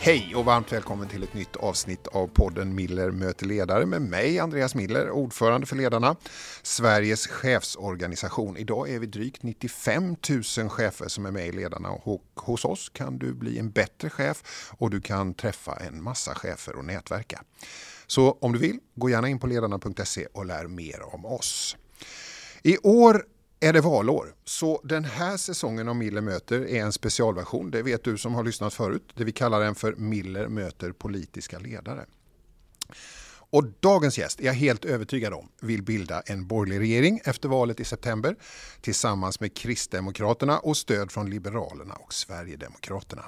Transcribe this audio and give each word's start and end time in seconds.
Hej 0.00 0.34
och 0.36 0.44
varmt 0.44 0.72
välkommen 0.72 1.08
till 1.08 1.22
ett 1.22 1.34
nytt 1.34 1.56
avsnitt 1.56 2.06
av 2.06 2.26
podden 2.26 2.74
Miller 2.74 3.10
möter 3.10 3.46
ledare 3.46 3.86
med 3.86 4.02
mig, 4.02 4.38
Andreas 4.38 4.74
Miller, 4.74 5.10
ordförande 5.10 5.66
för 5.66 5.76
Ledarna, 5.76 6.16
Sveriges 6.62 7.26
chefsorganisation. 7.26 8.56
Idag 8.56 8.90
är 8.90 8.98
vi 8.98 9.06
drygt 9.06 9.42
95 9.42 10.16
000 10.58 10.68
chefer 10.68 11.08
som 11.08 11.26
är 11.26 11.30
med 11.30 11.46
i 11.46 11.52
Ledarna 11.52 11.90
och 11.90 12.24
hos 12.34 12.64
oss 12.64 12.88
kan 12.88 13.18
du 13.18 13.34
bli 13.34 13.58
en 13.58 13.70
bättre 13.70 14.10
chef 14.10 14.42
och 14.78 14.90
du 14.90 15.00
kan 15.00 15.34
träffa 15.34 15.76
en 15.76 16.02
massa 16.02 16.34
chefer 16.34 16.76
och 16.76 16.84
nätverka. 16.84 17.42
Så 18.06 18.38
om 18.40 18.52
du 18.52 18.58
vill, 18.58 18.78
gå 18.94 19.10
gärna 19.10 19.28
in 19.28 19.38
på 19.38 19.46
ledarna.se 19.46 20.26
och 20.26 20.46
lär 20.46 20.66
mer 20.66 21.14
om 21.14 21.26
oss. 21.26 21.76
I 22.62 22.78
år 22.78 23.24
är 23.60 23.72
det 23.72 23.80
valår. 23.80 24.34
Så 24.44 24.80
den 24.84 25.04
här 25.04 25.36
säsongen 25.36 25.88
av 25.88 25.96
Miller 25.96 26.20
möter 26.20 26.68
är 26.68 26.82
en 26.82 26.92
specialversion. 26.92 27.70
Det 27.70 27.82
vet 27.82 28.04
du 28.04 28.18
som 28.18 28.34
har 28.34 28.44
lyssnat 28.44 28.74
förut. 28.74 29.12
Det 29.14 29.24
vi 29.24 29.32
kallar 29.32 29.60
den 29.60 29.74
för 29.74 29.94
Miller 29.94 30.48
möter 30.48 30.92
politiska 30.92 31.58
ledare. 31.58 32.06
Och 33.50 33.64
dagens 33.80 34.18
gäst 34.18 34.40
är 34.40 34.44
jag 34.44 34.52
helt 34.52 34.84
övertygad 34.84 35.32
om 35.32 35.48
vill 35.60 35.82
bilda 35.82 36.20
en 36.20 36.46
borgerlig 36.46 36.80
regering 36.80 37.20
efter 37.24 37.48
valet 37.48 37.80
i 37.80 37.84
september 37.84 38.36
tillsammans 38.80 39.40
med 39.40 39.56
Kristdemokraterna 39.56 40.58
och 40.58 40.76
stöd 40.76 41.10
från 41.10 41.30
Liberalerna 41.30 41.94
och 41.94 42.14
Sverigedemokraterna. 42.14 43.24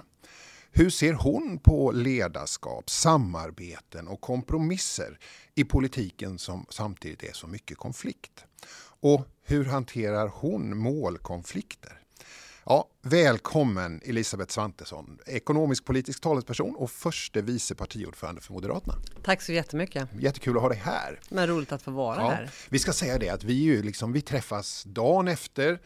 Hur 0.73 0.91
ser 0.91 1.13
hon 1.13 1.59
på 1.59 1.93
ledarskap, 1.93 2.91
samarbeten 2.91 4.09
och 4.09 4.21
kompromisser 4.21 5.19
i 5.55 5.65
politiken 5.65 6.39
som 6.39 6.67
samtidigt 6.71 7.23
är 7.23 7.33
så 7.33 7.47
mycket 7.47 7.79
konflikt? 7.79 8.45
Och 9.03 9.27
hur 9.43 9.65
hanterar 9.65 10.29
hon 10.35 10.77
målkonflikter? 10.77 11.93
Ja, 12.67 12.89
välkommen 13.03 14.01
Elisabeth 14.05 14.53
Svantesson, 14.53 15.19
ekonomisk 15.27 15.85
politisk 15.85 16.21
talesperson 16.21 16.77
och 16.77 16.91
förste 16.91 17.43
vice 17.43 17.75
partiordförande 17.75 18.41
för 18.41 18.53
Moderaterna. 18.53 18.95
Tack 19.23 19.43
så 19.43 19.53
jättemycket. 19.53 20.09
Jättekul 20.19 20.57
att 20.57 20.63
ha 20.63 20.69
dig 20.69 20.79
här. 20.79 21.21
Men 21.29 21.47
roligt 21.47 21.73
att 21.73 21.83
få 21.83 21.91
vara 21.91 22.21
ja, 22.21 22.29
här. 22.29 22.51
Vi 22.69 22.79
ska 22.79 22.93
säga 22.93 23.19
det 23.19 23.29
att 23.29 23.45
vi, 23.45 23.53
ju 23.53 23.83
liksom, 23.83 24.13
vi 24.13 24.21
träffas 24.21 24.85
dagen 24.85 25.29
efter 25.29 25.81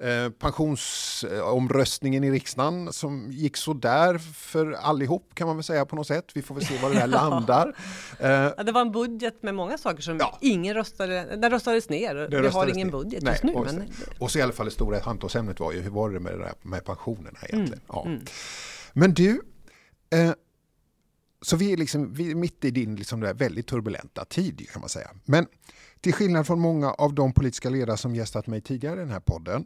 Eh, 0.00 0.30
pensionsomröstningen 0.30 2.24
i 2.24 2.30
riksdagen 2.30 2.92
som 2.92 3.30
gick 3.30 3.56
så 3.56 3.72
där 3.72 4.18
för 4.18 4.72
allihop 4.72 5.34
kan 5.34 5.46
man 5.46 5.56
väl 5.56 5.64
säga 5.64 5.86
på 5.86 5.96
något 5.96 6.06
sätt. 6.06 6.24
Vi 6.34 6.42
får 6.42 6.54
väl 6.54 6.64
se 6.64 6.78
var 6.82 6.90
det 6.90 6.96
där 6.96 7.06
landar. 7.06 7.76
Eh, 8.20 8.30
ja, 8.30 8.62
det 8.62 8.72
var 8.72 8.80
en 8.80 8.92
budget 8.92 9.42
med 9.42 9.54
många 9.54 9.78
saker 9.78 10.02
som 10.02 10.16
ja. 10.16 10.38
ingen 10.40 10.74
röstade, 10.74 11.36
den 11.36 11.50
röstades 11.50 11.88
ner. 11.88 12.14
Det 12.14 12.28
vi 12.28 12.36
röstades 12.36 12.54
har 12.54 12.66
ingen 12.66 12.86
ner. 12.86 12.92
budget 12.92 13.22
Nej, 13.22 13.32
just 13.32 13.44
nu. 13.44 13.52
Och, 13.52 13.64
men... 13.64 13.82
och 14.18 14.30
så 14.30 14.38
i 14.38 14.42
alla 14.42 14.52
fall 14.52 14.66
det 14.66 14.72
stora 14.72 15.00
samtalsämnet 15.00 15.60
var 15.60 15.72
ju 15.72 15.80
hur 15.80 15.90
var 15.90 16.10
det 16.10 16.20
med, 16.20 16.32
det 16.32 16.38
där, 16.38 16.52
med 16.62 16.84
pensionerna 16.84 17.38
egentligen. 17.42 17.66
Mm, 17.72 17.80
ja. 17.88 18.04
Mm. 18.06 18.24
Men 18.92 19.14
du, 19.14 19.42
eh, 20.10 20.32
så 21.42 21.56
vi 21.56 21.72
är, 21.72 21.76
liksom, 21.76 22.12
vi 22.12 22.30
är 22.30 22.34
mitt 22.34 22.64
i 22.64 22.70
din 22.70 22.96
liksom 22.96 23.20
där 23.20 23.34
väldigt 23.34 23.66
turbulenta 23.66 24.24
tid 24.24 24.68
kan 24.72 24.80
man 24.80 24.88
säga. 24.88 25.10
Men 25.24 25.46
till 26.00 26.12
skillnad 26.12 26.46
från 26.46 26.60
många 26.60 26.90
av 26.90 27.14
de 27.14 27.32
politiska 27.32 27.70
ledare 27.70 27.96
som 27.96 28.14
gästat 28.14 28.46
mig 28.46 28.60
tidigare 28.60 28.96
i 28.96 28.98
den 28.98 29.10
här 29.10 29.20
podden 29.20 29.64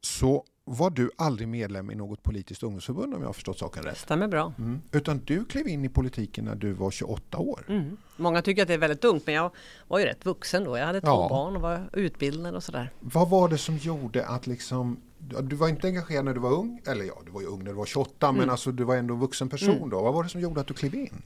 så 0.00 0.44
var 0.64 0.90
du 0.90 1.10
aldrig 1.16 1.48
medlem 1.48 1.90
i 1.90 1.94
något 1.94 2.22
politiskt 2.22 2.62
ungdomsförbund 2.62 3.14
om 3.14 3.20
jag 3.20 3.28
har 3.28 3.32
förstått 3.32 3.58
saken 3.58 3.82
rätt? 3.82 3.98
Stämmer 3.98 4.28
bra. 4.28 4.52
Mm. 4.58 4.80
Utan 4.92 5.22
du 5.24 5.44
klev 5.44 5.68
in 5.68 5.84
i 5.84 5.88
politiken 5.88 6.44
när 6.44 6.54
du 6.54 6.72
var 6.72 6.90
28 6.90 7.38
år. 7.38 7.64
Mm. 7.68 7.96
Många 8.16 8.42
tycker 8.42 8.62
att 8.62 8.68
det 8.68 8.74
är 8.74 8.78
väldigt 8.78 9.04
ungt 9.04 9.26
men 9.26 9.34
jag 9.34 9.50
var 9.88 9.98
ju 9.98 10.04
rätt 10.04 10.26
vuxen 10.26 10.64
då. 10.64 10.78
Jag 10.78 10.86
hade 10.86 11.00
två 11.00 11.06
ja. 11.06 11.28
barn 11.28 11.56
och 11.56 11.62
var 11.62 11.90
utbildad 11.92 12.54
och 12.54 12.62
sådär. 12.62 12.92
Vad 13.00 13.30
var 13.30 13.48
det 13.48 13.58
som 13.58 13.76
gjorde 13.76 14.26
att 14.26 14.46
liksom 14.46 14.96
du 15.18 15.56
var 15.56 15.68
inte 15.68 15.86
engagerad 15.86 16.24
när 16.24 16.34
du 16.34 16.40
var 16.40 16.52
ung, 16.52 16.80
eller 16.86 17.04
ja, 17.04 17.22
du 17.26 17.32
var 17.32 17.40
ju 17.40 17.46
ung 17.46 17.58
när 17.58 17.70
du 17.70 17.76
var 17.76 17.86
28, 17.86 18.28
mm. 18.28 18.40
men 18.40 18.50
alltså 18.50 18.72
du 18.72 18.84
var 18.84 18.96
ändå 18.96 19.14
vuxen 19.14 19.48
person 19.48 19.76
mm. 19.76 19.90
då. 19.90 20.02
Vad 20.02 20.14
var 20.14 20.22
det 20.22 20.28
som 20.28 20.40
gjorde 20.40 20.60
att 20.60 20.66
du 20.66 20.74
klev 20.74 20.94
in? 20.94 21.22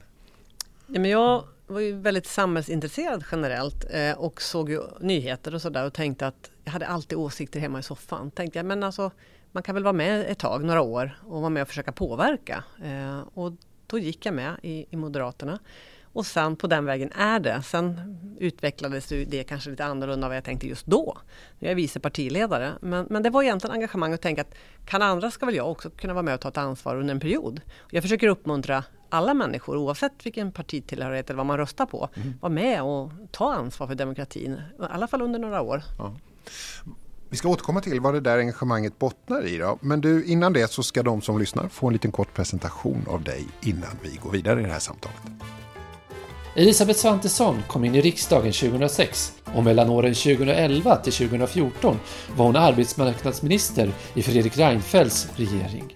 Ja, 0.87 0.99
men 0.99 1.11
jag 1.11 1.43
var 1.71 1.79
ju 1.79 1.97
väldigt 1.97 2.27
samhällsintresserad 2.27 3.23
generellt 3.31 3.85
eh, 3.89 4.11
och 4.11 4.41
såg 4.41 4.69
ju 4.69 4.81
nyheter 4.99 5.55
och 5.55 5.61
sådär 5.61 5.85
och 5.85 5.93
tänkte 5.93 6.27
att 6.27 6.51
jag 6.63 6.71
hade 6.71 6.87
alltid 6.87 7.17
åsikter 7.17 7.59
hemma 7.59 7.79
i 7.79 7.83
soffan. 7.83 8.31
Tänkte 8.31 8.59
jag, 8.59 8.65
men 8.65 8.83
alltså 8.83 9.11
man 9.51 9.63
kan 9.63 9.75
väl 9.75 9.83
vara 9.83 9.93
med 9.93 10.31
ett 10.31 10.39
tag, 10.39 10.63
några 10.63 10.81
år 10.81 11.19
och 11.27 11.41
vara 11.41 11.49
med 11.49 11.61
och 11.61 11.67
försöka 11.67 11.91
påverka. 11.91 12.63
Eh, 12.83 13.19
och 13.33 13.51
då 13.87 13.99
gick 13.99 14.25
jag 14.25 14.33
med 14.33 14.55
i, 14.61 14.85
i 14.89 14.95
Moderaterna. 14.95 15.59
Och 16.13 16.25
sen 16.25 16.55
på 16.55 16.67
den 16.67 16.85
vägen 16.85 17.11
är 17.11 17.39
det. 17.39 17.61
Sen 17.63 18.17
utvecklades 18.39 19.07
det 19.07 19.43
kanske 19.43 19.69
lite 19.69 19.85
annorlunda 19.85 20.25
än 20.25 20.29
vad 20.29 20.37
jag 20.37 20.43
tänkte 20.43 20.67
just 20.67 20.85
då. 20.85 21.17
Nu 21.59 21.67
är 21.67 21.71
jag 21.71 21.75
vice 21.75 21.99
partiledare. 21.99 22.71
Men, 22.81 23.07
men 23.09 23.23
det 23.23 23.29
var 23.29 23.43
egentligen 23.43 23.73
engagemang 23.73 24.13
att 24.13 24.21
tänka 24.21 24.41
att 24.41 24.55
kan 24.85 25.01
andra 25.01 25.31
ska 25.31 25.45
väl 25.45 25.55
jag 25.55 25.71
också 25.71 25.89
kunna 25.89 26.13
vara 26.13 26.23
med 26.23 26.33
och 26.33 26.41
ta 26.41 26.49
ett 26.49 26.57
ansvar 26.57 26.95
under 26.95 27.13
en 27.13 27.19
period. 27.19 27.61
Jag 27.89 28.03
försöker 28.03 28.27
uppmuntra 28.27 28.83
alla 29.11 29.33
människor 29.33 29.77
oavsett 29.77 30.25
vilken 30.25 30.51
partitillhörighet 30.51 31.29
eller 31.29 31.37
vad 31.37 31.45
man 31.45 31.57
röstar 31.57 31.85
på. 31.85 32.09
Mm. 32.13 32.33
Vara 32.41 32.51
med 32.51 32.83
och 32.83 33.11
ta 33.31 33.53
ansvar 33.53 33.87
för 33.87 33.95
demokratin. 33.95 34.53
I 34.53 34.83
alla 34.89 35.07
fall 35.07 35.21
under 35.21 35.39
några 35.39 35.61
år. 35.61 35.83
Ja. 35.97 36.15
Vi 37.29 37.37
ska 37.37 37.49
återkomma 37.49 37.81
till 37.81 37.99
vad 37.99 38.13
det 38.13 38.19
där 38.19 38.37
engagemanget 38.37 38.99
bottnar 38.99 39.47
i. 39.47 39.57
Då. 39.57 39.77
Men 39.81 40.01
du, 40.01 40.25
innan 40.25 40.53
det 40.53 40.71
så 40.71 40.83
ska 40.83 41.03
de 41.03 41.21
som 41.21 41.39
lyssnar 41.39 41.67
få 41.67 41.87
en 41.87 41.93
liten 41.93 42.11
kort 42.11 42.33
presentation 42.33 43.05
av 43.07 43.23
dig 43.23 43.47
innan 43.61 43.89
vi 44.01 44.19
går 44.23 44.31
vidare 44.31 44.59
i 44.59 44.63
det 44.63 44.69
här 44.69 44.79
samtalet. 44.79 45.17
Elisabeth 46.55 46.99
Svantesson 46.99 47.63
kom 47.67 47.85
in 47.85 47.95
i 47.95 48.01
riksdagen 48.01 48.51
2006 48.51 49.33
och 49.45 49.63
mellan 49.63 49.89
åren 49.89 50.13
2011 50.13 50.95
till 50.95 51.13
2014 51.13 51.99
var 52.35 52.45
hon 52.45 52.55
arbetsmarknadsminister 52.55 53.91
i 54.13 54.23
Fredrik 54.23 54.57
Reinfeldts 54.57 55.27
regering. 55.35 55.95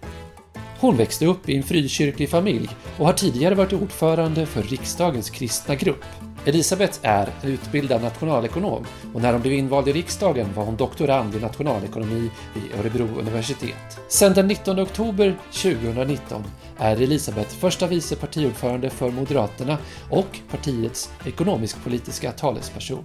Hon 0.79 0.97
växte 0.97 1.25
upp 1.25 1.49
i 1.49 1.57
en 1.57 1.63
frikyrklig 1.63 2.29
familj 2.29 2.69
och 2.97 3.05
har 3.05 3.13
tidigare 3.13 3.55
varit 3.55 3.73
ordförande 3.73 4.45
för 4.45 4.63
riksdagens 4.63 5.29
kristna 5.29 5.75
grupp. 5.75 6.05
Elisabeth 6.45 6.99
är 7.01 7.29
utbildad 7.43 8.01
nationalekonom 8.01 8.85
och 9.13 9.21
när 9.21 9.33
hon 9.33 9.41
blev 9.41 9.53
invald 9.53 9.87
i 9.87 9.93
riksdagen 9.93 10.53
var 10.55 10.65
hon 10.65 10.75
doktorand 10.75 11.35
i 11.35 11.39
nationalekonomi 11.39 12.29
vid 12.53 12.79
Örebro 12.79 13.19
universitet. 13.19 13.99
Sedan 14.07 14.33
den 14.33 14.47
19 14.47 14.79
oktober 14.79 15.35
2019 15.51 16.43
är 16.77 17.01
Elisabeth 17.01 17.55
första 17.55 17.87
vice 17.87 18.15
partiordförande 18.15 18.89
för 18.89 19.11
Moderaterna 19.11 19.77
och 20.09 20.39
partiets 20.51 21.09
ekonomisk-politiska 21.25 22.31
talesperson. 22.31 23.03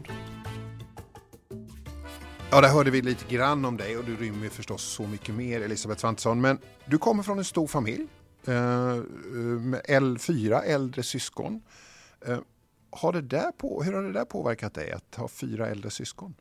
Ja, 2.52 2.60
där 2.60 2.68
hörde 2.68 2.90
vi 2.90 3.02
lite 3.02 3.34
grann 3.34 3.64
om 3.64 3.76
dig 3.76 3.96
och 3.96 4.04
du 4.04 4.16
rymmer 4.16 4.48
förstås 4.48 4.82
så 4.82 5.02
mycket 5.02 5.34
mer, 5.34 5.60
Elisabeth 5.60 6.00
Svantesson. 6.00 6.40
Men 6.40 6.58
du 6.84 6.98
kommer 6.98 7.22
från 7.22 7.38
en 7.38 7.44
stor 7.44 7.66
familj 7.66 8.06
eh, 8.46 8.94
med 9.60 10.20
fyra 10.20 10.62
äldre 10.62 11.02
syskon. 11.02 11.62
Eh, 12.26 12.38
har 12.90 13.12
det 13.12 13.20
där 13.20 13.52
på, 13.52 13.82
hur 13.82 13.92
har 13.92 14.02
det 14.02 14.12
där 14.12 14.24
påverkat 14.24 14.74
dig 14.74 14.92
att 14.92 15.14
ha 15.14 15.28
fyra 15.28 15.68
äldre 15.68 15.90
syskon? 15.90 16.34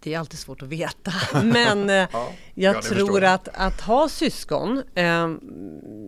Det 0.00 0.14
är 0.14 0.18
alltid 0.18 0.38
svårt 0.38 0.62
att 0.62 0.68
veta, 0.68 1.12
men 1.42 1.90
eh, 1.90 2.08
ja, 2.12 2.32
jag 2.54 2.82
tror 2.82 3.24
att, 3.24 3.48
att 3.48 3.80
ha 3.80 4.08
syskon 4.08 4.82
eh, 4.94 5.34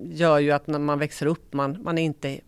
gör 0.05 0.39
ju 0.39 0.51
att 0.51 0.67
när 0.67 0.79
man 0.79 0.99
växer 0.99 1.27
upp, 1.27 1.53
man, 1.53 1.83
man, 1.83 1.99
är 1.99 2.03
inte, 2.03 2.41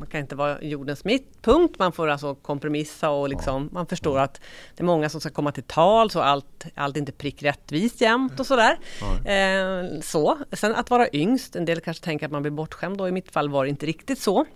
man 0.00 0.06
kan 0.06 0.20
inte 0.20 0.36
vara 0.36 0.62
jordens 0.62 1.04
mittpunkt, 1.04 1.78
man 1.78 1.92
får 1.92 2.08
alltså 2.08 2.34
kompromissa 2.34 3.10
och 3.10 3.28
liksom, 3.28 3.68
man 3.72 3.86
förstår 3.86 4.18
att 4.18 4.40
det 4.76 4.82
är 4.82 4.86
många 4.86 5.08
som 5.08 5.20
ska 5.20 5.30
komma 5.30 5.52
till 5.52 5.62
tal 5.62 6.10
så 6.10 6.20
allt, 6.20 6.66
allt 6.74 6.96
är 6.96 7.00
inte 7.00 7.12
prick 7.12 7.42
rättvist 7.42 8.00
jämt 8.00 8.40
och 8.40 8.46
sådär. 8.46 8.78
Eh, 9.24 10.00
så. 10.00 10.38
Sen 10.52 10.74
att 10.74 10.90
vara 10.90 11.08
yngst, 11.12 11.56
en 11.56 11.64
del 11.64 11.80
kanske 11.80 12.04
tänker 12.04 12.26
att 12.26 12.32
man 12.32 12.42
blir 12.42 12.52
bortskämd 12.52 12.98
då, 12.98 13.08
i 13.08 13.12
mitt 13.12 13.32
fall 13.32 13.48
var 13.48 13.64
det 13.64 13.70
inte 13.70 13.86
riktigt 13.86 14.18
så. 14.18 14.46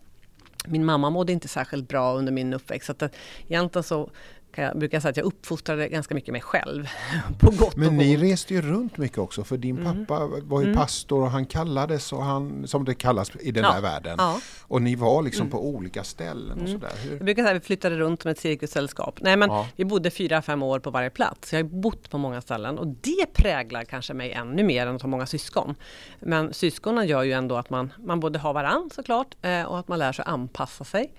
Min 0.66 0.84
mamma 0.84 1.10
mådde 1.10 1.32
inte 1.32 1.48
särskilt 1.48 1.88
bra 1.88 2.14
under 2.14 2.32
min 2.32 2.54
uppväxt. 2.54 2.86
Så 2.86 2.92
att 2.92 3.14
egentligen 3.48 3.82
så 3.82 4.10
jag 4.62 4.78
brukar 4.78 5.00
säga 5.00 5.10
att 5.10 5.16
jag 5.16 5.26
uppfostrade 5.26 5.88
ganska 5.88 6.14
mycket 6.14 6.32
mig 6.32 6.40
själv. 6.40 6.88
på 7.40 7.50
gott 7.50 7.76
Men 7.76 7.96
ni 7.96 8.16
reste 8.16 8.54
ju 8.54 8.62
runt 8.62 8.96
mycket 8.96 9.18
också 9.18 9.44
för 9.44 9.56
din 9.56 9.78
mm. 9.78 10.06
pappa 10.06 10.26
var 10.42 10.60
ju 10.60 10.66
mm. 10.66 10.76
pastor 10.76 11.22
och 11.22 11.30
han 11.30 11.46
kallades 11.46 12.12
och 12.12 12.24
han, 12.24 12.66
som 12.66 12.84
det 12.84 12.94
kallas 12.94 13.30
i 13.40 13.50
den 13.50 13.62
ja. 13.62 13.70
här 13.70 13.80
världen. 13.80 14.14
Ja. 14.18 14.40
Och 14.62 14.82
ni 14.82 14.94
var 14.94 15.22
liksom 15.22 15.40
mm. 15.40 15.50
på 15.50 15.68
olika 15.68 16.04
ställen 16.04 16.52
och 16.52 16.68
mm. 16.68 16.72
sådär. 16.72 16.92
Hur? 17.02 17.16
Jag 17.16 17.24
brukar 17.24 17.42
säga 17.42 17.56
att 17.56 17.62
vi 17.62 17.66
flyttade 17.66 17.96
runt 17.96 18.22
som 18.22 18.30
ett 18.30 18.38
cirkussällskap. 18.38 19.18
Nej 19.22 19.36
men 19.36 19.50
ja. 19.50 19.68
vi 19.76 19.84
bodde 19.84 20.10
fyra, 20.10 20.42
fem 20.42 20.62
år 20.62 20.78
på 20.78 20.90
varje 20.90 21.10
plats. 21.10 21.52
Jag 21.52 21.62
har 21.62 21.64
bott 21.64 22.10
på 22.10 22.18
många 22.18 22.40
ställen 22.40 22.78
och 22.78 22.86
det 22.86 23.26
präglar 23.32 23.84
kanske 23.84 24.14
mig 24.14 24.32
ännu 24.32 24.62
mer 24.62 24.86
än 24.86 24.96
att 24.96 25.02
ha 25.02 25.08
många 25.08 25.26
syskon. 25.26 25.74
Men 26.20 26.54
syskonen 26.54 27.06
gör 27.06 27.22
ju 27.22 27.32
ändå 27.32 27.56
att 27.56 27.70
man, 27.70 27.92
man 27.98 28.20
både 28.20 28.38
har 28.38 28.52
varann 28.52 28.90
såklart 28.94 29.34
eh, 29.42 29.62
och 29.62 29.78
att 29.78 29.88
man 29.88 29.98
lär 29.98 30.12
sig 30.12 30.24
anpassa 30.28 30.84
sig. 30.84 31.12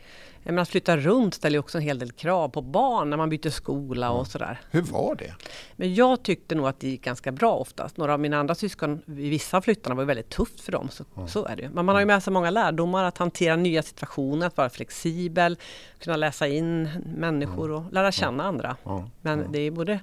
Men 0.46 0.60
att 0.60 0.70
flytta 0.70 0.98
runt 0.98 1.34
ställer 1.34 1.60
också 1.60 1.78
en 1.78 1.84
hel 1.84 2.00
del 2.00 2.12
krav 2.12 2.50
på 2.50 2.62
barn 2.62 3.10
när 3.10 3.18
man 3.18 3.30
byter 3.30 3.50
skola 3.50 4.12
och 4.12 4.28
sådär. 4.28 4.62
Hur 4.72 4.82
var 4.82 5.16
det? 5.16 5.34
Men 5.76 5.96
jag 5.96 6.24
tyckte 6.24 6.56
nog 6.56 6.68
att 6.68 6.80
det 6.80 6.88
gick 6.88 7.04
ganska 7.04 7.32
bra 7.32 7.56
oftast. 7.56 7.98
Några 7.98 8.14
av 8.14 8.20
mina 8.20 8.38
andra 8.38 8.56
syskon, 8.56 9.02
i 9.08 9.30
vissa 9.30 9.62
flyttarna 9.62 9.96
var 9.96 10.04
väldigt 10.04 10.30
tufft 10.30 10.62
för 10.62 10.72
dem. 10.72 10.90
Så, 10.90 11.04
mm. 11.16 11.28
så 11.28 11.46
är 11.46 11.56
det 11.56 11.70
Men 11.70 11.86
man 11.86 11.96
har 11.96 12.00
ju 12.00 12.06
med 12.06 12.24
sig 12.24 12.34
många 12.34 12.50
lärdomar, 12.50 13.04
att 13.04 13.18
hantera 13.18 13.56
nya 13.56 13.84
situationer, 13.84 14.48
att 14.48 14.58
vara 14.58 14.70
flexibel, 14.70 15.58
kunna 16.00 16.16
läsa 16.16 16.48
in 16.48 16.90
människor 17.18 17.72
och 17.72 17.94
lära 17.94 18.12
känna 18.12 18.44
andra. 18.44 18.76
Men 19.22 19.52
det 19.52 19.60
är 19.60 19.72
både 19.72 20.00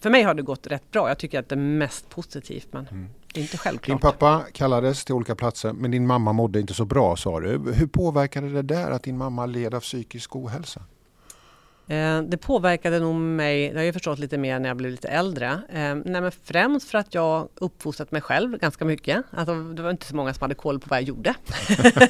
för 0.00 0.10
mig 0.10 0.22
har 0.22 0.34
det 0.34 0.42
gått 0.42 0.66
rätt 0.66 0.90
bra. 0.90 1.08
Jag 1.08 1.18
tycker 1.18 1.38
att 1.38 1.48
det 1.48 1.54
är 1.54 1.56
mest 1.56 2.08
positivt. 2.08 2.68
Men, 2.70 2.86
mm. 2.86 3.08
Det 3.34 3.40
är 3.40 3.42
inte 3.42 3.58
självklart. 3.58 4.00
Din 4.00 4.10
pappa 4.10 4.44
kallades 4.52 5.04
till 5.04 5.14
olika 5.14 5.34
platser 5.34 5.72
men 5.72 5.90
din 5.90 6.06
mamma 6.06 6.32
mådde 6.32 6.60
inte 6.60 6.74
så 6.74 6.84
bra 6.84 7.16
sa 7.16 7.40
du. 7.40 7.72
Hur 7.74 7.86
påverkade 7.86 8.48
det 8.48 8.62
där 8.62 8.90
att 8.90 9.02
din 9.02 9.18
mamma 9.18 9.46
led 9.46 9.74
av 9.74 9.80
psykisk 9.80 10.36
ohälsa? 10.36 10.82
Eh, 11.88 12.22
det 12.22 12.36
påverkade 12.36 13.00
nog 13.00 13.14
mig, 13.14 13.70
det 13.70 13.78
har 13.78 13.84
jag 13.84 13.94
förstått 13.94 14.18
lite 14.18 14.38
mer 14.38 14.58
när 14.58 14.68
jag 14.68 14.76
blev 14.76 14.90
lite 14.90 15.08
äldre. 15.08 15.46
Eh, 15.46 15.94
nej 15.94 16.20
men 16.20 16.32
främst 16.44 16.90
för 16.90 16.98
att 16.98 17.14
jag 17.14 17.48
uppfostrat 17.54 18.12
mig 18.12 18.22
själv 18.22 18.58
ganska 18.58 18.84
mycket. 18.84 19.24
Alltså, 19.30 19.54
det 19.54 19.82
var 19.82 19.90
inte 19.90 20.06
så 20.06 20.16
många 20.16 20.34
som 20.34 20.44
hade 20.44 20.54
koll 20.54 20.80
på 20.80 20.86
vad 20.88 20.98
jag 20.98 21.04
gjorde. 21.08 21.34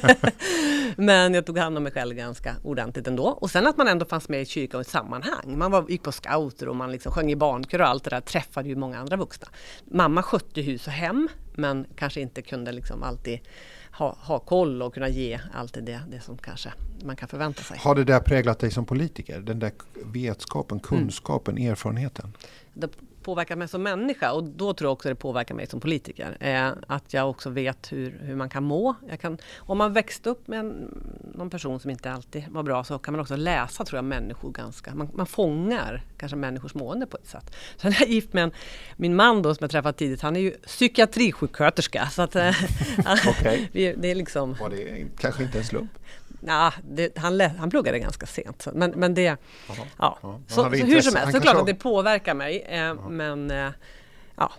men 0.95 1.33
jag 1.33 1.45
tog 1.45 1.57
hand 1.57 1.77
om 1.77 1.83
mig 1.83 1.91
själv 1.91 2.15
ganska 2.15 2.55
ordentligt 2.63 3.07
ändå. 3.07 3.23
Och 3.23 3.51
sen 3.51 3.67
att 3.67 3.77
man 3.77 3.87
ändå 3.87 4.05
fanns 4.05 4.29
med 4.29 4.41
i 4.41 4.45
kyrkan 4.45 4.79
och 4.79 4.87
i 4.87 4.89
sammanhang. 4.89 5.57
Man 5.57 5.71
var, 5.71 5.85
gick 5.89 6.03
på 6.03 6.11
scouter 6.11 6.69
och 6.69 6.75
man 6.75 6.91
liksom 6.91 7.11
sjöng 7.11 7.31
i 7.31 7.35
barnkör 7.35 7.81
och 7.81 7.87
allt 7.87 8.03
det 8.03 8.09
där. 8.09 8.21
Träffade 8.21 8.69
ju 8.69 8.75
många 8.75 8.99
andra 8.99 9.17
vuxna. 9.17 9.47
Mamma 9.85 10.23
skötte 10.23 10.61
hus 10.61 10.87
och 10.87 10.93
hem 10.93 11.27
men 11.55 11.85
kanske 11.95 12.21
inte 12.21 12.41
kunde 12.41 12.71
liksom 12.71 13.03
alltid 13.03 13.39
ha, 13.91 14.17
ha 14.19 14.39
koll 14.39 14.81
och 14.81 14.93
kunna 14.93 15.09
ge 15.09 15.39
allt 15.53 15.73
det, 15.73 16.01
det 16.11 16.21
som 16.21 16.37
kanske 16.37 16.73
man 17.03 17.15
kan 17.15 17.29
förvänta 17.29 17.63
sig. 17.63 17.77
Har 17.77 17.95
det 17.95 18.03
där 18.03 18.19
präglat 18.19 18.59
dig 18.59 18.71
som 18.71 18.85
politiker? 18.85 19.39
Den 19.39 19.59
där 19.59 19.71
vetskapen, 20.05 20.79
kunskapen, 20.79 21.57
mm. 21.57 21.71
erfarenheten? 21.71 22.33
Det 23.29 23.31
påverkar 23.31 23.55
mig 23.55 23.67
som 23.67 23.83
människa 23.83 24.31
och 24.31 24.43
då 24.43 24.73
tror 24.73 24.87
jag 24.87 24.93
också 24.93 25.09
det 25.09 25.15
påverkar 25.15 25.55
mig 25.55 25.67
som 25.67 25.79
politiker. 25.79 26.37
Eh, 26.39 26.71
att 26.87 27.13
jag 27.13 27.29
också 27.29 27.49
vet 27.49 27.91
hur, 27.91 28.19
hur 28.21 28.35
man 28.35 28.49
kan 28.49 28.63
må. 28.63 28.95
Jag 29.09 29.19
kan, 29.19 29.37
om 29.57 29.77
man 29.77 29.93
växte 29.93 30.29
upp 30.29 30.47
med 30.47 30.59
en, 30.59 30.67
någon 31.35 31.49
person 31.49 31.79
som 31.79 31.89
inte 31.91 32.11
alltid 32.11 32.43
var 32.49 32.63
bra 32.63 32.83
så 32.83 32.99
kan 32.99 33.11
man 33.11 33.21
också 33.21 33.35
läsa 33.35 33.85
tror 33.85 33.97
jag 33.97 34.05
människor 34.05 34.51
ganska, 34.51 34.95
man, 34.95 35.09
man 35.13 35.25
fångar 35.25 36.03
kanske 36.17 36.35
människors 36.35 36.73
mående 36.73 37.05
på 37.05 37.17
ett 37.17 37.27
sätt. 37.27 37.55
Jag 37.81 38.01
är 38.01 38.05
gift 38.05 38.33
med 38.33 38.43
en, 38.43 38.51
min 38.97 39.15
man 39.15 39.41
då 39.41 39.55
som 39.55 39.63
jag 39.63 39.71
träffat 39.71 39.97
tidigt, 39.97 40.21
han 40.21 40.35
är 40.35 40.39
ju 40.39 40.51
psykiatrisjuksköterska. 40.51 42.07
Så 42.11 42.21
att, 42.21 42.35
eh, 42.35 42.49
okay. 43.29 43.67
det 43.97 44.11
är 44.11 44.15
liksom... 44.15 44.55
Var 44.59 44.69
det 44.69 45.05
kanske 45.17 45.43
inte 45.43 45.57
en 45.57 45.65
slump? 45.65 45.91
Ja, 46.39 46.73
det, 46.83 47.17
han, 47.17 47.41
han 47.41 47.69
pluggade 47.69 47.99
ganska 47.99 48.25
sent. 48.25 48.67
Men, 48.73 48.91
men 48.91 49.13
det... 49.13 49.37
Aha, 49.69 49.85
ja. 49.97 50.39
Så, 50.47 50.53
så, 50.53 50.69
hur 50.69 51.01
som 51.01 51.15
helst, 51.15 51.35
så 51.35 51.41
klart 51.41 51.57
att 51.57 51.65
det 51.65 51.73
påverkar 51.73 52.33
mig. 52.33 52.61
Eh, 52.61 53.09
men 53.09 53.51
eh, 53.51 53.71
ja. 54.35 54.51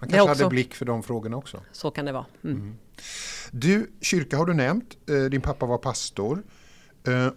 Han 0.00 0.08
kanske 0.08 0.30
också, 0.30 0.44
hade 0.44 0.50
blick 0.50 0.74
för 0.74 0.84
de 0.84 1.02
frågorna 1.02 1.36
också. 1.36 1.62
Så 1.72 1.90
kan 1.90 2.04
det 2.04 2.12
vara. 2.12 2.26
Mm. 2.44 2.56
Mm. 2.56 2.76
Du, 3.50 3.90
kyrka 4.00 4.36
har 4.36 4.46
du 4.46 4.54
nämnt. 4.54 4.96
Eh, 5.08 5.30
din 5.30 5.40
pappa 5.40 5.66
var 5.66 5.78
pastor. 5.78 6.42
Eh, 7.06 7.32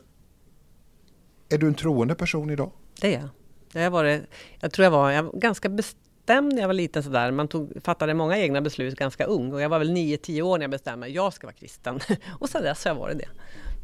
är 1.49 1.57
du 1.57 1.67
en 1.67 1.73
troende 1.73 2.15
person 2.15 2.49
idag? 2.49 2.71
Det 3.01 3.15
är 3.15 3.19
jag. 3.19 3.29
Det 3.73 3.83
har 3.83 3.89
varit, 3.89 4.23
jag 4.59 4.71
tror 4.71 4.83
jag 4.83 4.91
var, 4.91 5.11
jag 5.11 5.23
var 5.23 5.33
ganska 5.33 5.69
bestämd 5.69 6.53
när 6.53 6.61
jag 6.61 6.67
var 6.67 6.73
liten 6.73 7.03
sådär. 7.03 7.31
Man 7.31 7.47
tog, 7.47 7.83
fattade 7.83 8.13
många 8.13 8.37
egna 8.37 8.61
beslut 8.61 8.95
ganska 8.95 9.25
ung 9.25 9.53
och 9.53 9.61
jag 9.61 9.69
var 9.69 9.79
väl 9.79 9.91
9-10 9.91 10.41
år 10.41 10.57
när 10.57 10.63
jag 10.63 10.71
bestämde 10.71 10.99
mig, 10.99 11.11
jag 11.11 11.33
ska 11.33 11.47
vara 11.47 11.55
kristen. 11.55 11.99
och 12.39 12.49
sen 12.49 12.63
dess 12.63 12.85
har 12.85 12.91
jag 12.91 12.99
varit 12.99 13.17
det. 13.17 13.29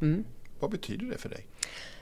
Mm. 0.02 0.24
Vad 0.60 0.72
betyder 0.72 1.06
det 1.06 1.18
för 1.18 1.30
dig? 1.30 1.48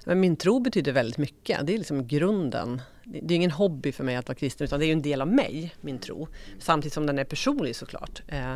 Men 0.05 0.19
min 0.19 0.35
tro 0.35 0.59
betyder 0.59 0.91
väldigt 0.91 1.17
mycket. 1.17 1.67
Det 1.67 1.73
är 1.73 1.77
liksom 1.77 2.07
grunden. 2.07 2.81
Det 3.03 3.33
är 3.33 3.35
ingen 3.35 3.51
hobby 3.51 3.91
för 3.91 4.03
mig 4.03 4.15
att 4.15 4.27
vara 4.27 4.35
kristen 4.35 4.65
utan 4.65 4.79
det 4.79 4.85
är 4.85 4.91
en 4.93 5.01
del 5.01 5.21
av 5.21 5.27
mig, 5.27 5.75
min 5.81 5.99
tro. 5.99 6.27
Samtidigt 6.59 6.93
som 6.93 7.05
den 7.05 7.19
är 7.19 7.23
personlig 7.23 7.75
såklart. 7.75 8.21
Eh, 8.27 8.55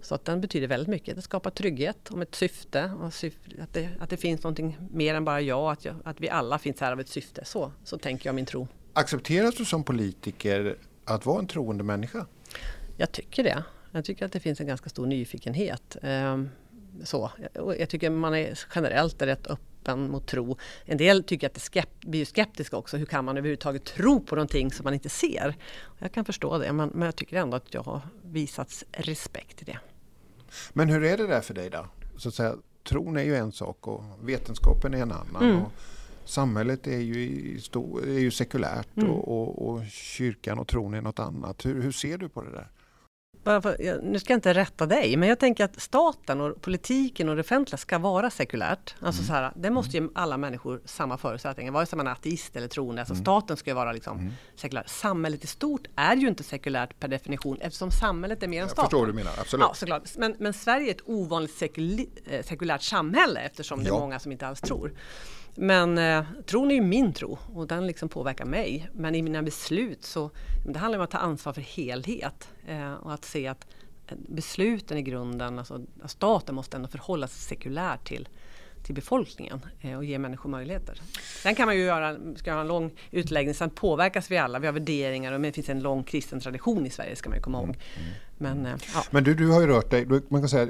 så 0.00 0.14
att 0.14 0.24
den 0.24 0.40
betyder 0.40 0.66
väldigt 0.66 0.88
mycket. 0.88 1.16
Det 1.16 1.22
skapar 1.22 1.50
trygghet 1.50 2.10
om 2.10 2.22
ett 2.22 2.34
syfte. 2.34 2.92
Att, 3.60 3.72
det, 3.72 3.88
att 4.00 4.10
det 4.10 4.16
finns 4.16 4.42
någonting 4.42 4.78
mer 4.90 5.14
än 5.14 5.24
bara 5.24 5.40
jag 5.40 5.72
att, 5.72 5.84
jag. 5.84 5.96
att 6.04 6.20
vi 6.20 6.28
alla 6.28 6.58
finns 6.58 6.80
här 6.80 6.92
av 6.92 7.00
ett 7.00 7.08
syfte. 7.08 7.44
Så, 7.44 7.72
så 7.84 7.98
tänker 7.98 8.28
jag 8.28 8.34
min 8.34 8.46
tro. 8.46 8.68
Accepteras 8.92 9.54
du 9.54 9.64
som 9.64 9.84
politiker 9.84 10.76
att 11.04 11.26
vara 11.26 11.38
en 11.38 11.46
troende 11.46 11.84
människa? 11.84 12.26
Jag 12.96 13.12
tycker 13.12 13.44
det. 13.44 13.64
Jag 13.92 14.04
tycker 14.04 14.26
att 14.26 14.32
det 14.32 14.40
finns 14.40 14.60
en 14.60 14.66
ganska 14.66 14.90
stor 14.90 15.06
nyfikenhet. 15.06 15.96
Så. 17.04 17.30
Jag 17.78 17.88
tycker 17.88 18.10
man 18.10 18.34
är 18.34 18.58
generellt 18.74 19.22
rätt 19.22 19.46
öppen 19.46 20.10
mot 20.10 20.26
tro. 20.26 20.56
En 20.84 20.98
del 20.98 21.24
tycker 21.24 21.46
att 21.46 21.54
det 21.54 21.60
skept, 21.60 22.04
blir 22.04 22.24
skeptiska 22.24 22.76
också. 22.76 22.96
Hur 22.96 23.06
kan 23.06 23.24
man 23.24 23.36
överhuvudtaget 23.36 23.84
tro 23.84 24.20
på 24.20 24.34
någonting 24.34 24.72
som 24.72 24.84
man 24.84 24.94
inte 24.94 25.08
ser? 25.08 25.56
Jag 25.98 26.12
kan 26.12 26.24
förstå 26.24 26.58
det 26.58 26.72
men, 26.72 26.88
men 26.88 27.06
jag 27.06 27.16
tycker 27.16 27.36
ändå 27.36 27.56
att 27.56 27.74
jag 27.74 27.82
har 27.82 28.00
visats 28.22 28.84
respekt 28.92 29.62
i 29.62 29.64
det. 29.64 29.78
Men 30.72 30.88
hur 30.88 31.04
är 31.04 31.16
det 31.16 31.26
där 31.26 31.40
för 31.40 31.54
dig 31.54 31.70
då? 31.70 31.86
Så 32.16 32.28
att 32.28 32.34
säga, 32.34 32.56
tron 32.84 33.16
är 33.16 33.22
ju 33.22 33.36
en 33.36 33.52
sak 33.52 33.88
och 33.88 34.02
vetenskapen 34.22 34.94
är 34.94 34.98
en 34.98 35.12
annan. 35.12 35.42
Mm. 35.42 35.62
Och 35.62 35.72
samhället 36.24 36.86
är 36.86 36.98
ju, 36.98 37.60
är 38.02 38.18
ju 38.18 38.30
sekulärt 38.30 38.96
mm. 38.96 39.10
och, 39.10 39.28
och, 39.28 39.68
och, 39.68 39.86
kyrkan 39.90 40.58
och 40.58 40.68
tron 40.68 40.94
är 40.94 41.00
något 41.00 41.18
annat. 41.18 41.66
Hur, 41.66 41.82
hur 41.82 41.92
ser 41.92 42.18
du 42.18 42.28
på 42.28 42.42
det 42.42 42.50
där? 42.50 42.68
För, 43.44 44.00
nu 44.02 44.18
ska 44.18 44.32
jag 44.32 44.36
inte 44.36 44.54
rätta 44.54 44.86
dig, 44.86 45.16
men 45.16 45.28
jag 45.28 45.38
tänker 45.38 45.64
att 45.64 45.80
staten 45.80 46.40
och 46.40 46.62
politiken 46.62 47.28
och 47.28 47.34
det 47.34 47.40
offentliga 47.40 47.76
ska 47.76 47.98
vara 47.98 48.30
sekulärt. 48.30 48.94
Alltså 49.00 49.22
mm. 49.22 49.26
så 49.26 49.32
här, 49.32 49.52
det 49.56 49.70
måste 49.70 49.96
ge 49.96 50.08
alla 50.14 50.36
människor 50.36 50.80
samma 50.84 51.18
förutsättningar, 51.18 51.72
vare 51.72 51.86
sig 51.86 51.96
man 51.96 52.06
är 52.06 52.10
ateist 52.10 52.56
eller 52.56 52.68
troende. 52.68 53.02
Alltså 53.02 53.14
mm. 53.14 53.24
Staten 53.24 53.56
ska 53.56 53.70
ju 53.70 53.74
vara 53.74 53.92
liksom 53.92 54.18
mm. 54.18 54.32
sekulär. 54.56 54.84
Samhället 54.86 55.44
i 55.44 55.46
stort 55.46 55.86
är 55.96 56.16
ju 56.16 56.28
inte 56.28 56.42
sekulärt 56.42 57.00
per 57.00 57.08
definition 57.08 57.58
eftersom 57.60 57.90
samhället 57.90 58.42
är 58.42 58.48
mer 58.48 58.62
än 58.62 58.68
staten. 58.68 58.82
Jag 58.82 58.90
förstår 58.90 58.98
vad 58.98 59.08
du 59.08 59.12
menar, 59.12 59.32
absolut. 59.40 59.66
Ja, 59.68 59.74
såklart. 59.74 60.16
Men, 60.16 60.36
men 60.38 60.52
Sverige 60.52 60.86
är 60.86 60.94
ett 60.94 61.08
ovanligt 61.08 61.54
sekul 61.54 62.06
eh, 62.26 62.42
sekulärt 62.44 62.82
samhälle 62.82 63.40
eftersom 63.40 63.84
det 63.84 63.90
är 63.90 63.92
många 63.92 64.18
som 64.18 64.32
inte 64.32 64.46
alls 64.46 64.60
tror. 64.60 64.92
Men 65.56 65.98
eh, 65.98 66.24
tron 66.46 66.70
är 66.70 66.74
ju 66.74 66.80
min 66.80 67.12
tro 67.12 67.38
och 67.54 67.66
den 67.66 67.86
liksom 67.86 68.08
påverkar 68.08 68.44
mig. 68.44 68.90
Men 68.92 69.14
i 69.14 69.22
mina 69.22 69.42
beslut 69.42 70.04
så 70.04 70.30
det 70.66 70.78
handlar 70.78 70.98
om 70.98 71.04
att 71.04 71.10
ta 71.10 71.18
ansvar 71.18 71.52
för 71.52 71.60
helhet 71.60 72.48
eh, 72.66 72.94
och 72.94 73.14
att 73.14 73.24
se 73.34 73.46
att 73.46 73.66
eh, 74.06 74.16
besluten 74.28 74.98
i 74.98 75.02
grunden, 75.02 75.58
alltså 75.58 75.80
staten 76.04 76.54
måste 76.54 76.76
ändå 76.76 76.88
förhålla 76.88 77.26
sig 77.26 77.40
sekulärt 77.40 78.08
till, 78.08 78.28
till 78.82 78.94
befolkningen 78.94 79.60
eh, 79.80 79.96
och 79.96 80.04
ge 80.04 80.18
människor 80.18 80.50
möjligheter. 80.50 81.00
Sen 81.42 81.54
kan 81.54 81.66
man 81.66 81.76
ju 81.76 81.82
göra, 81.82 82.16
ska 82.36 82.50
jag 82.50 82.54
ha 82.54 82.60
en 82.60 82.68
lång 82.68 82.90
utläggning, 83.10 83.54
sen 83.54 83.70
påverkas 83.70 84.30
vi 84.30 84.38
alla, 84.38 84.58
vi 84.58 84.66
har 84.66 84.72
värderingar 84.72 85.32
och 85.32 85.40
det 85.40 85.52
finns 85.52 85.68
en 85.68 85.82
lång 85.82 86.02
kristen 86.04 86.40
tradition 86.40 86.86
i 86.86 86.90
Sverige 86.90 87.16
ska 87.16 87.28
man 87.28 87.38
ju 87.38 87.42
komma 87.42 87.58
ihåg. 87.58 87.68
Mm. 87.68 87.78
Men, 88.38 88.66
eh, 88.66 88.80
ja. 88.94 89.04
Men 89.10 89.24
du, 89.24 89.34
du 89.34 89.50
har 89.50 89.60
ju 89.60 89.66
rört 89.66 89.90
dig, 89.90 90.06
man 90.28 90.40
kan 90.40 90.48
säga 90.48 90.68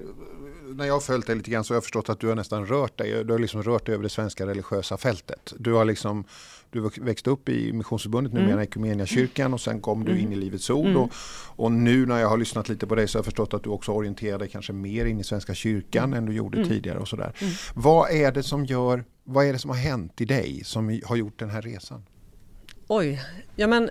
när 0.74 0.84
jag 0.84 0.92
har 0.92 1.00
följt 1.00 1.26
dig 1.26 1.36
lite 1.36 1.50
grann 1.50 1.64
så 1.64 1.74
har 1.74 1.76
jag 1.76 1.84
förstått 1.84 2.08
att 2.08 2.20
du 2.20 2.28
har 2.28 2.34
nästan 2.34 2.66
rört 2.66 2.98
dig. 2.98 3.24
Du 3.24 3.32
har 3.32 3.38
liksom 3.38 3.62
rört 3.62 3.86
dig 3.86 3.94
över 3.94 4.02
det 4.02 4.10
svenska 4.10 4.46
religiösa 4.46 4.96
fältet. 4.96 5.52
Du 5.58 5.72
har 5.72 5.84
liksom 5.84 6.24
du 6.74 6.90
växte 7.00 7.30
upp 7.30 7.48
i 7.48 7.72
Missionsförbundet, 7.72 8.32
numera 8.32 8.52
mm. 8.52 8.62
Equmeniakyrkan 8.62 9.54
och 9.54 9.60
sen 9.60 9.80
kom 9.80 10.04
du 10.04 10.12
in 10.12 10.18
i 10.18 10.22
mm. 10.22 10.38
Livets 10.38 10.70
Ord. 10.70 10.86
Mm. 10.86 10.96
Och, 10.96 11.12
och, 11.56 11.72
nu 11.72 12.06
när 12.06 12.20
jag 12.20 12.28
har 12.28 12.36
lyssnat 12.36 12.68
lite 12.68 12.86
på 12.86 12.94
dig 12.94 13.08
så 13.08 13.18
har 13.18 13.20
jag 13.20 13.24
förstått 13.24 13.54
att 13.54 13.62
du 13.62 13.70
också 13.70 13.92
orienterar 13.92 14.38
dig 14.38 14.48
kanske 14.48 14.72
mer 14.72 15.04
in 15.04 15.20
i 15.20 15.24
Svenska 15.24 15.54
kyrkan 15.54 16.04
mm. 16.04 16.18
än 16.18 16.26
du 16.26 16.32
gjorde 16.32 16.58
mm. 16.58 16.68
tidigare. 16.68 16.98
och 16.98 17.08
sådär. 17.08 17.32
Mm. 17.40 17.54
Vad 17.74 18.10
är 18.10 18.32
det 18.32 18.42
som 18.42 18.64
gör, 18.64 19.04
vad 19.24 19.46
är 19.46 19.52
det 19.52 19.58
som 19.58 19.70
har 19.70 19.76
hänt 19.76 20.20
i 20.20 20.24
dig 20.24 20.62
som 20.64 21.00
har 21.04 21.16
gjort 21.16 21.38
den 21.38 21.50
här 21.50 21.62
resan? 21.62 22.02
Oj, 22.88 23.22
ja 23.56 23.66
men 23.66 23.90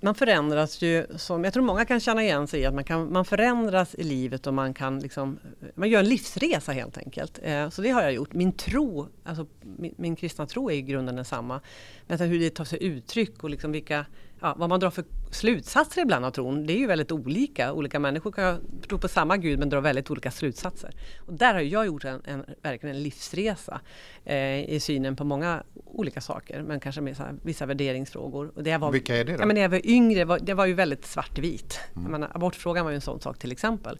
man 0.00 0.14
förändras 0.14 0.82
ju, 0.82 1.06
som 1.16 1.44
jag 1.44 1.52
tror 1.52 1.64
många 1.64 1.84
kan 1.84 2.00
känna 2.00 2.22
igen 2.22 2.46
sig 2.46 2.60
i, 2.60 2.66
att 2.66 2.74
man, 2.74 2.84
kan, 2.84 3.12
man 3.12 3.24
förändras 3.24 3.94
i 3.94 4.02
livet 4.02 4.46
och 4.46 4.54
man 4.54 4.74
kan 4.74 5.00
liksom, 5.00 5.38
man 5.74 5.88
gör 5.88 6.00
en 6.00 6.08
livsresa 6.08 6.72
helt 6.72 6.98
enkelt. 6.98 7.38
Eh, 7.42 7.68
så 7.68 7.82
det 7.82 7.90
har 7.90 8.02
jag 8.02 8.12
gjort. 8.12 8.32
Min 8.32 8.52
tro, 8.52 9.08
alltså 9.24 9.46
min, 9.62 9.94
min 9.96 10.16
kristna 10.16 10.46
tro 10.46 10.70
är 10.70 10.74
i 10.74 10.82
grunden 10.82 11.16
densamma. 11.16 11.60
Men 12.06 12.18
hur 12.18 12.40
det 12.40 12.50
tar 12.50 12.64
sig 12.64 12.84
uttryck 12.84 13.44
och 13.44 13.50
liksom 13.50 13.72
vilka 13.72 14.06
ja, 14.40 14.54
vad 14.58 14.68
man 14.68 14.80
drar 14.80 14.90
för 14.90 15.04
slutsatser 15.30 16.02
ibland 16.02 16.24
av 16.24 16.30
tron, 16.30 16.66
det 16.66 16.72
är 16.72 16.78
ju 16.78 16.86
väldigt 16.86 17.12
olika. 17.12 17.72
Olika 17.72 17.98
människor 17.98 18.32
kan 18.32 18.60
tro 18.88 18.98
på 18.98 19.08
samma 19.08 19.36
gud 19.36 19.58
men 19.58 19.68
dra 19.68 19.80
väldigt 19.80 20.10
olika 20.10 20.30
slutsatser. 20.30 20.94
Och 21.18 21.34
där 21.34 21.54
har 21.54 21.60
jag 21.60 21.86
gjort 21.86 22.04
en, 22.04 22.22
en 22.24 22.44
verkligen 22.62 22.96
en 22.96 23.02
livsresa 23.02 23.80
eh, 24.24 24.70
i 24.70 24.80
synen 24.80 25.16
på 25.16 25.24
många 25.24 25.62
olika 25.84 26.20
saker, 26.20 26.62
men 26.62 26.80
kanske 26.80 27.00
med 27.00 27.16
här, 27.16 27.34
vissa 27.42 27.66
värderingsfrågor. 27.66 28.52
Och 28.54 28.62
det 28.62 28.78
var, 28.78 28.92
Vilka 28.92 29.16
är 29.16 29.24
det 29.24 29.32
då? 29.32 29.42
Ja, 29.42 29.46
men 29.46 29.54
när 29.54 29.62
jag 29.62 29.68
var 29.68 29.86
yngre, 29.86 30.24
var, 30.24 30.38
det 30.38 30.54
var 30.54 30.66
ju 30.66 30.74
väldigt 30.74 31.06
svartvit. 31.06 31.80
Mm. 31.96 32.26
abortfrågan 32.32 32.84
var 32.84 32.92
ju 32.92 32.94
en 32.94 33.00
sån 33.00 33.20
sak 33.20 33.38
till 33.38 33.52
exempel 33.52 33.98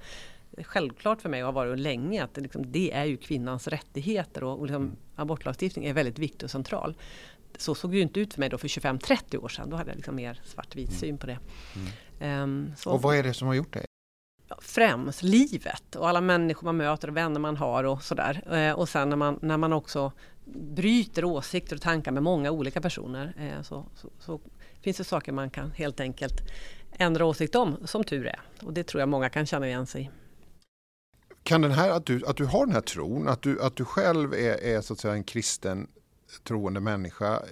självklart 0.65 1.23
för 1.23 1.29
mig 1.29 1.43
och 1.43 1.47
har 1.47 1.53
varit 1.53 1.79
länge 1.79 2.25
att 2.25 2.35
det, 2.35 2.41
liksom, 2.41 2.73
det 2.73 2.93
är 2.93 3.05
ju 3.05 3.17
kvinnans 3.17 3.69
rättigheter 3.69 4.45
och, 4.45 4.59
och 4.59 4.67
liksom, 4.67 4.83
mm. 4.83 4.97
abortlagstiftning 5.17 5.85
är 5.85 5.93
väldigt 5.93 6.19
viktig 6.19 6.45
och 6.45 6.51
central 6.51 6.95
så 7.59 7.75
såg 7.75 7.91
det 7.91 7.97
ju 7.97 8.03
inte 8.03 8.21
ut 8.21 8.35
för 8.35 8.41
mig 8.41 8.49
då 8.49 8.59
för 8.59 8.69
25-30 8.69 9.37
år 9.37 9.49
sedan. 9.49 9.71
Då 9.71 9.77
hade 9.77 9.91
jag 9.91 9.97
liksom 9.97 10.17
mer 10.17 10.41
svartvit 10.45 10.89
mm. 10.89 11.01
syn 11.01 11.19
på 11.19 11.27
det. 11.27 11.39
Mm. 12.19 12.43
Um, 12.43 12.75
och 12.87 13.03
vad 13.03 13.17
är 13.17 13.23
det 13.23 13.35
som 13.35 13.49
har 13.49 13.55
gjort 13.55 13.73
det? 13.73 13.87
Främst 14.59 15.23
livet 15.23 15.97
och 15.97 16.09
alla 16.09 16.21
människor 16.21 16.65
man 16.65 16.77
möter 16.77 17.09
och 17.09 17.17
vänner 17.17 17.41
man 17.41 17.57
har 17.57 17.85
och 17.85 18.03
sådär. 18.03 18.43
Uh, 18.53 18.79
och 18.79 18.89
sen 18.89 19.09
när 19.09 19.17
man, 19.17 19.39
när 19.43 19.57
man 19.57 19.73
också 19.73 20.13
bryter 20.75 21.25
åsikter 21.25 21.77
och 21.77 21.83
tankar 21.83 22.13
med 22.13 22.23
många 22.23 22.51
olika 22.51 22.81
personer 22.81 23.35
uh, 23.41 23.63
så, 23.63 23.87
så, 23.95 24.11
så, 24.19 24.41
finns 24.81 24.97
det 24.97 25.05
saker 25.05 25.33
man 25.33 25.51
kan 25.51 25.71
helt 25.71 26.01
enkelt 26.01 26.41
ändra 26.93 27.25
åsikt 27.25 27.55
om, 27.55 27.77
som 27.87 28.05
tur 28.05 28.27
är. 28.27 28.41
Och 28.63 28.73
det 28.73 28.85
tror 28.85 29.01
jag 29.01 29.09
många 29.09 29.29
kan 29.29 29.47
känna 29.47 29.67
igen 29.67 29.87
sig 29.87 30.03
i. 30.03 30.11
Kan 31.43 31.61
den 31.61 31.73
här, 31.73 31.91
att 31.91 32.07
du, 32.07 32.27
att 32.27 32.37
du 32.37 32.45
har 32.45 32.67
den 32.67 32.75
här 32.75 32.81
tron, 32.81 33.29
att 33.29 33.43
du, 33.43 33.63
att 33.63 33.77
du 33.77 33.85
själv 33.85 34.35
är, 34.35 34.65
är 34.65 34.81
så 34.81 34.93
att 34.93 34.99
säga 34.99 35.15
en 35.15 35.25
kristen 35.25 35.89
troende 36.45 36.81
människa. 36.81 37.43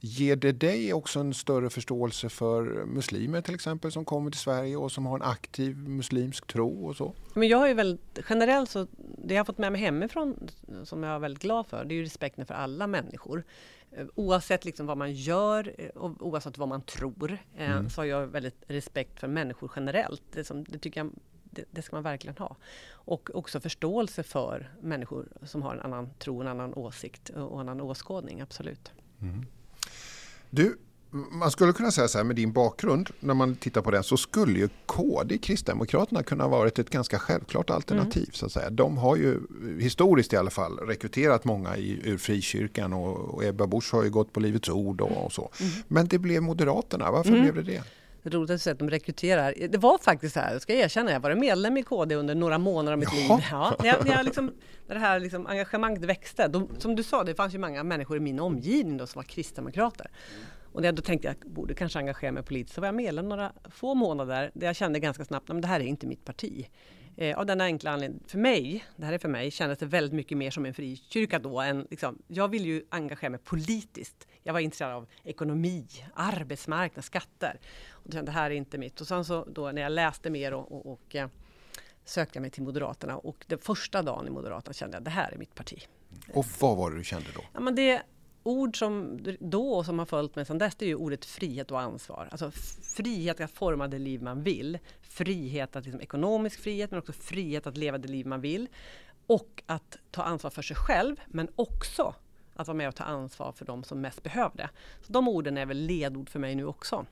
Ger 0.00 0.36
det 0.36 0.52
dig 0.52 0.92
också 0.92 1.20
en 1.20 1.34
större 1.34 1.70
förståelse 1.70 2.28
för 2.28 2.84
muslimer 2.86 3.40
till 3.40 3.54
exempel 3.54 3.92
som 3.92 4.04
kommer 4.04 4.30
till 4.30 4.40
Sverige 4.40 4.76
och 4.76 4.92
som 4.92 5.06
har 5.06 5.16
en 5.16 5.22
aktiv 5.22 5.76
muslimsk 5.76 6.46
tro 6.46 6.86
och 6.86 6.96
så? 6.96 7.14
Men 7.34 7.48
jag 7.48 7.58
har 7.58 7.68
ju 7.68 7.74
väldigt, 7.74 8.18
generellt 8.28 8.70
så, 8.70 8.86
det 9.24 9.34
jag 9.34 9.40
har 9.40 9.44
fått 9.44 9.58
med 9.58 9.72
mig 9.72 9.80
hemifrån 9.80 10.50
som 10.84 11.02
jag 11.02 11.14
är 11.14 11.18
väldigt 11.18 11.42
glad 11.42 11.66
för, 11.66 11.84
det 11.84 11.94
är 11.94 11.96
ju 11.96 12.04
respekten 12.04 12.46
för 12.46 12.54
alla 12.54 12.86
människor. 12.86 13.44
Eh, 13.92 14.06
oavsett 14.14 14.64
liksom 14.64 14.86
vad 14.86 14.96
man 14.96 15.12
gör 15.12 15.74
eh, 15.78 15.88
och 15.88 16.26
oavsett 16.26 16.58
vad 16.58 16.68
man 16.68 16.82
tror 16.82 17.38
eh, 17.56 17.70
mm. 17.70 17.90
så 17.90 18.00
har 18.00 18.06
jag 18.06 18.26
väldigt 18.26 18.64
respekt 18.66 19.20
för 19.20 19.28
människor 19.28 19.72
generellt. 19.76 20.22
Det, 20.32 20.44
som, 20.44 20.64
det 20.64 20.78
tycker 20.78 21.00
jag 21.00 21.10
det, 21.56 21.64
det, 21.70 21.82
ska 21.82 21.96
man 21.96 22.02
verkligen 22.02 22.36
ha. 22.36 22.56
Och 22.90 23.30
också 23.34 23.60
förståelse 23.60 24.22
för 24.22 24.70
människor 24.80 25.28
som 25.42 25.62
har 25.62 25.74
en 25.74 25.80
annan 25.80 26.10
tro, 26.18 26.40
en 26.40 26.48
annan 26.48 26.74
åsikt 26.74 27.30
och 27.30 27.60
en 27.60 27.68
annan 27.68 27.80
åskådning, 27.80 28.40
absolut. 28.40 28.92
Mm. 29.20 29.46
Du, 30.50 30.78
man 31.10 31.50
skulle 31.50 31.72
kunna 31.72 31.90
säga 31.90 32.08
så 32.08 32.18
här 32.18 32.24
med 32.24 32.36
din 32.36 32.52
bakgrund, 32.52 33.10
när 33.20 33.34
man 33.34 33.56
tittar 33.56 33.82
på 33.82 33.90
den, 33.90 34.02
så 34.02 34.16
skulle 34.16 34.58
ju 34.58 34.68
KD, 34.86 35.38
Kristdemokraterna, 35.38 36.22
kunna 36.22 36.44
ha 36.44 36.50
varit 36.50 36.78
ett 36.78 36.90
ganska 36.90 37.18
självklart 37.18 37.70
alternativ. 37.70 38.22
Mm. 38.22 38.32
Så 38.32 38.46
att 38.46 38.52
säga. 38.52 38.70
De 38.70 38.98
har 38.98 39.16
ju 39.16 39.40
historiskt 39.80 40.32
i 40.32 40.36
alla 40.36 40.50
fall 40.50 40.78
rekryterat 40.78 41.44
många 41.44 41.76
i, 41.76 42.00
ur 42.04 42.18
frikyrkan 42.18 42.92
och, 42.92 43.34
och 43.34 43.44
Ebba 43.44 43.66
Busch 43.66 43.92
har 43.92 44.04
ju 44.04 44.10
gått 44.10 44.32
på 44.32 44.40
Livets 44.40 44.68
Ord 44.68 45.00
och, 45.00 45.24
och 45.24 45.32
så. 45.32 45.50
Mm. 45.60 45.72
Men 45.88 46.08
det 46.08 46.18
blev 46.18 46.42
Moderaterna, 46.42 47.10
varför 47.10 47.30
mm. 47.30 47.42
blev 47.42 47.54
det 47.54 47.72
det? 47.72 47.84
Roligt 48.30 48.50
att 48.50 48.62
se 48.62 48.70
att 48.70 48.78
de 48.78 48.90
rekryterar. 48.90 49.54
Det 49.68 49.78
var 49.78 49.98
faktiskt 49.98 50.34
så 50.34 50.40
här, 50.40 50.52
jag 50.52 50.62
ska 50.62 50.72
erkänna, 50.72 51.12
jag 51.12 51.20
var 51.20 51.34
medlem 51.34 51.76
i 51.76 51.82
KD 51.82 52.14
under 52.14 52.34
några 52.34 52.58
månader 52.58 52.92
av 52.92 52.98
mitt 52.98 53.08
Jaha. 53.12 53.38
liv. 53.38 53.46
Ja, 53.50 53.76
när, 53.78 53.86
jag, 53.86 54.06
när, 54.06 54.12
jag 54.12 54.24
liksom, 54.24 54.52
när 54.86 54.94
det 54.94 55.00
här 55.00 55.20
liksom 55.20 55.46
engagemanget 55.46 56.04
växte, 56.04 56.48
då, 56.48 56.68
som 56.78 56.96
du 56.96 57.02
sa, 57.02 57.24
det 57.24 57.34
fanns 57.34 57.54
ju 57.54 57.58
många 57.58 57.84
människor 57.84 58.16
i 58.16 58.20
min 58.20 58.40
omgivning 58.40 58.96
då 58.96 59.06
som 59.06 59.18
var 59.18 59.24
kristdemokrater. 59.24 60.10
Och 60.72 60.80
när 60.82 60.88
jag 60.88 60.94
då 60.94 61.02
tänkte 61.02 61.28
jag 61.28 61.52
borde 61.52 61.74
kanske 61.74 61.98
engagera 61.98 62.32
mig 62.32 62.42
politiskt, 62.42 62.74
så 62.74 62.80
var 62.80 62.88
jag 62.88 62.94
medlem 62.94 63.28
några 63.28 63.52
få 63.70 63.94
månader 63.94 64.50
där 64.54 64.66
jag 64.66 64.76
kände 64.76 65.00
ganska 65.00 65.24
snabbt 65.24 65.50
att 65.50 65.62
det 65.62 65.68
här 65.68 65.80
är 65.80 65.84
inte 65.84 66.06
mitt 66.06 66.24
parti. 66.24 66.66
Eh, 67.16 67.38
av 67.38 67.46
den 67.46 67.60
enkla 67.60 67.90
anledningen, 67.90 68.24
för 68.26 68.38
mig, 68.38 68.84
det 68.96 69.06
här 69.06 69.12
är 69.12 69.18
för 69.18 69.28
mig, 69.28 69.50
kändes 69.50 69.78
det 69.78 69.86
väldigt 69.86 70.12
mycket 70.12 70.38
mer 70.38 70.50
som 70.50 70.66
en 70.66 70.74
frikyrka 70.74 71.38
då. 71.38 71.60
Än, 71.60 71.86
liksom, 71.90 72.22
jag 72.28 72.48
vill 72.48 72.66
ju 72.66 72.82
engagera 72.88 73.30
mig 73.30 73.40
politiskt. 73.40 74.28
Jag 74.46 74.52
var 74.52 74.60
intresserad 74.60 74.92
av 74.92 75.06
ekonomi, 75.24 75.86
arbetsmarknad, 76.14 77.04
skatter. 77.04 77.60
Och 77.90 78.12
kände, 78.12 78.30
det 78.30 78.34
här 78.34 78.50
är 78.50 78.54
inte 78.54 78.78
mitt. 78.78 79.00
Och 79.00 79.06
sen 79.06 79.24
så 79.24 79.44
då 79.44 79.72
när 79.72 79.82
jag 79.82 79.92
läste 79.92 80.30
mer 80.30 80.54
och, 80.54 80.72
och, 80.72 80.92
och 80.92 81.16
eh, 81.16 81.28
sökte 82.04 82.36
jag 82.36 82.42
mig 82.42 82.50
till 82.50 82.62
Moderaterna 82.62 83.16
och 83.16 83.44
den 83.46 83.58
första 83.58 84.02
dagen 84.02 84.26
i 84.26 84.30
Moderaterna 84.30 84.72
kände 84.72 84.94
jag 84.94 85.00
att 85.00 85.04
det 85.04 85.10
här 85.10 85.32
är 85.32 85.38
mitt 85.38 85.54
parti. 85.54 85.88
Och 86.34 86.46
vad 86.60 86.76
var 86.76 86.90
det 86.90 86.96
du 86.96 87.04
kände 87.04 87.26
då? 87.34 87.40
Ja, 87.52 87.60
men 87.60 87.74
det, 87.74 88.02
ord 88.42 88.78
som 88.78 89.18
då 89.40 89.72
och 89.72 89.86
som 89.86 89.98
har 89.98 90.06
följt 90.06 90.36
med 90.36 90.46
sedan 90.46 90.58
dess, 90.58 90.74
det 90.74 90.84
är 90.84 90.88
ju 90.88 90.94
ordet 90.94 91.24
frihet 91.24 91.70
och 91.70 91.80
ansvar. 91.80 92.28
Alltså 92.30 92.50
frihet 92.96 93.40
att 93.40 93.50
forma 93.50 93.88
det 93.88 93.98
liv 93.98 94.22
man 94.22 94.42
vill. 94.42 94.78
Frihet 95.02 95.76
att 95.76 95.84
liksom, 95.84 96.00
ekonomisk 96.00 96.60
frihet, 96.60 96.90
men 96.90 96.98
också 96.98 97.12
frihet 97.12 97.66
att 97.66 97.76
leva 97.76 97.98
det 97.98 98.08
liv 98.08 98.26
man 98.26 98.40
vill. 98.40 98.68
Och 99.26 99.62
att 99.66 99.98
ta 100.10 100.22
ansvar 100.22 100.50
för 100.50 100.62
sig 100.62 100.76
själv, 100.76 101.16
men 101.26 101.48
också 101.56 102.14
att 102.56 102.66
vara 102.66 102.76
med 102.76 102.88
och 102.88 102.94
ta 102.94 103.04
ansvar 103.04 103.52
för 103.52 103.64
de 103.64 103.84
som 103.84 104.00
mest 104.00 104.22
behöver 104.22 104.56
det. 104.56 104.70
Så 105.02 105.12
de 105.12 105.28
orden 105.28 105.58
är 105.58 105.66
väl 105.66 105.78
ledord 105.78 106.28
för 106.28 106.38
mig 106.38 106.54
nu 106.54 106.66
också. 106.66 107.06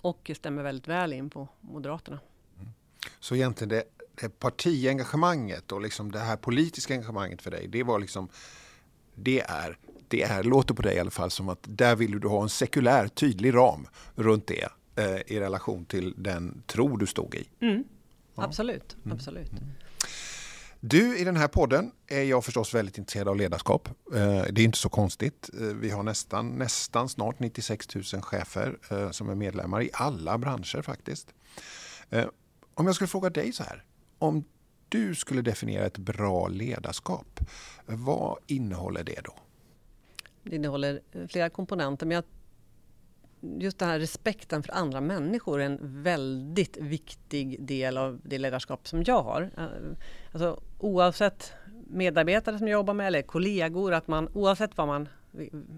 Och 0.00 0.30
stämmer 0.34 0.62
väldigt 0.62 0.88
väl 0.88 1.12
in 1.12 1.30
på 1.30 1.48
Moderaterna. 1.60 2.18
Mm. 2.60 2.72
Så 3.20 3.34
egentligen 3.34 3.68
det, 3.68 3.84
det 4.20 4.38
partiengagemanget 4.38 5.72
och 5.72 5.80
liksom 5.80 6.12
det 6.12 6.18
här 6.18 6.36
politiska 6.36 6.94
engagemanget 6.94 7.42
för 7.42 7.50
dig, 7.50 7.68
det 7.68 7.82
var 7.82 7.98
liksom 7.98 8.28
det 9.14 9.40
är 9.40 9.78
det 10.08 10.22
är, 10.22 10.42
låter 10.42 10.74
på 10.74 10.82
dig 10.82 10.96
i 10.96 10.98
alla 10.98 11.10
fall 11.10 11.30
som 11.30 11.48
att 11.48 11.58
där 11.62 11.96
vill 11.96 12.20
du 12.20 12.28
ha 12.28 12.42
en 12.42 12.48
sekulär 12.48 13.08
tydlig 13.08 13.54
ram 13.54 13.86
runt 14.14 14.46
det 14.46 14.68
eh, 14.96 15.36
i 15.36 15.40
relation 15.40 15.84
till 15.84 16.14
den 16.16 16.62
tro 16.66 16.96
du 16.96 17.06
stod 17.06 17.34
i. 17.34 17.48
Mm. 17.60 17.84
Ja. 18.34 18.44
Absolut, 18.44 18.96
mm. 19.04 19.16
absolut. 19.16 19.52
Mm. 19.52 19.64
Du, 20.86 21.18
i 21.18 21.24
den 21.24 21.36
här 21.36 21.48
podden 21.48 21.92
är 22.06 22.22
jag 22.22 22.44
förstås 22.44 22.74
väldigt 22.74 22.98
intresserad 22.98 23.28
av 23.28 23.36
ledarskap. 23.36 23.88
Eh, 24.14 24.42
det 24.50 24.60
är 24.60 24.64
inte 24.64 24.78
så 24.78 24.88
konstigt. 24.88 25.50
Eh, 25.60 25.66
vi 25.66 25.90
har 25.90 26.02
nästan, 26.02 26.48
nästan 26.48 27.08
snart 27.08 27.38
96 27.38 27.94
000 27.94 28.04
chefer 28.04 28.78
eh, 28.90 29.10
som 29.10 29.28
är 29.28 29.34
medlemmar 29.34 29.82
i 29.82 29.90
alla 29.92 30.38
branscher 30.38 30.82
faktiskt. 30.82 31.34
Om 32.74 32.86
jag 32.86 32.94
skulle 32.94 33.08
fråga 33.08 33.30
dig 33.30 33.52
så 33.52 33.62
här. 33.62 33.84
Om 34.18 34.44
du 34.88 35.14
skulle 35.14 35.42
definiera 35.42 35.86
ett 35.86 35.98
bra 35.98 36.48
ledarskap, 36.48 37.40
vad 37.86 38.38
innehåller 38.46 39.04
det 39.04 39.20
då? 39.24 39.34
Det 40.42 40.56
innehåller 40.56 41.00
flera 41.28 41.50
komponenter 41.50 42.06
men 42.06 42.14
jag, 42.14 42.24
just 43.58 43.78
den 43.78 43.88
här 43.88 43.98
respekten 43.98 44.62
för 44.62 44.72
andra 44.72 45.00
människor 45.00 45.60
är 45.60 45.64
en 45.64 46.02
väldigt 46.02 46.76
viktig 46.76 47.62
del 47.62 47.98
av 47.98 48.20
det 48.22 48.38
ledarskap 48.38 48.88
som 48.88 49.02
jag 49.06 49.22
har. 49.22 49.50
Eh, 49.56 49.64
alltså, 50.32 50.60
oavsett 50.78 51.52
medarbetare 51.86 52.58
som 52.58 52.68
jag 52.68 52.72
jobbar 52.72 52.94
med 52.94 53.06
eller 53.06 53.22
kollegor, 53.22 53.92
att 53.92 54.08
man 54.08 54.28
oavsett 54.32 54.76
vad 54.76 54.86
man, 54.86 55.08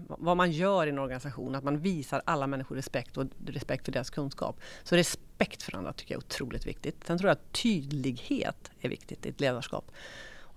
vad 0.07 0.37
man 0.37 0.51
gör 0.51 0.87
i 0.87 0.89
en 0.89 0.99
organisation, 0.99 1.55
att 1.55 1.63
man 1.63 1.79
visar 1.79 2.21
alla 2.25 2.47
människor 2.47 2.75
respekt 2.75 3.17
och 3.17 3.25
respekt 3.45 3.85
för 3.85 3.91
deras 3.91 4.09
kunskap. 4.09 4.59
Så 4.83 4.95
respekt 4.95 5.63
för 5.63 5.77
andra 5.77 5.93
tycker 5.93 6.13
jag 6.13 6.21
är 6.21 6.25
otroligt 6.25 6.67
viktigt. 6.67 7.03
Sen 7.07 7.17
tror 7.17 7.27
jag 7.27 7.35
att 7.35 7.53
tydlighet 7.53 8.71
är 8.79 8.89
viktigt 8.89 9.25
i 9.25 9.29
ett 9.29 9.39
ledarskap. 9.39 9.91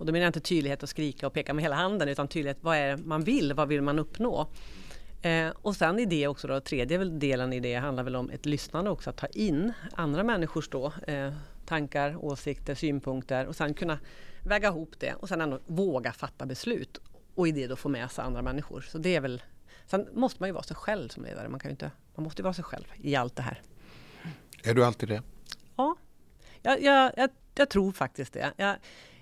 Och 0.01 0.05
då 0.05 0.11
menar 0.11 0.23
jag 0.23 0.29
inte 0.29 0.39
tydlighet 0.39 0.83
att 0.83 0.89
skrika 0.89 1.27
och 1.27 1.33
peka 1.33 1.53
med 1.53 1.63
hela 1.63 1.75
handen 1.75 2.09
utan 2.09 2.27
tydlighet, 2.27 2.57
vad 2.61 2.77
är 2.77 2.87
det 2.87 2.97
man 2.97 3.23
vill, 3.23 3.53
vad 3.53 3.67
vill 3.67 3.81
man 3.81 3.99
uppnå? 3.99 4.47
Eh, 5.21 5.49
och 5.61 5.75
sen 5.75 5.99
i 5.99 6.05
det 6.05 6.27
också 6.27 6.47
då, 6.47 6.59
tredje 6.59 6.97
delen 6.97 7.53
i 7.53 7.59
det 7.59 7.75
handlar 7.75 8.03
väl 8.03 8.15
om 8.15 8.29
ett 8.29 8.45
lyssnande 8.45 8.91
också, 8.91 9.09
att 9.09 9.17
ta 9.17 9.27
in 9.27 9.73
andra 9.93 10.23
människors 10.23 10.69
då, 10.69 10.93
eh, 11.07 11.33
tankar, 11.65 12.25
åsikter, 12.25 12.75
synpunkter 12.75 13.45
och 13.45 13.55
sen 13.55 13.73
kunna 13.73 13.99
väga 14.43 14.67
ihop 14.67 14.99
det 14.99 15.13
och 15.13 15.29
sen 15.29 15.41
ändå 15.41 15.59
våga 15.65 16.11
fatta 16.11 16.45
beslut 16.45 17.01
och 17.35 17.47
i 17.47 17.51
det 17.51 17.67
då 17.67 17.75
få 17.75 17.89
med 17.89 18.11
sig 18.11 18.23
andra 18.23 18.41
människor. 18.41 18.81
Så 18.81 18.97
det 18.97 19.15
är 19.15 19.21
väl, 19.21 19.41
sen 19.85 20.07
måste 20.13 20.37
man 20.39 20.49
ju 20.49 20.53
vara 20.53 20.63
sig 20.63 20.75
själv 20.75 21.09
som 21.09 21.23
ledare, 21.23 21.49
man, 21.49 21.59
kan 21.59 21.69
ju 21.69 21.73
inte, 21.73 21.91
man 22.15 22.23
måste 22.23 22.43
vara 22.43 22.53
sig 22.53 22.63
själv 22.63 22.85
i 22.95 23.15
allt 23.15 23.35
det 23.35 23.43
här. 23.43 23.61
Är 24.63 24.73
du 24.73 24.85
alltid 24.85 25.09
det? 25.09 25.23
Ja, 25.75 25.95
jag, 26.61 26.81
jag, 26.81 27.11
jag, 27.17 27.29
jag 27.55 27.69
tror 27.69 27.91
faktiskt 27.91 28.33
det. 28.33 28.53
Jag, 28.57 28.75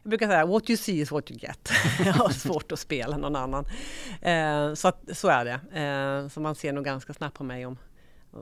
jag 0.03 0.09
brukar 0.09 0.27
säga 0.27 0.45
what 0.45 0.69
you 0.69 0.77
see 0.77 0.99
is 0.99 1.11
what 1.11 1.31
you 1.31 1.39
get. 1.39 1.71
jag 2.05 2.13
har 2.13 2.29
svårt 2.29 2.71
att 2.71 2.79
spela 2.79 3.17
någon 3.17 3.35
annan. 3.35 3.65
Eh, 4.21 4.73
så, 4.73 4.87
att, 4.87 5.03
så 5.13 5.27
är 5.27 5.45
det. 5.45 5.79
Eh, 5.79 6.29
så 6.29 6.39
man 6.39 6.55
ser 6.55 6.73
nog 6.73 6.85
ganska 6.85 7.13
snabbt 7.13 7.37
på 7.37 7.43
mig 7.43 7.65
om 7.65 7.77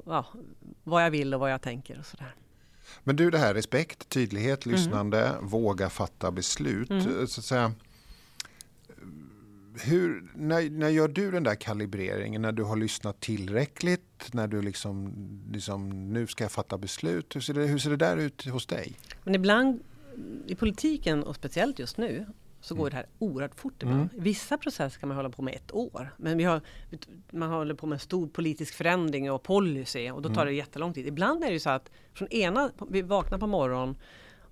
ja, 0.06 0.26
vad 0.84 1.04
jag 1.04 1.12
vill 1.12 1.34
och 1.34 1.40
vad 1.40 1.52
jag 1.52 1.62
tänker 1.62 2.00
och 2.00 2.06
sådär. 2.06 2.36
Men 3.04 3.16
du, 3.16 3.32
det 3.32 3.38
här 3.38 3.54
respekt, 3.54 4.10
tydlighet, 4.10 4.66
mm. 4.66 4.76
lyssnande, 4.76 5.26
mm. 5.26 5.48
våga 5.48 5.90
fatta 5.90 6.32
beslut. 6.32 6.90
Mm. 6.90 7.28
Så 7.28 7.40
att 7.40 7.46
säga, 7.46 7.74
hur, 9.84 10.32
när, 10.36 10.70
när 10.70 10.90
gör 10.90 11.08
du 11.08 11.32
den 11.32 11.44
där 11.44 11.56
kalibreringen? 11.56 12.42
När 12.42 12.52
du 12.52 12.64
har 12.64 12.76
lyssnat 12.76 13.20
tillräckligt? 13.20 14.30
När 14.32 14.48
du 14.48 14.62
liksom, 14.62 15.14
liksom 15.52 16.14
nu 16.14 16.28
ska 16.28 16.44
jag 16.44 16.52
fatta 16.52 16.78
beslut? 16.78 17.36
Hur 17.36 17.42
ser, 17.42 17.54
det, 17.54 17.66
hur 17.66 17.78
ser 17.78 17.90
det 17.90 17.98
där 17.98 18.18
ut 18.18 18.46
hos 18.46 18.66
dig? 18.66 18.94
Men 19.24 19.36
ibland 19.36 19.80
i 20.47 20.55
politiken 20.55 21.24
och 21.24 21.36
speciellt 21.36 21.79
just 21.79 21.97
nu 21.97 22.25
så 22.62 22.75
går 22.75 22.83
mm. 22.83 22.89
det 22.89 22.95
här 22.95 23.05
oerhört 23.19 23.55
fort 23.55 23.83
ibland. 23.83 24.01
Mm. 24.01 24.24
Vissa 24.24 24.57
processer 24.57 25.00
kan 25.00 25.09
man 25.09 25.15
hålla 25.15 25.29
på 25.29 25.41
med 25.41 25.55
ett 25.55 25.74
år. 25.74 26.13
Men 26.17 26.38
vi 26.38 26.43
har, 26.43 26.62
man 27.31 27.50
håller 27.50 27.75
på 27.75 27.88
med 27.88 28.01
stor 28.01 28.27
politisk 28.27 28.74
förändring 28.74 29.31
och 29.31 29.43
policy 29.43 30.12
och 30.12 30.21
då 30.21 30.29
tar 30.29 30.41
mm. 30.41 30.45
det 30.45 30.53
jättelång 30.53 30.93
tid. 30.93 31.07
Ibland 31.07 31.43
är 31.43 31.47
det 31.47 31.53
ju 31.53 31.59
så 31.59 31.69
att 31.69 31.91
från 32.13 32.27
ena, 32.27 32.71
vi 32.89 33.01
vaknar 33.01 33.38
på 33.38 33.47
morgonen 33.47 33.95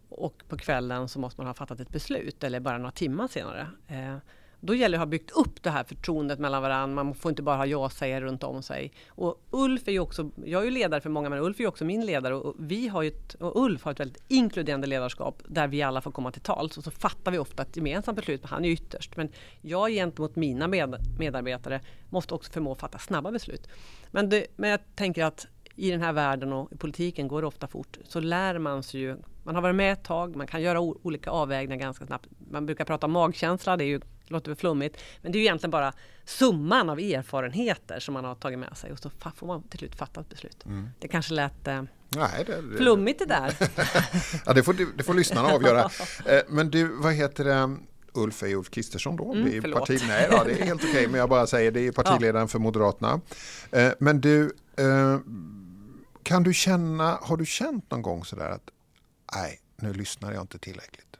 och 0.09 0.43
på 0.49 0.57
kvällen 0.57 1.09
så 1.09 1.19
måste 1.19 1.41
man 1.41 1.47
ha 1.47 1.53
fattat 1.53 1.79
ett 1.79 1.89
beslut 1.89 2.43
eller 2.43 2.59
bara 2.59 2.77
några 2.77 2.91
timmar 2.91 3.27
senare. 3.27 3.67
Eh, 3.87 4.17
då 4.65 4.75
gäller 4.75 4.97
det 4.97 5.01
att 5.01 5.07
ha 5.07 5.11
byggt 5.11 5.31
upp 5.31 5.63
det 5.63 5.69
här 5.69 5.83
förtroendet 5.83 6.39
mellan 6.39 6.61
varandra. 6.61 7.03
Man 7.03 7.15
får 7.15 7.29
inte 7.29 7.43
bara 7.43 7.55
ha 7.55 7.65
ja-sägare 7.65 8.25
runt 8.25 8.43
om 8.43 8.63
sig. 8.63 8.91
Och 9.07 9.45
Ulf 9.51 9.87
är 9.87 9.91
ju 9.91 9.99
också, 9.99 10.31
jag 10.45 10.61
är 10.61 10.65
ju 10.65 10.71
ledare 10.71 11.01
för 11.01 11.09
många, 11.09 11.29
men 11.29 11.39
Ulf 11.39 11.59
är 11.59 11.63
ju 11.63 11.67
också 11.67 11.85
min 11.85 12.05
ledare. 12.05 12.35
Och, 12.35 12.55
vi 12.59 12.87
har 12.87 13.03
ett, 13.03 13.33
och 13.33 13.63
Ulf 13.63 13.83
har 13.83 13.91
ett 13.91 13.99
väldigt 13.99 14.23
inkluderande 14.27 14.87
ledarskap 14.87 15.43
där 15.47 15.67
vi 15.67 15.81
alla 15.81 16.01
får 16.01 16.11
komma 16.11 16.31
till 16.31 16.41
tals. 16.41 16.77
Och 16.77 16.83
så 16.83 16.91
fattar 16.91 17.31
vi 17.31 17.37
ofta 17.37 17.63
ett 17.63 17.77
gemensamt 17.77 18.15
beslut, 18.15 18.41
men 18.41 18.49
han 18.49 18.65
är 18.65 18.69
ytterst. 18.69 19.17
Men 19.17 19.29
jag 19.61 19.89
gentemot 19.91 20.35
mina 20.35 20.67
med, 20.67 20.95
medarbetare 21.19 21.81
måste 22.09 22.33
också 22.33 22.51
förmå 22.51 22.75
fatta 22.75 22.97
snabba 22.97 23.31
beslut. 23.31 23.67
Men, 24.11 24.29
det, 24.29 24.45
men 24.55 24.69
jag 24.69 24.79
tänker 24.95 25.23
att 25.23 25.47
i 25.75 25.91
den 25.91 26.01
här 26.01 26.13
världen 26.13 26.53
och 26.53 26.73
i 26.73 26.77
politiken 26.77 27.27
går 27.27 27.41
det 27.41 27.47
ofta 27.47 27.67
fort. 27.67 27.97
Så 28.03 28.19
lär 28.19 28.59
man 28.59 28.83
sig 28.83 28.99
ju, 28.99 29.17
man 29.43 29.55
har 29.55 29.61
varit 29.61 29.75
med 29.75 29.93
ett 29.93 30.03
tag, 30.03 30.35
man 30.35 30.47
kan 30.47 30.61
göra 30.61 30.79
olika 30.79 31.29
avvägningar 31.29 31.81
ganska 31.85 32.05
snabbt. 32.05 32.27
Man 32.51 32.65
brukar 32.65 32.85
prata 32.85 33.05
om 33.05 33.11
magkänsla, 33.11 33.77
det 33.77 33.83
är 33.83 33.87
ju 33.87 34.01
låter 34.27 34.49
väl 34.49 34.55
flummigt. 34.55 34.97
Men 35.21 35.31
det 35.31 35.37
är 35.37 35.39
ju 35.39 35.45
egentligen 35.45 35.71
bara 35.71 35.93
summan 36.25 36.89
av 36.89 36.99
erfarenheter 36.99 37.99
som 37.99 38.13
man 38.13 38.25
har 38.25 38.35
tagit 38.35 38.59
med 38.59 38.77
sig 38.77 38.91
och 38.91 38.99
så 38.99 39.11
får 39.35 39.47
man 39.47 39.63
till 39.63 39.79
slut 39.79 39.95
fatta 39.95 40.21
ett 40.21 40.29
beslut. 40.29 40.65
Mm. 40.65 40.89
Det 40.99 41.07
kanske 41.07 41.33
lät 41.33 41.67
eh, 41.67 41.83
Nej, 42.09 42.43
det, 42.47 42.61
det, 42.61 42.77
flummigt 42.77 43.19
det 43.19 43.25
där. 43.25 43.55
ja, 44.45 44.53
det 44.53 44.63
får, 44.63 44.97
det 44.97 45.03
får 45.03 45.13
lyssnarna 45.13 45.53
avgöra. 45.53 45.89
Eh, 46.25 46.41
men 46.47 46.69
du, 46.69 46.87
vad 46.87 47.13
heter 47.13 47.43
det? 47.43 47.77
Ulf 48.13 48.43
är 48.43 48.55
Ulf 48.55 48.69
Kristersson 48.69 49.15
då. 49.15 49.33
Mm, 49.33 49.61
det 49.61 49.71
parti, 49.71 50.01
nej 50.07 50.27
då, 50.31 50.43
det 50.43 50.51
är 50.51 50.65
helt 50.65 50.81
okej, 50.81 50.91
okay, 50.91 51.07
men 51.07 51.19
jag 51.19 51.29
bara 51.29 51.47
säger 51.47 51.71
det 51.71 51.87
är 51.87 51.91
partiledaren 51.91 52.47
för 52.47 52.59
Moderaterna. 52.59 53.21
Eh, 53.71 53.91
men 53.99 54.21
du, 54.21 54.55
eh, 54.77 55.19
kan 56.23 56.43
du 56.43 56.53
känna, 56.53 57.19
har 57.21 57.37
du 57.37 57.45
känt 57.45 57.91
någon 57.91 58.01
gång 58.01 58.25
sådär 58.25 58.49
att 58.49 58.69
nej, 59.35 59.59
nu 59.75 59.93
lyssnar 59.93 60.31
jag 60.31 60.41
inte 60.41 60.59
tillräckligt? 60.59 61.17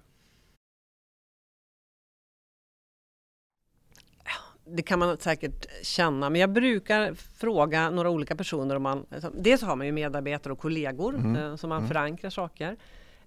Det 4.66 4.82
kan 4.82 5.00
man 5.00 5.18
säkert 5.18 5.66
känna, 5.82 6.30
men 6.30 6.42
jag 6.42 6.50
brukar 6.54 7.14
fråga 7.14 7.90
några 7.90 8.10
olika 8.10 8.36
personer 8.36 8.76
om 8.76 8.84
man... 8.84 9.06
alltså, 9.12 9.32
Dels 9.40 9.62
har 9.62 9.76
man 9.76 9.86
ju 9.86 9.92
medarbetare 9.92 10.54
och 10.54 10.60
kollegor 10.60 11.16
Mm. 11.16 11.36
eh, 11.36 11.56
som 11.56 11.70
man 11.70 11.78
Mm. 11.78 11.88
förankrar 11.88 12.30
saker. 12.30 12.78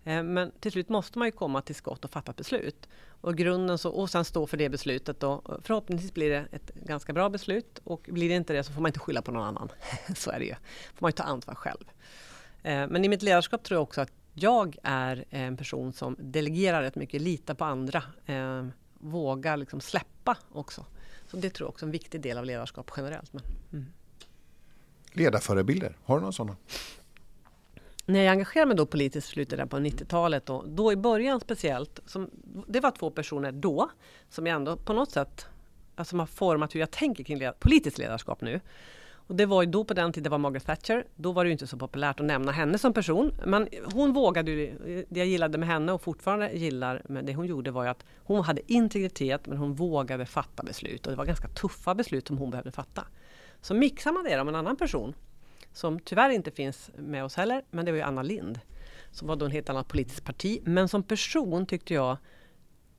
Eh, 0.04 0.23
men 0.23 0.50
till 0.61 0.73
slut 0.73 0.88
måste 0.88 1.18
man 1.18 1.28
ju 1.28 1.33
komma 1.33 1.62
till 1.62 1.75
skott 1.75 2.04
och 2.04 2.11
fatta 2.11 2.30
ett 2.30 2.37
beslut. 2.37 2.88
Och, 3.21 3.37
grunden 3.37 3.78
så, 3.78 3.90
och 3.90 4.11
sen 4.11 4.25
stå 4.25 4.47
för 4.47 4.57
det 4.57 4.68
beslutet. 4.68 5.21
Då. 5.21 5.59
Förhoppningsvis 5.62 6.14
blir 6.14 6.30
det 6.30 6.45
ett 6.52 6.75
ganska 6.75 7.12
bra 7.12 7.28
beslut 7.28 7.80
och 7.85 8.09
blir 8.12 8.28
det 8.28 8.35
inte 8.35 8.52
det 8.52 8.62
så 8.64 8.73
får 8.73 8.80
man 8.83 8.88
inte 8.88 8.99
skylla 9.00 9.23
på 9.23 9.30
någon 9.33 9.45
annan. 9.45 9.68
så 10.16 10.30
är 10.30 10.38
det 10.38 10.45
ju. 10.45 10.54
får 10.95 10.99
man 11.02 11.09
ju 11.09 11.12
ta 11.12 11.23
ansvar 11.23 11.54
själv. 11.54 11.85
Eh, 12.62 12.87
men 12.88 13.04
i 13.04 13.09
mitt 13.09 13.23
ledarskap 13.23 13.62
tror 13.62 13.76
jag 13.76 13.83
också 13.83 14.00
att 14.00 14.12
jag 14.35 14.76
är 14.83 15.25
en 15.30 15.57
person 15.57 15.92
som 15.92 16.16
delegerar 16.18 16.83
rätt 16.83 16.95
mycket, 16.97 17.23
litar 17.23 17.54
på 17.54 17.64
andra, 17.64 18.02
vågar 19.00 19.57
liksom 19.57 19.80
släppa 19.80 20.37
också. 20.52 20.85
Så 21.30 21.37
det 21.37 21.50
tror 21.50 21.66
jag 21.66 21.70
också 21.70 21.85
är 21.85 21.87
en 21.87 21.92
viktig 21.92 22.20
del 22.20 22.38
av 22.38 22.44
ledarskap 22.44 22.90
generellt. 22.97 23.32
Men, 23.32 23.42
mm. 23.73 23.87
Ledarförebilder, 25.12 25.97
har 26.04 26.16
du 26.16 26.20
några 26.20 26.32
sådana? 26.32 26.56
När 28.04 28.23
jag 28.23 28.32
engagerade 28.32 28.68
mig 28.68 28.76
då 28.76 28.87
politiskt 28.87 29.28
i 29.28 29.32
slutet 29.32 29.70
på 29.70 29.76
90-talet, 29.76 30.47
då, 30.47 30.64
då 30.66 30.92
i 30.92 30.97
början 30.97 31.40
speciellt, 31.40 32.00
som, 32.06 32.30
det 32.66 32.80
var 32.80 32.90
två 32.90 33.11
personer 33.11 33.52
då 33.52 33.90
som 34.30 34.47
jag 34.47 34.56
ändå 34.56 34.76
på 34.76 34.92
något 34.92 35.11
sätt 35.11 35.47
alltså, 35.94 36.11
som 36.11 36.18
har 36.18 36.26
format 36.26 36.75
hur 36.75 36.80
jag 36.80 36.90
tänker 36.90 37.25
kring 37.25 37.38
led, 37.38 37.61
politiskt 37.61 37.99
ledarskap 37.99 38.40
nu. 38.40 38.61
Och 39.28 39.37
det 39.37 39.47
var 39.47 39.62
ju 39.62 39.70
då 39.70 39.85
på 39.85 39.94
den 39.94 40.12
tiden 40.12 40.25
det 40.25 40.30
var 40.30 40.38
Margaret 40.38 40.66
Thatcher. 40.66 41.06
Då 41.16 41.32
var 41.32 41.44
det 41.44 41.49
ju 41.49 41.52
inte 41.52 41.66
så 41.66 41.76
populärt 41.76 42.20
att 42.20 42.26
nämna 42.26 42.52
henne 42.52 42.78
som 42.78 42.92
person. 42.92 43.32
Men 43.47 43.68
hon 43.85 44.12
vågade 44.12 44.50
ju, 44.50 45.04
det 45.08 45.20
jag 45.20 45.26
gillade 45.26 45.58
med 45.58 45.68
henne 45.68 45.92
och 45.92 46.02
fortfarande 46.02 46.52
gillar 46.52 47.02
med 47.08 47.25
det 47.25 47.35
hon 47.35 47.47
gjorde 47.47 47.70
var 47.70 47.85
ju 47.85 47.90
att 47.90 48.04
hon 48.16 48.44
hade 48.44 48.73
integritet 48.73 49.47
men 49.47 49.58
hon 49.58 49.75
vågade 49.75 50.26
fatta 50.26 50.62
beslut 50.62 51.06
och 51.06 51.12
det 51.12 51.16
var 51.16 51.25
ganska 51.25 51.49
tuffa 51.49 51.94
beslut 51.94 52.26
som 52.26 52.38
hon 52.38 52.50
behövde 52.50 52.73
fatta. 52.73 53.04
Så 53.61 53.75
mixar 53.75 54.12
man 54.12 54.25
det 54.25 54.37
då 54.37 54.44
med 54.44 54.54
en 54.54 54.58
annan 54.58 54.76
person 54.76 55.14
som 55.73 56.00
tyvärr 56.00 56.30
inte 56.30 56.50
finns 56.50 56.90
med 56.97 57.25
oss 57.25 57.37
heller, 57.37 57.62
men 57.70 57.85
det 57.85 57.90
var 57.90 57.97
ju 57.97 58.04
Anna 58.04 58.23
Lind 58.23 58.61
som 59.11 59.28
var 59.28 59.37
då 59.37 59.44
en 59.44 59.52
helt 59.52 59.68
annat 59.68 59.88
politiskt 59.88 60.25
parti. 60.25 60.61
Men 60.64 60.88
som 60.88 61.02
person 61.02 61.66
tyckte 61.66 61.94
jag 61.94 62.16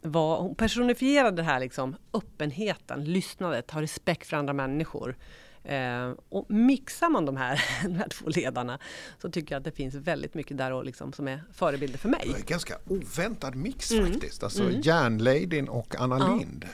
var, 0.02 0.42
hon 0.42 0.56
personifierade 0.56 1.38
det 1.38 1.44
här 1.44 1.60
liksom 1.60 1.96
öppenheten, 2.14 3.04
lyssnandet, 3.04 3.72
ha 3.72 3.82
respekt 3.82 4.28
för 4.28 4.38
andra 4.38 4.54
människor. 4.54 5.18
Eh, 5.64 6.12
och 6.30 6.46
mixar 6.52 7.10
man 7.10 7.26
de 7.26 7.38
här, 7.38 7.62
de 7.84 7.96
här 7.96 8.08
två 8.08 8.30
ledarna 8.30 8.80
så 9.22 9.30
tycker 9.32 9.56
jag 9.56 9.60
att 9.60 9.64
det 9.66 9.72
finns 9.72 9.96
väldigt 9.96 10.34
mycket 10.34 10.58
där 10.58 10.72
och 10.74 10.86
liksom, 10.86 11.14
som 11.14 11.28
är 11.28 11.44
förebilder 11.54 11.98
för 11.98 12.10
Det 12.10 12.18
mig. 12.18 12.30
var 12.30 12.36
en 12.36 12.44
ganska 12.48 12.78
oväntad 12.88 13.56
mix 13.56 13.92
Mm. 13.92 14.12
faktiskt. 14.12 14.44
Alltså 14.44 14.64
Mm. 14.64 14.82
Järnladyn 14.82 15.70
och 15.70 15.96
Anna 16.00 16.18
Ja. 16.20 16.36
Lind. 16.36 16.66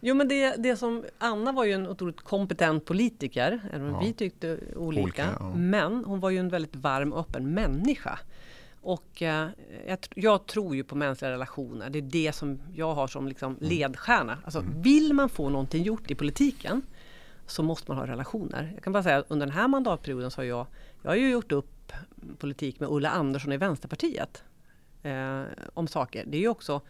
Jo 0.00 0.14
men 0.14 0.28
det, 0.28 0.54
det 0.58 0.76
som, 0.76 1.04
Anna 1.18 1.52
var 1.52 1.64
ju 1.64 1.72
en 1.72 1.86
otroligt 1.88 2.20
kompetent 2.20 2.84
politiker, 2.84 3.60
även 3.72 3.86
om 3.86 3.92
Ja. 3.94 4.00
vi 4.06 4.12
tyckte 4.12 4.58
olika. 4.76 5.02
Olika, 5.02 5.28
ja. 5.40 5.54
Men 5.54 6.04
hon 6.04 6.20
var 6.20 6.30
ju 6.30 6.38
en 6.38 6.48
väldigt 6.48 6.76
varm 6.76 7.12
och 7.12 7.20
öppen 7.20 7.54
människa. 7.54 8.18
Och 8.84 9.22
eh, 9.22 9.48
jag, 9.86 9.98
jag 10.14 10.46
tror 10.46 10.76
ju 10.76 10.84
på 10.84 10.94
mänskliga 10.94 11.30
relationer. 11.30 11.90
Det 11.90 11.98
är 11.98 12.02
det 12.02 12.32
som 12.34 12.60
jag 12.74 12.94
har 12.94 13.06
som 13.06 13.28
liksom 13.28 13.52
Mm. 13.56 13.68
ledstjärna. 13.70 14.38
Alltså, 14.44 14.64
Vill 14.76 15.12
man 15.12 15.28
få 15.28 15.48
någonting 15.48 15.82
gjort 15.82 16.10
i 16.10 16.14
politiken 16.14 16.82
så 17.46 17.62
måste 17.62 17.90
man 17.90 17.98
ha 17.98 18.06
relationer. 18.06 18.70
Jag 18.74 18.84
kan 18.84 18.92
bara 18.92 19.02
säga 19.02 19.18
att 19.18 19.30
under 19.30 19.46
den 19.46 19.54
här 19.54 19.68
mandatperioden 19.68 20.30
så 20.30 20.40
har 20.40 20.46
jag, 20.46 20.66
jag 21.02 21.10
har 21.10 21.16
ju 21.16 21.30
gjort 21.30 21.52
upp 21.52 21.92
politik 22.38 22.80
med 22.80 22.88
Ulla 22.88 23.10
Andersson 23.10 23.52
i 23.52 23.56
Vänsterpartiet. 23.56 24.44
Eh, 25.02 25.42
om 25.74 25.88
saker. 25.88 26.24
Det 26.26 26.36
är 26.36 26.40
ju 26.40 26.48
också 26.48 26.80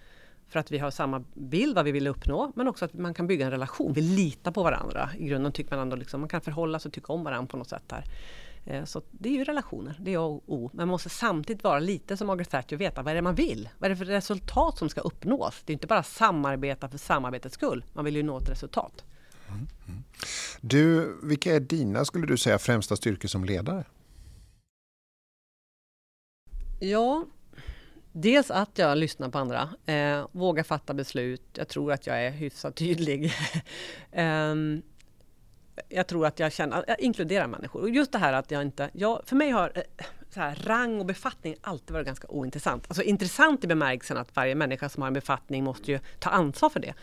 för 0.48 0.60
att 0.60 0.70
vi 0.70 0.78
har 0.78 0.90
samma 0.90 1.24
bild 1.34 1.74
vad 1.74 1.84
vi 1.84 1.92
vill 1.92 2.06
uppnå 2.06 2.52
men 2.54 2.68
också 2.68 2.84
att 2.84 2.94
man 2.94 3.14
kan 3.14 3.26
bygga 3.26 3.44
en 3.44 3.50
relation. 3.50 3.92
Vi 3.92 4.00
litar 4.00 4.50
på 4.50 4.62
varandra. 4.62 5.10
I 5.18 5.26
grunden 5.26 5.52
tycker 5.52 5.70
man 5.70 5.78
ändå 5.82 5.96
liksom, 5.96 6.20
man 6.20 6.28
kan 6.28 6.40
förhålla 6.40 6.78
sig 6.78 6.88
och 6.88 6.92
tycka 6.92 7.12
om 7.12 7.24
varandra 7.24 7.46
på 7.50 7.56
något 7.56 7.68
sätt 7.68 7.92
Här. 7.92 8.04
Eh, 8.64 8.84
Så 8.84 9.02
det 9.10 9.28
är 9.28 9.32
ju 9.32 9.44
relationer, 9.44 9.96
det 10.00 10.14
är 10.14 10.18
A 10.18 10.20
och 10.20 10.42
O. 10.46 10.70
Men 10.72 10.86
man 10.86 10.88
måste 10.88 11.08
samtidigt 11.08 11.64
vara 11.64 11.78
lite 11.78 12.16
som 12.16 12.26
Margaret 12.26 12.50
Thatcher 12.50 12.74
och 12.76 12.80
veta 12.80 13.02
vad 13.02 13.10
är 13.10 13.14
det 13.14 13.22
man 13.22 13.34
vill? 13.34 13.68
Vad 13.78 13.86
är 13.86 13.90
det 13.90 13.96
för 13.96 14.04
resultat 14.04 14.78
som 14.78 14.88
ska 14.88 15.00
uppnås? 15.00 15.62
Det 15.64 15.72
är 15.72 15.74
inte 15.74 15.86
bara 15.86 16.02
samarbeta 16.02 16.88
för 16.88 16.98
samarbetets 16.98 17.54
skull. 17.54 17.84
Man 17.92 18.04
vill 18.04 18.16
ju 18.16 18.22
nå 18.22 18.38
ett 18.38 18.50
resultat. 18.50 19.04
Du, 20.60 21.16
vilka 21.22 21.54
är 21.54 21.60
dina, 21.60 22.04
skulle 22.04 22.26
du 22.26 22.36
säga, 22.36 22.58
främsta 22.58 22.96
styrkor 22.96 23.28
som 23.28 23.44
ledare? 23.44 23.84
Ja, 26.80 27.26
dels 28.12 28.50
att 28.50 28.78
jag 28.78 28.98
lyssnar 28.98 29.28
på 29.28 29.38
andra, 29.38 29.68
eh, 29.86 30.26
vågar 30.32 30.62
fatta 30.62 30.94
beslut. 30.94 31.42
Jag 31.52 31.68
tror 31.68 31.92
att 31.92 32.06
jag 32.06 32.24
är 32.24 32.30
hyfsat 32.30 32.76
tydlig. 32.76 33.32
eh, 34.12 34.54
jag 35.88 36.06
tror 36.06 36.26
att 36.26 36.38
jag 36.38 36.52
känner, 36.52 36.84
jag 36.88 37.00
inkluderar 37.00 37.46
människor. 37.46 37.80
Och 37.80 37.90
just 37.90 38.12
det 38.12 38.18
här 38.18 38.32
att 38.32 38.50
jag 38.50 38.62
inte, 38.62 38.90
jag, 38.92 39.22
för 39.26 39.36
mig 39.36 39.50
har 39.50 39.72
eh, 39.74 40.06
så 40.30 40.40
här, 40.40 40.54
rang 40.64 41.00
och 41.00 41.06
befattning 41.06 41.56
alltid 41.60 41.90
varit 41.90 42.06
ganska 42.06 42.28
ointressant. 42.28 42.84
Alltså 42.88 43.02
intressant 43.02 43.64
i 43.64 43.66
bemärkelsen 43.66 44.16
att 44.16 44.36
varje 44.36 44.54
människa 44.54 44.88
som 44.88 45.02
har 45.02 45.06
en 45.06 45.14
befattning 45.14 45.64
måste 45.64 45.92
ju 45.92 45.98
ta 46.18 46.30
ansvar 46.30 46.68
för 46.68 46.80
det. 46.80 46.94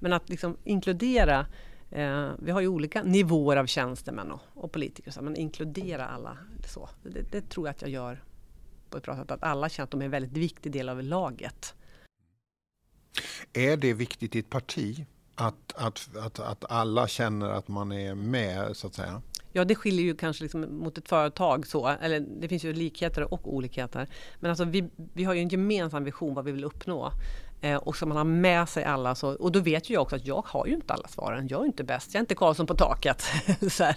Men 0.00 0.12
att 0.12 0.28
liksom 0.28 0.56
inkludera 0.64 1.46
Eh, 1.90 2.30
vi 2.38 2.50
har 2.50 2.60
ju 2.60 2.68
olika 2.68 3.02
nivåer 3.02 3.56
av 3.56 3.66
tjänstemän 3.66 4.30
och, 4.30 4.40
och 4.54 4.72
politiker, 4.72 5.10
så, 5.10 5.22
men 5.22 5.36
inkludera 5.36 6.06
alla. 6.06 6.38
Så, 6.66 6.88
det, 7.02 7.32
det 7.32 7.48
tror 7.48 7.66
jag 7.66 7.74
att 7.74 7.82
jag 7.82 7.90
gör 7.90 8.22
på 8.90 8.98
ett 8.98 9.04
bra 9.04 9.16
sätt. 9.16 9.30
Att 9.30 9.42
alla 9.42 9.68
känner 9.68 9.84
att 9.84 9.90
de 9.90 10.00
är 10.00 10.04
en 10.04 10.10
väldigt 10.10 10.36
viktig 10.36 10.72
del 10.72 10.88
av 10.88 11.02
laget. 11.02 11.74
Är 13.52 13.76
det 13.76 13.92
viktigt 13.92 14.36
i 14.36 14.38
ett 14.38 14.50
parti 14.50 15.06
att, 15.34 15.74
att, 15.76 16.16
att, 16.16 16.40
att 16.40 16.64
alla 16.70 17.08
känner 17.08 17.48
att 17.50 17.68
man 17.68 17.92
är 17.92 18.14
med, 18.14 18.76
så 18.76 18.86
att 18.86 18.94
säga? 18.94 19.22
Ja, 19.52 19.64
det 19.64 19.74
skiljer 19.74 20.04
ju 20.04 20.16
kanske 20.16 20.42
liksom 20.42 20.78
mot 20.78 20.98
ett 20.98 21.08
företag 21.08 21.66
så, 21.66 21.86
eller 21.86 22.20
det 22.20 22.48
finns 22.48 22.64
ju 22.64 22.72
likheter 22.72 23.34
och 23.34 23.54
olikheter. 23.54 24.08
Men 24.40 24.50
alltså 24.50 24.64
vi, 24.64 24.90
vi 24.96 25.24
har 25.24 25.34
ju 25.34 25.40
en 25.40 25.48
gemensam 25.48 26.04
vision 26.04 26.34
vad 26.34 26.44
vi 26.44 26.52
vill 26.52 26.64
uppnå. 26.64 27.12
Eh, 27.60 27.76
och 27.76 27.96
ska 27.96 28.06
man 28.06 28.16
ha 28.16 28.24
med 28.24 28.68
sig 28.68 28.84
alla 28.84 29.14
så, 29.14 29.28
och 29.28 29.52
då 29.52 29.60
vet 29.60 29.90
ju 29.90 29.94
jag 29.94 30.02
också 30.02 30.16
att 30.16 30.26
jag 30.26 30.44
har 30.46 30.66
ju 30.66 30.74
inte 30.74 30.94
alla 30.94 31.08
svaren. 31.08 31.48
Jag 31.48 31.60
är 31.60 31.66
inte 31.66 31.84
bäst, 31.84 32.14
jag 32.14 32.18
är 32.18 32.20
inte 32.20 32.34
Karlsson 32.34 32.66
på 32.66 32.74
taket. 32.74 33.22
så 33.70 33.84
här. 33.84 33.96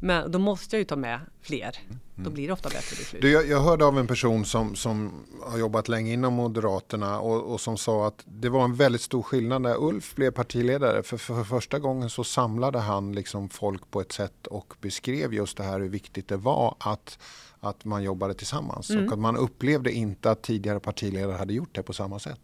Men 0.00 0.30
då 0.30 0.38
måste 0.38 0.76
jag 0.76 0.78
ju 0.78 0.84
ta 0.84 0.96
med 0.96 1.20
fler. 1.40 1.78
Då 2.14 2.30
blir 2.30 2.46
det 2.46 2.52
ofta 2.52 2.68
bättre 2.68 2.96
beslut. 2.96 3.22
Du, 3.22 3.30
jag, 3.30 3.48
jag 3.48 3.60
hörde 3.60 3.84
av 3.84 3.98
en 3.98 4.06
person 4.06 4.44
som, 4.44 4.74
som 4.74 5.12
har 5.42 5.58
jobbat 5.58 5.88
länge 5.88 6.12
inom 6.12 6.34
Moderaterna 6.34 7.20
och, 7.20 7.52
och 7.52 7.60
som 7.60 7.76
sa 7.76 8.06
att 8.06 8.22
det 8.24 8.48
var 8.48 8.64
en 8.64 8.74
väldigt 8.74 9.02
stor 9.02 9.22
skillnad 9.22 9.62
när 9.62 9.84
Ulf 9.84 10.14
blev 10.14 10.30
partiledare. 10.30 11.02
För, 11.02 11.16
för, 11.16 11.34
för 11.34 11.44
första 11.44 11.78
gången 11.78 12.10
så 12.10 12.24
samlade 12.24 12.78
han 12.78 13.12
liksom 13.12 13.48
folk 13.48 13.90
på 13.90 14.00
ett 14.00 14.12
sätt 14.12 14.46
och 14.46 14.74
beskrev 14.80 15.34
just 15.34 15.56
det 15.56 15.62
här 15.62 15.80
hur 15.80 15.88
viktigt 15.88 16.28
det 16.28 16.36
var 16.36 16.76
att, 16.78 17.18
att 17.60 17.84
man 17.84 18.02
jobbade 18.02 18.34
tillsammans. 18.34 18.90
Mm. 18.90 19.06
Och 19.06 19.12
att 19.12 19.18
man 19.18 19.36
upplevde 19.36 19.92
inte 19.92 20.30
att 20.30 20.42
tidigare 20.42 20.80
partiledare 20.80 21.36
hade 21.36 21.54
gjort 21.54 21.74
det 21.74 21.82
på 21.82 21.92
samma 21.92 22.18
sätt. 22.18 22.40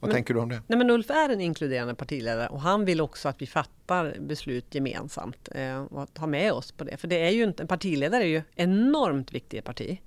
Vad 0.00 0.08
Men- 0.08 0.14
tänker 0.14 0.34
du 0.34 0.40
om 0.40 0.48
det? 0.48 0.62
Nej, 0.66 0.78
men 0.78 0.90
Ulf 0.90 1.10
är 1.10 1.28
en 1.28 1.40
inkluderande 1.40 1.94
partiledare 1.94 2.48
och 2.48 2.60
han 2.60 2.84
vill 2.84 3.00
också 3.00 3.28
att 3.28 3.42
vi 3.42 3.46
fattar 3.46 4.16
beslut 4.20 4.74
gemensamt 4.74 5.48
eh, 5.54 5.84
och 5.84 6.02
att 6.02 6.18
ha 6.18 6.26
med 6.26 6.52
oss 6.52 6.72
på 6.72 6.84
det. 6.84 6.96
För 6.96 7.08
det 7.08 7.26
är 7.26 7.30
ju 7.30 7.44
inte, 7.44 7.62
en 7.62 7.66
partiledare 7.66 8.22
är 8.22 8.26
ju 8.26 8.42
enormt 8.54 9.32
viktig 9.32 9.58
i 9.58 9.62
parti. 9.62 10.00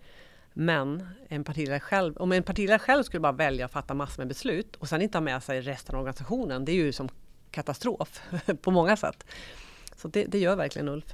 Men 0.54 1.08
en 1.28 1.44
partiledare 1.44 1.80
själv, 1.80 2.18
om 2.18 2.32
en 2.32 2.44
partiledare 2.44 2.80
själv 2.80 3.04
skulle 3.04 3.22
bara 3.22 3.32
välja 3.32 3.66
att 3.66 3.72
fatta 3.72 3.94
massor 3.94 4.18
med 4.22 4.28
beslut 4.28 4.76
och 4.76 4.90
sen 4.90 5.02
inte 5.02 5.18
ha 5.18 5.22
med 5.24 5.44
sig 5.44 5.62
resten 5.62 5.96
av 5.96 6.02
organisationen, 6.02 6.66
det 6.66 6.72
är 6.72 6.76
ju 6.76 6.92
som 6.92 7.10
katastrof 7.52 8.22
på 8.62 8.72
många 8.72 8.98
sätt. 8.98 9.26
Så 9.96 10.08
det, 10.08 10.24
det 10.26 10.40
gör 10.40 10.56
verkligen 10.56 10.88
Ulf. 10.90 11.14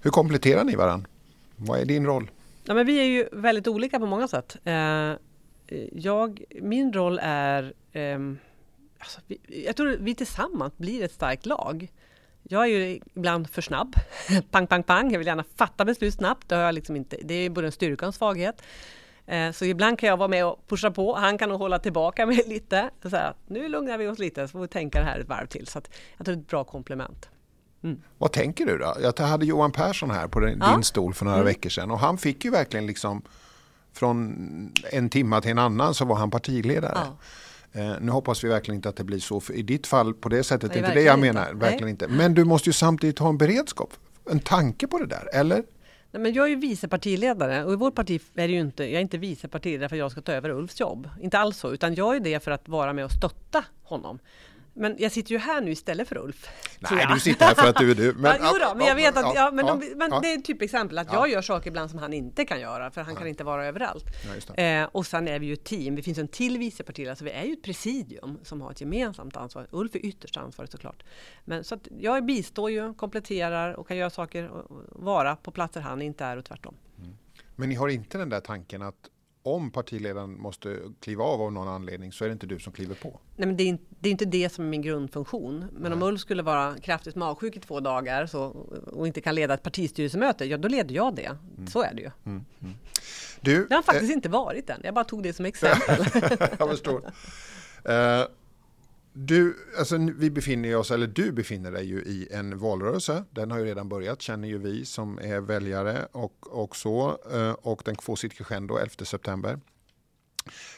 Hur 0.00 0.10
kompletterar 0.10 0.64
ni 0.64 0.74
varandra? 0.74 1.08
Vad 1.56 1.80
är 1.80 1.84
din 1.84 2.06
roll? 2.06 2.30
Ja, 2.64 2.74
men 2.74 2.86
vi 2.86 2.98
är 3.00 3.04
ju 3.04 3.28
väldigt 3.32 3.68
olika 3.68 3.98
på 4.00 4.06
många 4.06 4.28
sätt. 4.28 4.56
Eh, 4.64 5.12
jag, 5.92 6.44
min 6.62 6.92
roll 6.92 7.18
är... 7.22 7.72
ehm, 7.92 8.38
alltså, 8.98 9.20
vi, 9.26 9.64
jag 9.66 9.76
tror 9.76 9.96
vi 10.00 10.14
tillsammans 10.14 10.76
blir 10.78 11.04
ett 11.04 11.12
starkt 11.12 11.46
lag. 11.46 11.92
Jag 12.42 12.62
är 12.62 12.66
ju 12.66 13.00
ibland 13.14 13.50
för 13.50 13.62
snabb. 13.62 13.94
pang, 14.50 14.66
pang, 14.66 14.82
pang. 14.82 15.10
Jag 15.12 15.18
vill 15.18 15.26
gärna 15.26 15.44
fatta 15.56 15.84
beslut 15.84 16.14
snabbt. 16.14 16.48
Det, 16.48 16.54
har 16.54 16.62
jag 16.62 16.74
liksom 16.74 16.96
inte, 16.96 17.16
det 17.24 17.34
är 17.34 17.50
både 17.50 17.66
en 17.66 17.72
styrka 17.72 18.04
och 18.04 18.08
en 18.08 18.12
svaghet. 18.12 18.62
Eh, 19.26 19.52
Så 19.52 19.64
ibland 19.64 19.98
kan 19.98 20.08
jag 20.08 20.16
vara 20.16 20.28
med 20.28 20.46
och 20.46 20.66
pusha 20.68 20.90
på. 20.90 21.14
Han 21.16 21.38
kan 21.38 21.48
nog 21.48 21.58
hålla 21.58 21.78
tillbaka 21.78 22.26
mig 22.26 22.42
lite. 22.46 22.90
Så 23.02 23.08
här, 23.08 23.34
nu 23.46 23.68
lugnar 23.68 23.98
vi 23.98 24.08
oss 24.08 24.18
lite 24.18 24.48
så 24.48 24.52
får 24.52 24.60
vi 24.60 24.68
tänka 24.68 24.98
det 24.98 25.04
här 25.04 25.18
ett 25.20 25.28
varv 25.28 25.46
till. 25.46 25.66
Så 25.66 25.78
att 25.78 25.90
jag 26.16 26.26
tror 26.26 26.34
det 26.36 26.40
är 26.40 26.42
ett 26.42 26.48
bra 26.48 26.64
komplement. 26.64 27.28
Vad 28.18 28.32
tänker 28.32 28.66
du 28.66 28.78
då? 28.78 28.96
Jag 29.02 29.18
hade 29.26 29.46
Johan 29.46 29.72
Persson 29.72 30.10
här 30.10 30.28
på 30.28 30.40
din, 30.40 30.58
Ja. 30.60 30.82
stol 30.82 31.14
för 31.14 31.24
några 31.24 31.36
Mm. 31.38 31.46
veckor 31.46 31.70
sedan 31.70 31.90
och 31.90 31.98
han 31.98 32.18
fick 32.18 32.44
ju 32.44 32.50
verkligen 32.50 32.86
liksom 32.86 33.22
från 33.92 34.72
en 34.92 35.10
timma 35.10 35.40
till 35.40 35.50
en 35.50 35.58
annan 35.58 35.94
så 35.94 36.04
var 36.04 36.16
han 36.16 36.30
partiledare. 36.30 36.92
Ja. 36.94 37.16
Eh, 37.72 37.92
nu 38.00 38.12
hoppas 38.12 38.44
vi 38.44 38.48
verkligen 38.48 38.76
inte 38.76 38.88
att 38.88 38.96
det 38.96 39.04
blir 39.04 39.18
så 39.18 39.40
för 39.40 39.52
i 39.52 39.62
ditt 39.62 39.86
fall 39.86 40.14
på 40.14 40.28
det 40.28 40.44
sättet. 40.44 40.70
Nej, 40.70 40.78
inte 40.78 40.94
det 40.94 41.02
jag 41.02 41.18
menar. 41.18 41.50
inte. 41.50 41.64
Verkligen 41.64 41.88
inte. 41.88 42.08
Men 42.08 42.34
du 42.34 42.44
måste 42.44 42.68
ju 42.68 42.72
samtidigt 42.72 43.18
ha 43.18 43.28
en 43.28 43.38
beredskap. 43.38 43.92
En 44.30 44.40
tanke 44.40 44.86
på 44.86 44.98
det 44.98 45.06
där, 45.06 45.28
eller? 45.32 45.64
Nej, 46.10 46.22
men 46.22 46.32
jag 46.32 46.44
är 46.44 46.48
ju 46.48 46.56
vice 46.56 46.88
partiledare 46.88 47.64
och 47.64 47.72
i 47.72 47.76
vårt 47.76 47.94
parti 47.94 48.20
är 48.34 48.48
det 48.48 48.54
ju 48.54 48.60
inte, 48.60 48.84
jag 48.84 48.92
är 48.92 49.00
inte 49.00 49.18
vice 49.18 49.48
partiledare 49.48 49.88
för 49.88 49.96
att 49.96 49.98
jag 49.98 50.10
ska 50.10 50.20
ta 50.20 50.32
över 50.32 50.50
Ulfs 50.50 50.80
jobb. 50.80 51.08
Inte 51.20 51.38
alls 51.38 51.56
så, 51.56 51.72
utan 51.72 51.94
jag 51.94 52.16
är 52.16 52.20
det 52.20 52.44
för 52.44 52.50
att 52.50 52.68
vara 52.68 52.92
med 52.92 53.04
och 53.04 53.10
stötta 53.10 53.64
honom. 53.82 54.18
Men 54.74 54.96
jag 54.98 55.12
sitter 55.12 55.32
ju 55.32 55.38
här 55.38 55.60
nu 55.60 55.70
istället 55.70 56.08
för 56.08 56.18
Ulf. 56.18 56.48
Nej, 56.90 57.06
du 57.14 57.20
sitter 57.20 57.46
här 57.46 57.54
för 57.54 57.68
att 57.68 57.76
du 57.76 57.90
är 57.90 57.94
du. 57.94 58.12
Men, 58.16 58.36
ja, 58.40 58.68
då, 58.68 58.78
men 58.78 58.86
jag 58.86 58.94
vet 58.94 59.16
att 59.16 59.34
ja, 59.34 59.50
men, 59.52 59.66
de, 59.66 59.94
men 59.96 60.22
det 60.22 60.32
är 60.32 60.38
ett 60.38 60.44
typexempel 60.44 60.98
att 60.98 61.06
Ja. 61.12 61.14
jag 61.14 61.28
gör 61.28 61.42
saker 61.42 61.70
ibland 61.70 61.90
som 61.90 61.98
han 61.98 62.12
inte 62.12 62.44
kan 62.44 62.60
göra 62.60 62.90
för 62.90 63.00
han 63.00 63.16
kan 63.16 63.26
inte 63.26 63.44
vara 63.44 63.66
överallt. 63.66 64.04
Eh, 64.56 64.84
och 64.92 65.06
sen 65.06 65.28
är 65.28 65.38
vi 65.38 65.46
ju 65.46 65.52
ett 65.52 65.64
team. 65.64 65.96
Det 65.96 66.02
finns 66.02 66.18
en 66.18 66.28
till 66.28 66.58
vicepartiledare 66.58 67.16
så 67.16 67.24
vi 67.24 67.30
är 67.30 67.44
ju 67.44 67.52
ett 67.52 67.62
presidium 67.62 68.38
som 68.42 68.60
har 68.60 68.70
ett 68.70 68.80
gemensamt 68.80 69.36
ansvar. 69.36 69.66
Ulf 69.70 69.94
är 69.94 70.06
ytterst 70.06 70.36
ansvarig 70.36 70.70
såklart. 70.70 71.02
Men 71.44 71.64
så 71.64 71.74
att 71.74 71.88
jag 71.98 72.24
bistår 72.24 72.70
ju, 72.70 72.94
kompletterar 72.94 73.72
och 73.74 73.88
kan 73.88 73.96
göra 73.96 74.10
saker 74.10 74.48
och 74.48 74.82
vara 74.88 75.36
på 75.36 75.50
platser 75.50 75.80
han 75.80 76.02
inte 76.02 76.24
är 76.24 76.36
och 76.36 76.44
tvärtom. 76.44 76.74
Men 77.56 77.68
ni 77.68 77.74
har 77.74 77.88
inte 77.88 78.18
den 78.18 78.28
där 78.28 78.40
tanken 78.40 78.82
att 78.82 79.08
om 79.42 79.70
partiledaren 79.70 80.40
måste 80.40 80.78
kliva 81.00 81.24
av 81.24 81.42
av 81.42 81.52
någon 81.52 81.68
anledning 81.68 82.12
så 82.12 82.24
är 82.24 82.28
det 82.28 82.32
inte 82.32 82.46
du 82.46 82.58
som 82.58 82.72
kliver 82.72 82.94
på. 82.94 83.20
Nej, 83.36 83.46
men 83.46 83.56
det, 83.56 83.62
är, 83.64 83.66
inte- 83.68 83.84
det 84.00 84.08
är 84.08 84.10
inte 84.10 84.24
det 84.24 84.52
som 84.52 84.64
är 84.64 84.68
min 84.68 84.82
grundfunktion. 84.82 85.64
Men 85.72 85.92
om 85.92 86.02
Ulf 86.02 86.20
skulle 86.20 86.42
vara 86.42 86.74
kraftigt 86.82 87.14
magsjuk 87.14 87.56
i 87.56 87.60
två 87.60 87.80
dagar 87.80 88.26
så, 88.26 88.42
och 88.92 89.06
inte 89.06 89.20
kan 89.20 89.34
leda 89.34 89.54
ett 89.54 89.62
partistyrelsemöte, 89.62 90.44
ja 90.44 90.56
då 90.58 90.68
leder 90.68 90.94
jag 90.94 91.14
det. 91.14 91.36
Så 91.70 91.82
är 91.82 91.94
det 91.94 92.02
ju. 92.02 92.10
Du, 93.40 93.66
Det 93.68 93.74
har 93.74 93.82
faktiskt 93.82 94.12
inte 94.12 94.28
varit 94.28 94.70
än. 94.70 94.80
Jag 94.84 94.94
bara 94.94 95.04
tog 95.04 95.22
det 95.22 95.32
som 95.32 95.44
exempel. 95.46 96.04
jag 96.58 96.70
förstår. 96.70 97.12
Eh, 97.84 98.24
du, 99.12 99.56
alltså, 99.78 99.98
vi 99.98 100.30
befinner 100.30 100.76
oss, 100.76 100.90
eller 100.90 101.06
du 101.06 101.32
befinner 101.32 101.72
dig 101.72 101.84
ju 101.84 101.96
i 102.02 102.28
en 102.30 102.58
valrörelse. 102.58 103.24
Den 103.30 103.50
har 103.50 103.58
ju 103.58 103.64
redan 103.64 103.88
börjat, 103.88 104.22
känner 104.22 104.48
ju 104.48 104.58
vi 104.58 104.84
som 104.84 105.18
är 105.18 105.40
väljare 105.40 106.06
och, 106.12 106.62
och 106.62 106.76
så. 106.76 107.18
Eh, 107.32 107.52
och 107.52 107.82
den 107.84 107.96
får 107.96 108.16
sitt 108.16 108.32
crescendo 108.32 108.76
11 108.76 109.04
september. 109.04 109.60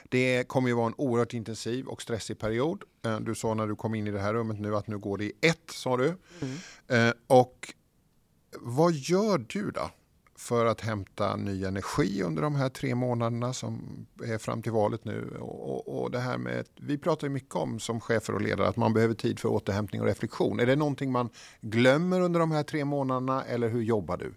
Det 0.08 0.48
kommer 0.48 0.68
ju 0.68 0.74
vara 0.74 0.86
en 0.86 0.94
oerhört 0.96 1.34
intensiv 1.34 1.86
och 1.86 2.02
stressig 2.02 2.38
period. 2.38 2.82
Eh, 3.04 3.20
Du 3.20 3.34
sa 3.34 3.54
när 3.54 3.66
du 3.66 3.76
kom 3.76 3.94
in 3.94 4.06
i 4.06 4.10
det 4.10 4.20
här 4.20 4.34
rummet 4.34 4.60
nu 4.60 4.76
att 4.76 4.86
nu 4.86 4.98
går 4.98 5.18
det 5.18 5.24
i 5.24 5.32
ett, 5.40 5.70
sa 5.70 5.96
du. 5.96 6.16
Eh, 6.88 7.10
Och 7.26 7.74
vad 8.60 8.92
gör 8.92 9.38
du 9.48 9.70
då 9.70 9.90
för 10.44 10.66
att 10.66 10.80
hämta 10.80 11.36
ny 11.36 11.64
energi 11.64 12.22
under 12.22 12.42
de 12.42 12.54
här 12.54 12.68
tre 12.68 12.94
månaderna 12.94 13.52
som 13.52 14.06
är 14.24 14.38
fram 14.38 14.62
till 14.62 14.72
valet 14.72 15.04
nu? 15.04 15.36
Och, 15.40 15.70
och, 15.70 16.02
och 16.02 16.10
det 16.10 16.18
här 16.18 16.38
med, 16.38 16.64
vi 16.76 16.98
pratar 16.98 17.26
ju 17.26 17.32
mycket 17.32 17.54
om 17.54 17.80
som 17.80 18.00
chefer 18.00 18.34
och 18.34 18.40
ledare 18.40 18.68
att 18.68 18.76
man 18.76 18.92
behöver 18.92 19.14
tid 19.14 19.38
för 19.38 19.48
återhämtning 19.48 20.00
och 20.00 20.06
reflektion. 20.06 20.60
Är 20.60 20.66
det 20.66 20.76
någonting 20.76 21.12
man 21.12 21.28
glömmer 21.60 22.20
under 22.20 22.40
de 22.40 22.50
här 22.50 22.62
tre 22.62 22.84
månaderna 22.84 23.44
eller 23.44 23.68
hur 23.68 23.82
jobbar 23.82 24.16
du? 24.16 24.34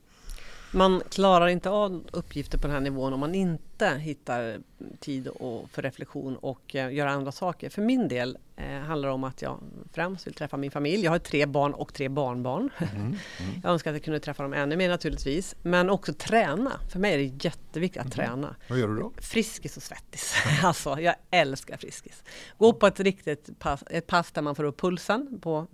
Man 0.77 1.01
klarar 1.09 1.47
inte 1.47 1.69
av 1.69 2.03
uppgifter 2.11 2.57
på 2.57 2.67
den 2.67 2.71
här 2.71 2.81
nivån 2.81 3.13
om 3.13 3.19
man 3.19 3.35
inte 3.35 3.87
hittar 3.87 4.59
tid 4.99 5.27
och, 5.27 5.69
för 5.69 5.81
reflektion 5.81 6.35
och 6.35 6.75
eh, 6.75 6.93
göra 6.93 7.11
andra 7.11 7.31
saker. 7.31 7.69
För 7.69 7.81
min 7.81 8.07
del 8.07 8.37
eh, 8.55 8.79
handlar 8.79 9.09
det 9.09 9.13
om 9.13 9.23
att 9.23 9.41
jag 9.41 9.59
främst 9.93 10.27
vill 10.27 10.33
träffa 10.33 10.57
min 10.57 10.71
familj. 10.71 11.03
Jag 11.03 11.11
har 11.11 11.19
tre 11.19 11.45
barn 11.45 11.73
och 11.73 11.93
tre 11.93 12.09
barnbarn. 12.09 12.69
jag 13.63 13.71
önskar 13.71 13.91
att 13.91 13.95
jag 13.95 14.03
kunde 14.03 14.19
träffa 14.19 14.43
dem 14.43 14.53
ännu 14.53 14.75
mer 14.77 14.89
naturligtvis. 14.89 15.55
Men 15.61 15.89
också 15.89 16.13
träna. 16.13 16.71
För 16.89 16.99
mig 16.99 17.13
är 17.13 17.17
det 17.17 17.43
jätteviktigt 17.43 18.01
att 18.01 18.11
träna. 18.11 18.55
Vad 18.69 18.79
gör 18.79 18.87
du 18.87 18.95
då? 18.95 19.11
Friskis 19.21 19.77
och 19.77 19.83
svettis. 19.83 20.35
alltså, 20.63 20.99
jag 20.99 21.15
älskar 21.31 21.77
Friskis. 21.77 22.23
Gå 22.57 22.73
på 22.73 22.87
ett 22.87 22.99
riktigt 22.99 23.59
pass, 23.59 23.83
ett 23.89 24.07
pass 24.07 24.31
där 24.31 24.41
man 24.41 24.55
får 24.55 24.63
upp 24.63 24.79
pulsen 24.81 25.39
på 25.41 25.67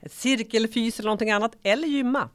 ett 0.00 0.12
cirkelfys 0.12 0.98
eller 0.98 1.06
någonting 1.06 1.30
annat. 1.30 1.56
Eller 1.62 1.88
gymma. 1.88 2.28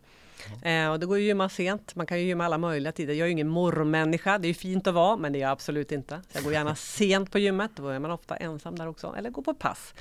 Eh, 0.62 0.92
och 0.92 1.00
det 1.00 1.06
går 1.06 1.18
ju 1.18 1.24
att 1.24 1.28
gymma 1.28 1.50
sent. 1.50 1.96
Man 1.96 2.06
kan 2.06 2.20
ju 2.20 2.26
gymma 2.26 2.46
alla 2.46 2.58
möjliga 2.58 2.92
tider. 2.92 3.14
Jag 3.14 3.22
är 3.22 3.26
ju 3.26 3.32
ingen 3.32 3.48
morgonmänniska. 3.48 4.38
Det 4.38 4.46
är 4.46 4.50
ju 4.50 4.54
fint 4.54 4.88
att 4.88 4.94
vara, 4.94 5.18
men 5.18 5.34
det 5.34 5.40
är 5.40 5.42
jag 5.42 5.52
absolut 5.52 5.92
inte. 5.92 6.22
Så 6.32 6.38
jag 6.38 6.44
går 6.44 6.54
gärna 6.54 6.76
sent 7.00 7.32
på 7.32 7.40
gymmet. 7.40 7.72
Då 7.76 7.88
är 7.88 8.00
man 8.00 8.12
ofta 8.12 8.36
ensam 8.36 8.76
där 8.78 8.88
också. 8.88 9.16
Eller 9.18 9.30
går 9.30 9.42
på 9.42 9.54
pass. 9.54 9.94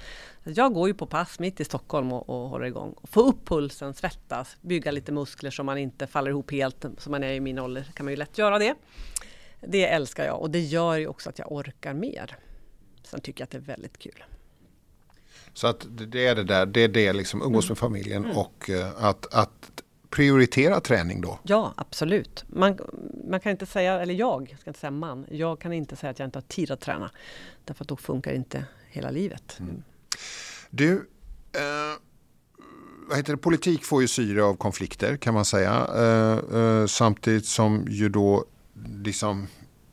Så 0.44 0.50
jag 0.54 0.74
går 0.74 0.88
ju 0.88 0.94
på 0.94 1.06
pass 1.06 1.38
mitt 1.38 1.60
i 1.60 1.64
Stockholm 1.64 2.12
och, 2.12 2.28
och 2.28 2.48
håller 2.48 2.66
igång. 2.66 2.94
Få 3.04 3.20
upp 3.20 3.48
pulsen, 3.48 3.94
svettas, 3.94 4.56
bygga 4.60 4.90
lite 4.90 5.12
muskler 5.12 5.50
så 5.50 5.62
man 5.62 5.78
inte 5.78 6.06
faller 6.06 6.30
ihop 6.30 6.50
helt. 6.50 6.84
Som 6.98 7.10
man 7.10 7.24
är 7.24 7.32
i 7.32 7.40
min 7.40 7.58
ålder 7.58 7.84
kan 7.94 8.06
man 8.06 8.12
ju 8.12 8.16
lätt 8.16 8.38
göra 8.38 8.58
det. 8.58 8.74
Det 9.60 9.86
älskar 9.86 10.24
jag 10.24 10.40
och 10.40 10.50
det 10.50 10.60
gör 10.60 10.96
ju 10.96 11.06
också 11.06 11.30
att 11.30 11.38
jag 11.38 11.52
orkar 11.52 11.94
mer. 11.94 12.36
Sen 13.02 13.20
tycker 13.20 13.40
jag 13.42 13.44
att 13.46 13.50
det 13.50 13.58
är 13.58 13.76
väldigt 13.76 13.98
kul. 13.98 14.24
Så 15.52 15.66
att 15.66 15.86
det- 15.90 16.26
är 16.26 16.34
det 16.34 16.44
där, 16.44 16.66
det 16.66 16.80
är 16.80 16.88
det 16.88 17.12
liksom 17.12 17.42
umgås 17.42 17.68
med 17.68 17.78
familjen 17.78 18.26
och 18.26 18.70
eh, 18.70 19.04
att, 19.04 19.34
att 19.34 19.82
prioritera 20.10 20.80
träning 20.80 21.20
då. 21.20 21.38
Ja, 21.42 21.74
absolut. 21.76 22.44
Man, 22.48 22.78
man 23.30 23.40
kan 23.40 23.52
inte 23.52 23.66
säga, 23.66 24.00
eller 24.00 24.14
jag 24.14 24.56
ska 24.60 24.70
inte 24.70 24.80
säga 24.80 24.90
man, 24.90 25.26
jag 25.30 25.60
kan 25.60 25.72
inte 25.72 25.96
säga 25.96 26.10
att 26.10 26.18
jag 26.18 26.26
inte 26.26 26.36
har 26.36 26.42
tid 26.42 26.70
att 26.70 26.80
träna. 26.80 27.10
Därför 27.64 27.84
att 27.84 27.88
då 27.88 27.96
funkar 27.96 28.32
inte 28.32 28.64
hela 28.88 29.10
livet. 29.10 29.58
Du, 30.70 31.08
eh, 31.52 32.00
vad 33.08 33.16
heter 33.16 33.32
det? 33.32 33.36
politik 33.36 33.84
får 33.84 34.02
ju 34.02 34.08
syre 34.08 34.44
av 34.44 34.54
konflikter 34.54 35.16
kan 35.16 35.34
man 35.34 35.44
säga. 35.44 35.88
Eh, 35.96 36.60
eh, 36.60 36.86
samtidigt 36.86 37.46
som 37.46 37.86
ju 37.90 38.08
då 38.08 38.44
liksom, 39.04 39.46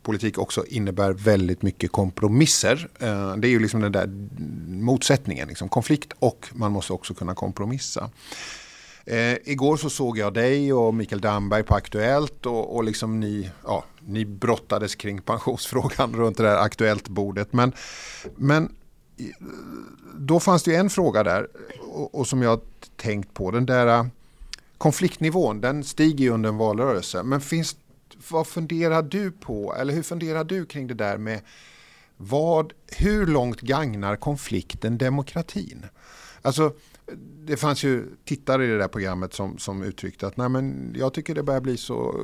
politik 0.03 0.37
också 0.37 0.65
innebär 0.65 1.13
väldigt 1.13 1.61
mycket 1.61 1.91
kompromisser. 1.91 2.89
Eh, 2.99 3.35
det 3.35 3.47
är 3.47 3.49
ju 3.49 3.59
liksom 3.59 3.81
den 3.81 3.91
där 3.91 4.07
motsättningen, 4.67 5.47
liksom, 5.47 5.69
konflikt 5.69 6.13
och 6.19 6.47
man 6.53 6.71
måste 6.71 6.93
också 6.93 7.13
kunna 7.13 7.35
kompromissa. 7.35 8.09
Eh, 9.05 9.37
igår 9.43 9.77
så 9.77 9.89
såg 9.89 10.17
jag 10.17 10.33
dig 10.33 10.73
och 10.73 10.93
Mikael 10.93 11.21
Damberg 11.21 11.63
på 11.63 11.75
Aktuellt 11.75 12.45
och, 12.45 12.75
och 12.75 12.83
liksom 12.83 13.19
ni, 13.19 13.49
ja, 13.63 13.83
ni 13.99 14.25
brottades 14.25 14.95
kring 14.95 15.21
pensionsfrågan 15.21 16.15
runt 16.15 16.37
det 16.37 16.43
där 16.43 16.57
Aktuellt-bordet. 16.57 17.53
Men, 17.53 17.73
men 18.35 18.75
då 20.17 20.39
fanns 20.39 20.63
det 20.63 20.71
ju 20.71 20.77
en 20.77 20.89
fråga 20.89 21.23
där 21.23 21.47
och, 21.79 22.15
och 22.15 22.27
som 22.27 22.41
jag 22.41 22.61
tänkt 22.95 23.33
på. 23.33 23.51
Den 23.51 23.65
där 23.65 23.87
äh, 23.87 24.05
konfliktnivån, 24.77 25.61
den 25.61 25.83
stiger 25.83 26.25
ju 26.25 26.29
under 26.29 26.49
en 26.49 26.57
valrörelse. 26.57 27.23
Men 27.23 27.41
finns, 27.41 27.75
vad 28.29 28.47
funderar 28.47 29.01
du 29.01 29.31
på, 29.31 29.75
eller 29.75 29.93
hur 29.93 30.03
funderar 30.03 30.43
du 30.43 30.65
kring 30.65 30.87
det 30.87 30.93
där 30.93 31.17
med 31.17 31.41
vad, 32.17 32.73
hur 32.87 33.27
långt 33.27 33.61
gagnar 33.61 34.15
konflikten 34.15 34.97
demokratin? 34.97 35.85
Alltså, 36.41 36.73
det 37.45 37.57
fanns 37.57 37.83
ju 37.83 38.05
tittare 38.25 38.65
i 38.65 38.67
det 38.67 38.77
där 38.77 38.87
programmet 38.87 39.33
som, 39.33 39.57
som 39.57 39.83
uttryckte 39.83 40.27
att 40.27 40.37
Nej, 40.37 40.49
men 40.49 40.95
jag 40.97 41.13
tycker 41.13 41.35
det 41.35 41.43
börjar 41.43 41.61
bli 41.61 41.77
så 41.77 42.21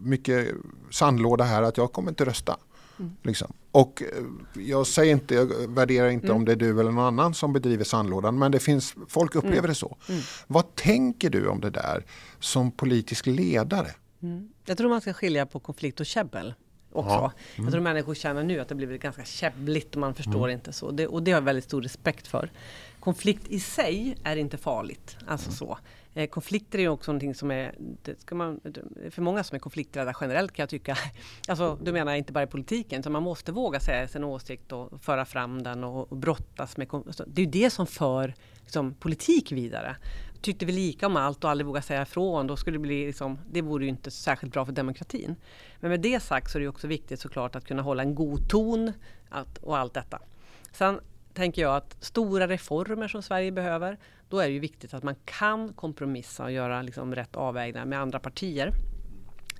mycket 0.00 0.48
sandlåda 0.90 1.44
här 1.44 1.62
att 1.62 1.76
jag 1.76 1.92
kommer 1.92 2.08
inte 2.08 2.24
rösta. 2.24 2.56
Liksom. 3.22 3.52
Och 3.70 4.02
eh, 4.02 4.62
jag 4.62 4.86
säger 4.86 5.12
inte, 5.12 5.34
jag 5.34 5.46
värderar 5.68 6.08
inte 6.08 6.32
om 6.32 6.44
det 6.44 6.52
är 6.52 6.56
du 6.56 6.80
eller 6.80 6.90
någon 6.90 7.04
annan 7.04 7.34
som 7.34 7.52
bedriver 7.52 7.84
sandlådan 7.84 8.38
men 8.38 8.52
det 8.52 8.58
finns, 8.58 8.94
folk 9.08 9.34
upplever 9.34 9.68
det 9.68 9.74
så. 9.74 9.96
Vad 10.46 10.74
tänker 10.74 11.30
du 11.30 11.48
om 11.48 11.60
det 11.60 11.70
där 11.70 12.04
som 12.38 12.70
politisk 12.70 13.26
ledare? 13.26 13.90
Jag 14.64 14.78
tror 14.78 14.88
man 14.88 15.00
ska 15.00 15.12
skilja 15.12 15.46
på 15.46 15.60
konflikt 15.60 16.00
och 16.00 16.06
käbbel. 16.06 16.54
Också. 16.92 17.10
Ja. 17.10 17.32
Jag 17.56 17.70
tror 17.70 17.80
människor 17.80 18.14
känner 18.14 18.42
nu 18.44 18.60
att 18.60 18.68
det 18.68 18.74
blivit 18.74 19.02
ganska 19.02 19.24
käbbligt 19.24 19.94
och 19.94 20.00
man 20.00 20.14
förstår 20.14 20.50
inte 20.50 20.72
så. 20.72 20.90
Det, 20.90 21.06
och 21.06 21.22
det 21.22 21.30
har 21.30 21.36
jag 21.36 21.44
väldigt 21.44 21.64
stor 21.64 21.82
respekt 21.82 22.26
för. 22.26 22.50
Konflikt 23.04 23.48
i 23.48 23.60
sig 23.60 24.16
är 24.24 24.36
inte 24.36 24.58
farligt. 24.58 25.16
Alltså 25.26 25.50
så. 25.50 25.78
Eh, 26.14 26.28
konflikter 26.28 26.78
är 26.78 26.82
ju 26.82 26.88
också 26.88 27.12
någonting 27.12 27.34
som 27.34 27.50
är, 27.50 27.74
det 28.02 28.20
ska 28.20 28.34
man, 28.34 28.60
för 29.10 29.22
många 29.22 29.44
som 29.44 29.56
är 29.56 29.58
konflikträdda 29.58 30.14
generellt 30.20 30.52
kan 30.52 30.62
jag 30.62 30.70
tycka, 30.70 30.96
alltså 31.48 31.78
du 31.82 31.92
menar 31.92 32.14
inte 32.14 32.32
bara 32.32 32.44
i 32.44 32.46
politiken, 32.46 33.00
utan 33.00 33.12
man 33.12 33.22
måste 33.22 33.52
våga 33.52 33.80
säga 33.80 34.08
sin 34.08 34.24
åsikt 34.24 34.72
och 34.72 35.02
föra 35.02 35.24
fram 35.24 35.62
den 35.62 35.84
och, 35.84 36.12
och 36.12 36.16
brottas 36.16 36.76
med, 36.76 36.94
alltså, 36.94 37.24
det 37.26 37.42
är 37.42 37.44
ju 37.44 37.50
det 37.50 37.70
som 37.70 37.86
för 37.86 38.34
liksom, 38.60 38.94
politik 38.94 39.52
vidare. 39.52 39.96
Tyckte 40.40 40.66
vi 40.66 40.72
lika 40.72 41.06
om 41.06 41.16
allt 41.16 41.44
och 41.44 41.50
aldrig 41.50 41.66
våga 41.66 41.82
säga 41.82 42.02
ifrån, 42.02 42.46
då 42.46 42.56
skulle 42.56 42.74
det 42.74 42.82
bli 42.82 43.06
liksom, 43.06 43.38
det 43.50 43.62
vore 43.62 43.84
ju 43.84 43.90
inte 43.90 44.10
särskilt 44.10 44.52
bra 44.52 44.66
för 44.66 44.72
demokratin. 44.72 45.36
Men 45.80 45.90
med 45.90 46.00
det 46.00 46.20
sagt 46.20 46.50
så 46.50 46.58
är 46.58 46.62
det 46.62 46.68
också 46.68 46.86
viktigt 46.86 47.20
såklart 47.20 47.56
att 47.56 47.64
kunna 47.64 47.82
hålla 47.82 48.02
en 48.02 48.14
god 48.14 48.48
ton 48.48 48.92
att, 49.28 49.58
och 49.58 49.78
allt 49.78 49.94
detta. 49.94 50.18
Sen 50.72 51.00
tänker 51.34 51.62
jag 51.62 51.76
att 51.76 51.96
stora 52.00 52.48
reformer 52.48 53.08
som 53.08 53.22
Sverige 53.22 53.52
behöver, 53.52 53.98
då 54.28 54.38
är 54.38 54.46
det 54.46 54.52
ju 54.52 54.58
viktigt 54.58 54.94
att 54.94 55.02
man 55.02 55.14
kan 55.24 55.72
kompromissa 55.72 56.44
och 56.44 56.52
göra 56.52 56.82
liksom 56.82 57.14
rätt 57.14 57.36
avvägningar 57.36 57.86
med 57.86 58.00
andra 58.00 58.18
partier. 58.18 58.72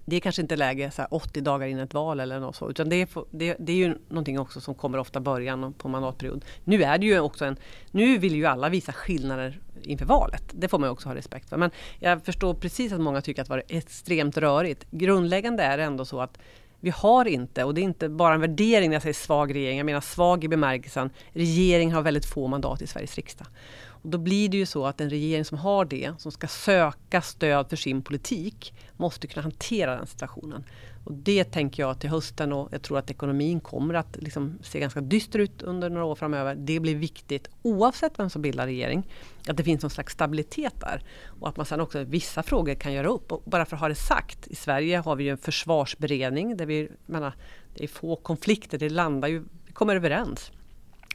Det 0.06 0.16
är 0.16 0.20
kanske 0.20 0.42
inte 0.42 0.56
läge 0.56 0.90
så 0.90 1.02
här 1.02 1.14
80 1.14 1.40
dagar 1.40 1.66
innan 1.66 1.84
ett 1.84 1.94
val 1.94 2.20
eller 2.20 2.40
något 2.40 2.56
så, 2.56 2.70
utan 2.70 2.88
det 2.88 2.96
är, 3.02 3.08
det, 3.30 3.56
det 3.58 3.72
är 3.72 3.76
ju 3.76 3.98
någonting 4.08 4.40
också 4.40 4.60
som 4.60 4.74
kommer 4.74 4.98
ofta 4.98 5.20
början 5.20 5.72
på 5.72 5.88
mandatperiod. 5.88 6.44
Nu 6.64 6.82
är 6.82 6.98
det 6.98 7.06
ju 7.06 7.20
också 7.20 7.44
en, 7.44 7.56
nu 7.90 8.18
vill 8.18 8.34
ju 8.34 8.46
alla 8.46 8.68
visa 8.68 8.92
skillnader 8.92 9.60
inför 9.82 10.06
valet. 10.06 10.42
Det 10.52 10.68
får 10.68 10.78
man 10.78 10.90
också 10.90 11.08
ha 11.08 11.14
respekt 11.14 11.48
för. 11.48 11.56
Men 11.56 11.70
jag 11.98 12.24
förstår 12.24 12.54
precis 12.54 12.92
att 12.92 13.00
många 13.00 13.20
tycker 13.20 13.42
att 13.42 13.48
det 13.48 13.54
var 13.54 13.62
extremt 13.68 14.36
rörigt. 14.36 14.86
Grundläggande 14.90 15.62
är 15.62 15.76
det 15.78 15.84
ändå 15.84 16.04
så 16.04 16.20
att 16.20 16.38
vi 16.84 16.90
har 16.90 17.24
inte, 17.24 17.64
och 17.64 17.74
det 17.74 17.80
är 17.80 17.82
inte 17.82 18.08
bara 18.08 18.34
en 18.34 18.40
värdering 18.40 18.90
när 18.90 18.94
jag 18.94 19.02
säger 19.02 19.14
svag 19.14 19.54
regering, 19.54 19.78
jag 19.78 19.84
menar 19.84 20.00
svag 20.00 20.44
i 20.44 20.48
bemärkelsen 20.48 21.10
regeringen 21.32 21.94
har 21.94 22.02
väldigt 22.02 22.26
få 22.26 22.46
mandat 22.46 22.82
i 22.82 22.86
Sveriges 22.86 23.16
riksdag. 23.16 23.46
Och 23.86 24.08
då 24.08 24.18
blir 24.18 24.48
det 24.48 24.56
ju 24.56 24.66
så 24.66 24.86
att 24.86 25.00
en 25.00 25.10
regering 25.10 25.44
som 25.44 25.58
har 25.58 25.84
det, 25.84 26.12
som 26.18 26.32
ska 26.32 26.46
söka 26.46 27.22
stöd 27.22 27.68
för 27.68 27.76
sin 27.76 28.02
politik, 28.02 28.74
måste 28.96 29.26
kunna 29.26 29.42
hantera 29.42 29.96
den 29.96 30.06
situationen. 30.06 30.64
Och 31.04 31.12
det 31.12 31.44
tänker 31.44 31.82
jag 31.82 31.98
till 31.98 32.10
hösten 32.10 32.52
och 32.52 32.68
jag 32.72 32.82
tror 32.82 32.98
att 32.98 33.10
ekonomin 33.10 33.60
kommer 33.60 33.94
att 33.94 34.16
liksom 34.16 34.58
se 34.62 34.80
ganska 34.80 35.00
dyster 35.00 35.38
ut 35.38 35.62
under 35.62 35.90
några 35.90 36.04
år 36.04 36.14
framöver. 36.14 36.54
Det 36.54 36.80
blir 36.80 36.94
viktigt 36.94 37.48
oavsett 37.62 38.18
vem 38.18 38.30
som 38.30 38.42
bildar 38.42 38.66
regering. 38.66 39.08
Att 39.48 39.56
det 39.56 39.64
finns 39.64 39.82
någon 39.82 39.90
slags 39.90 40.12
stabilitet 40.12 40.80
där. 40.80 41.02
Och 41.40 41.48
att 41.48 41.56
man 41.56 41.66
sen 41.66 41.80
också 41.80 42.04
vissa 42.04 42.42
frågor 42.42 42.74
kan 42.74 42.92
göra 42.92 43.08
upp. 43.08 43.32
Och 43.32 43.42
bara 43.44 43.64
för 43.64 43.76
att 43.76 43.80
ha 43.80 43.88
det 43.88 43.94
sagt, 43.94 44.46
i 44.46 44.54
Sverige 44.54 44.98
har 44.98 45.16
vi 45.16 45.24
ju 45.24 45.30
en 45.30 45.38
försvarsberedning 45.38 46.56
där 46.56 46.66
vi, 46.66 46.88
menar, 47.06 47.32
det 47.74 47.84
är 47.84 47.88
få 47.88 48.16
konflikter, 48.16 48.78
det 48.78 48.88
landar 48.88 49.28
ju, 49.28 49.44
vi 49.66 49.72
kommer 49.72 49.96
överens. 49.96 50.52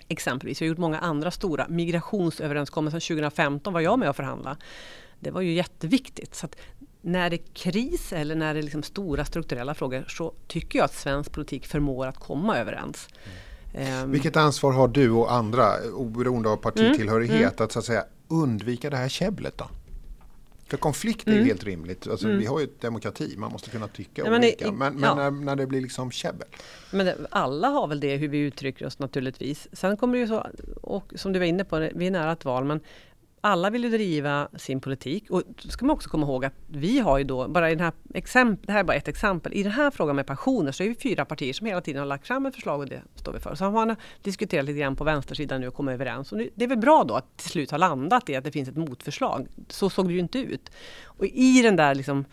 Exempelvis, 0.08 0.62
vi 0.62 0.66
har 0.66 0.70
gjort 0.70 0.78
många 0.78 1.00
andra 1.00 1.32
stora 1.32 1.68
migrationsöverenskommelser. 1.70 3.00
2015 3.00 3.74
var 3.74 3.82
jag 3.82 4.00
med 4.00 4.10
och 4.10 4.16
förhandla. 4.16 4.58
Det 5.20 5.32
var 5.32 5.42
ju 5.42 5.54
jätteviktigt. 5.54 6.36
Så 6.36 6.48
när 7.02 7.30
det 7.30 7.36
är 7.36 7.54
kris 7.54 8.14
eller 8.14 8.36
när 8.36 8.54
det 8.54 8.60
är 8.60 8.64
liksom 8.64 8.84
stora 8.84 9.26
strukturella 9.26 9.74
frågor 9.74 10.06
så 10.08 10.34
tycker 10.48 10.80
jag 10.80 10.86
att 10.86 10.94
svensk 10.94 11.32
politik 11.32 11.66
förmår 11.66 12.08
att 12.08 12.20
komma 12.20 12.58
överens. 12.58 13.08
Mm. 13.74 14.12
Vilket 14.12 14.38
ansvar 14.38 14.72
har 14.72 14.88
du 14.88 15.12
och 15.12 15.34
andra, 15.34 15.74
oberoende 15.94 16.50
av 16.50 16.58
partitillhörighet, 16.58 17.32
mm. 17.32 17.44
mm. 17.44 17.64
att, 17.64 17.72
så 17.72 17.80
att 17.80 17.86
säga, 17.86 18.06
undvika 18.28 18.90
det 18.90 18.98
här 18.98 19.10
käbblet 19.10 19.58
då? 19.58 19.68
För 20.70 20.78
konflikt 20.78 21.28
är 21.28 21.32
mm. 21.32 21.46
helt 21.46 21.64
rimligt. 21.64 22.08
Alltså, 22.08 22.28
mm. 22.28 22.40
Vi 22.40 22.46
har 22.46 22.60
ju 22.60 22.68
demokrati, 22.80 23.36
man 23.38 23.52
måste 23.52 23.70
kunna 23.70 23.88
tycka 23.88 24.22
ja, 24.26 24.38
olika. 24.38 24.72
Men, 24.72 24.78
men, 24.78 24.96
men 24.96 25.18
när, 25.18 25.32
när, 25.32 25.56
det 25.56 25.68
blir 25.68 25.82
liksom 25.82 26.12
käbbel? 26.12 26.48
Men 26.92 27.06
det, 27.06 27.18
alla 27.32 27.68
har 27.68 27.88
väl 27.88 28.00
det, 28.00 28.16
hur 28.16 28.28
vi 28.28 28.38
uttrycker 28.38 28.86
oss 28.86 29.00
naturligtvis. 29.00 29.68
Sen 29.72 29.98
kommer 29.98 30.14
det 30.14 30.20
ju 30.20 30.28
så, 30.28 30.48
och 30.82 31.14
som 31.16 31.34
du 31.34 31.40
var 31.40 31.46
inne 31.46 31.64
på, 31.64 31.90
vi 31.96 32.08
är 32.08 32.12
nära 32.12 32.32
ett 32.32 32.46
val, 32.46 32.66
men 32.66 32.80
alla 33.42 33.70
vill 33.70 33.84
ju 33.84 33.90
driva 33.90 34.48
sin 34.58 34.82
politik 34.82 35.30
och 35.30 35.44
då 35.64 35.70
ska 35.70 35.86
man 35.86 35.94
också 35.94 36.10
komma 36.10 36.26
ihåg 36.26 36.46
att 36.46 36.54
vi 36.68 37.00
har 37.00 37.18
ju 37.18 37.24
då, 37.24 37.48
bara 37.48 37.72
i 37.72 37.76
den 37.76 37.84
här 37.84 37.94
exempel, 38.14 38.66
det 38.66 38.72
här 38.72 38.80
är 38.80 38.84
bara 38.84 38.98
ett 38.98 39.08
exempel, 39.08 39.54
i 39.54 39.64
den 39.64 39.72
här 39.72 39.92
frågan 39.92 40.16
med 40.16 40.28
pensioner 40.28 40.72
så 40.72 40.84
är 40.84 40.88
vi 40.88 40.96
fyra 40.96 41.26
partier 41.26 41.54
som 41.54 41.68
hela 41.68 41.82
tiden 41.82 42.00
har 42.00 42.06
lagt 42.06 42.28
fram 42.28 42.46
ett 42.46 42.56
förslag 42.56 42.80
och 42.80 42.86
det 42.86 43.02
står 43.16 43.34
vi 43.34 43.40
för. 43.40 43.56
Så 43.56 43.66
har 43.66 43.72
man 43.72 43.96
diskuterat 44.22 44.66
lite 44.66 44.80
grann 44.80 44.96
på 44.96 45.04
vänstersidan 45.04 45.62
nu 45.62 45.68
och 45.68 45.74
kommit 45.74 45.94
överens. 45.94 46.32
Och 46.32 46.38
det 46.56 46.64
är 46.64 46.68
väl 46.68 46.78
bra 46.78 47.04
då 47.04 47.16
att 47.16 47.38
till 47.38 47.50
slut 47.50 47.72
ha 47.72 47.78
landat 47.78 48.30
i 48.30 48.36
att 48.36 48.44
det 48.44 48.52
finns 48.52 48.70
ett 48.70 48.78
motförslag. 48.78 49.48
Så 49.68 49.90
såg 49.90 50.08
det 50.08 50.14
ju 50.14 50.20
inte 50.20 50.40
ut. 50.40 50.72
Och 51.06 51.26
i 51.26 51.62
den 51.62 51.76
där 51.76 51.96
liksom 51.96 52.26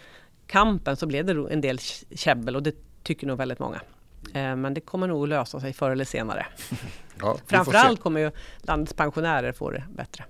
kampen 0.46 0.96
så 0.96 1.06
blev 1.06 1.24
det 1.24 1.52
en 1.52 1.60
del 1.60 1.78
käbbel 2.14 2.56
och 2.56 2.62
det 2.62 2.74
tycker 3.02 3.26
nog 3.26 3.38
väldigt 3.38 3.58
många. 3.58 3.80
Eh, 4.34 4.56
men 4.56 4.74
det 4.74 4.80
kommer 4.80 5.06
nog 5.06 5.28
lösa 5.28 5.60
sig 5.60 5.72
förr 5.72 5.90
eller 5.90 6.04
senare. 6.04 6.46
Ja, 7.20 7.36
Framförallt 7.46 8.00
kommer 8.00 8.20
ju 8.20 8.30
landets 8.58 8.94
pensionärer 8.94 9.52
få 9.52 9.70
det 9.70 9.84
bättre. 9.90 10.24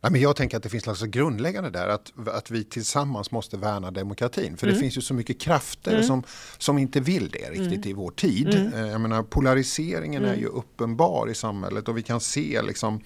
Ja, 0.00 0.10
men 0.10 0.20
jag 0.20 0.36
tänker 0.36 0.56
att 0.56 0.62
det 0.62 0.68
finns 0.68 0.86
något 0.86 0.98
så 0.98 1.06
grundläggande 1.06 1.70
där 1.70 1.88
att, 1.88 2.12
att 2.28 2.50
vi 2.50 2.64
tillsammans 2.64 3.30
måste 3.30 3.56
värna 3.56 3.90
demokratin. 3.90 4.56
För 4.56 4.66
mm. 4.66 4.74
det 4.74 4.80
finns 4.80 4.96
ju 4.96 5.00
så 5.00 5.14
mycket 5.14 5.40
krafter 5.40 5.92
mm. 5.92 6.02
som, 6.02 6.22
som 6.58 6.78
inte 6.78 7.00
vill 7.00 7.28
det 7.28 7.50
riktigt 7.50 7.84
mm. 7.84 7.88
i 7.88 7.92
vår 7.92 8.10
tid. 8.10 8.54
Mm. 8.54 8.74
Eh, 8.74 8.90
jag 8.90 9.00
menar, 9.00 9.22
polariseringen 9.22 10.24
är 10.24 10.28
mm. 10.28 10.40
ju 10.40 10.46
uppenbar 10.46 11.30
i 11.30 11.34
samhället 11.34 11.88
och 11.88 11.98
vi 11.98 12.02
kan 12.02 12.20
se 12.20 12.62
liksom 12.62 13.00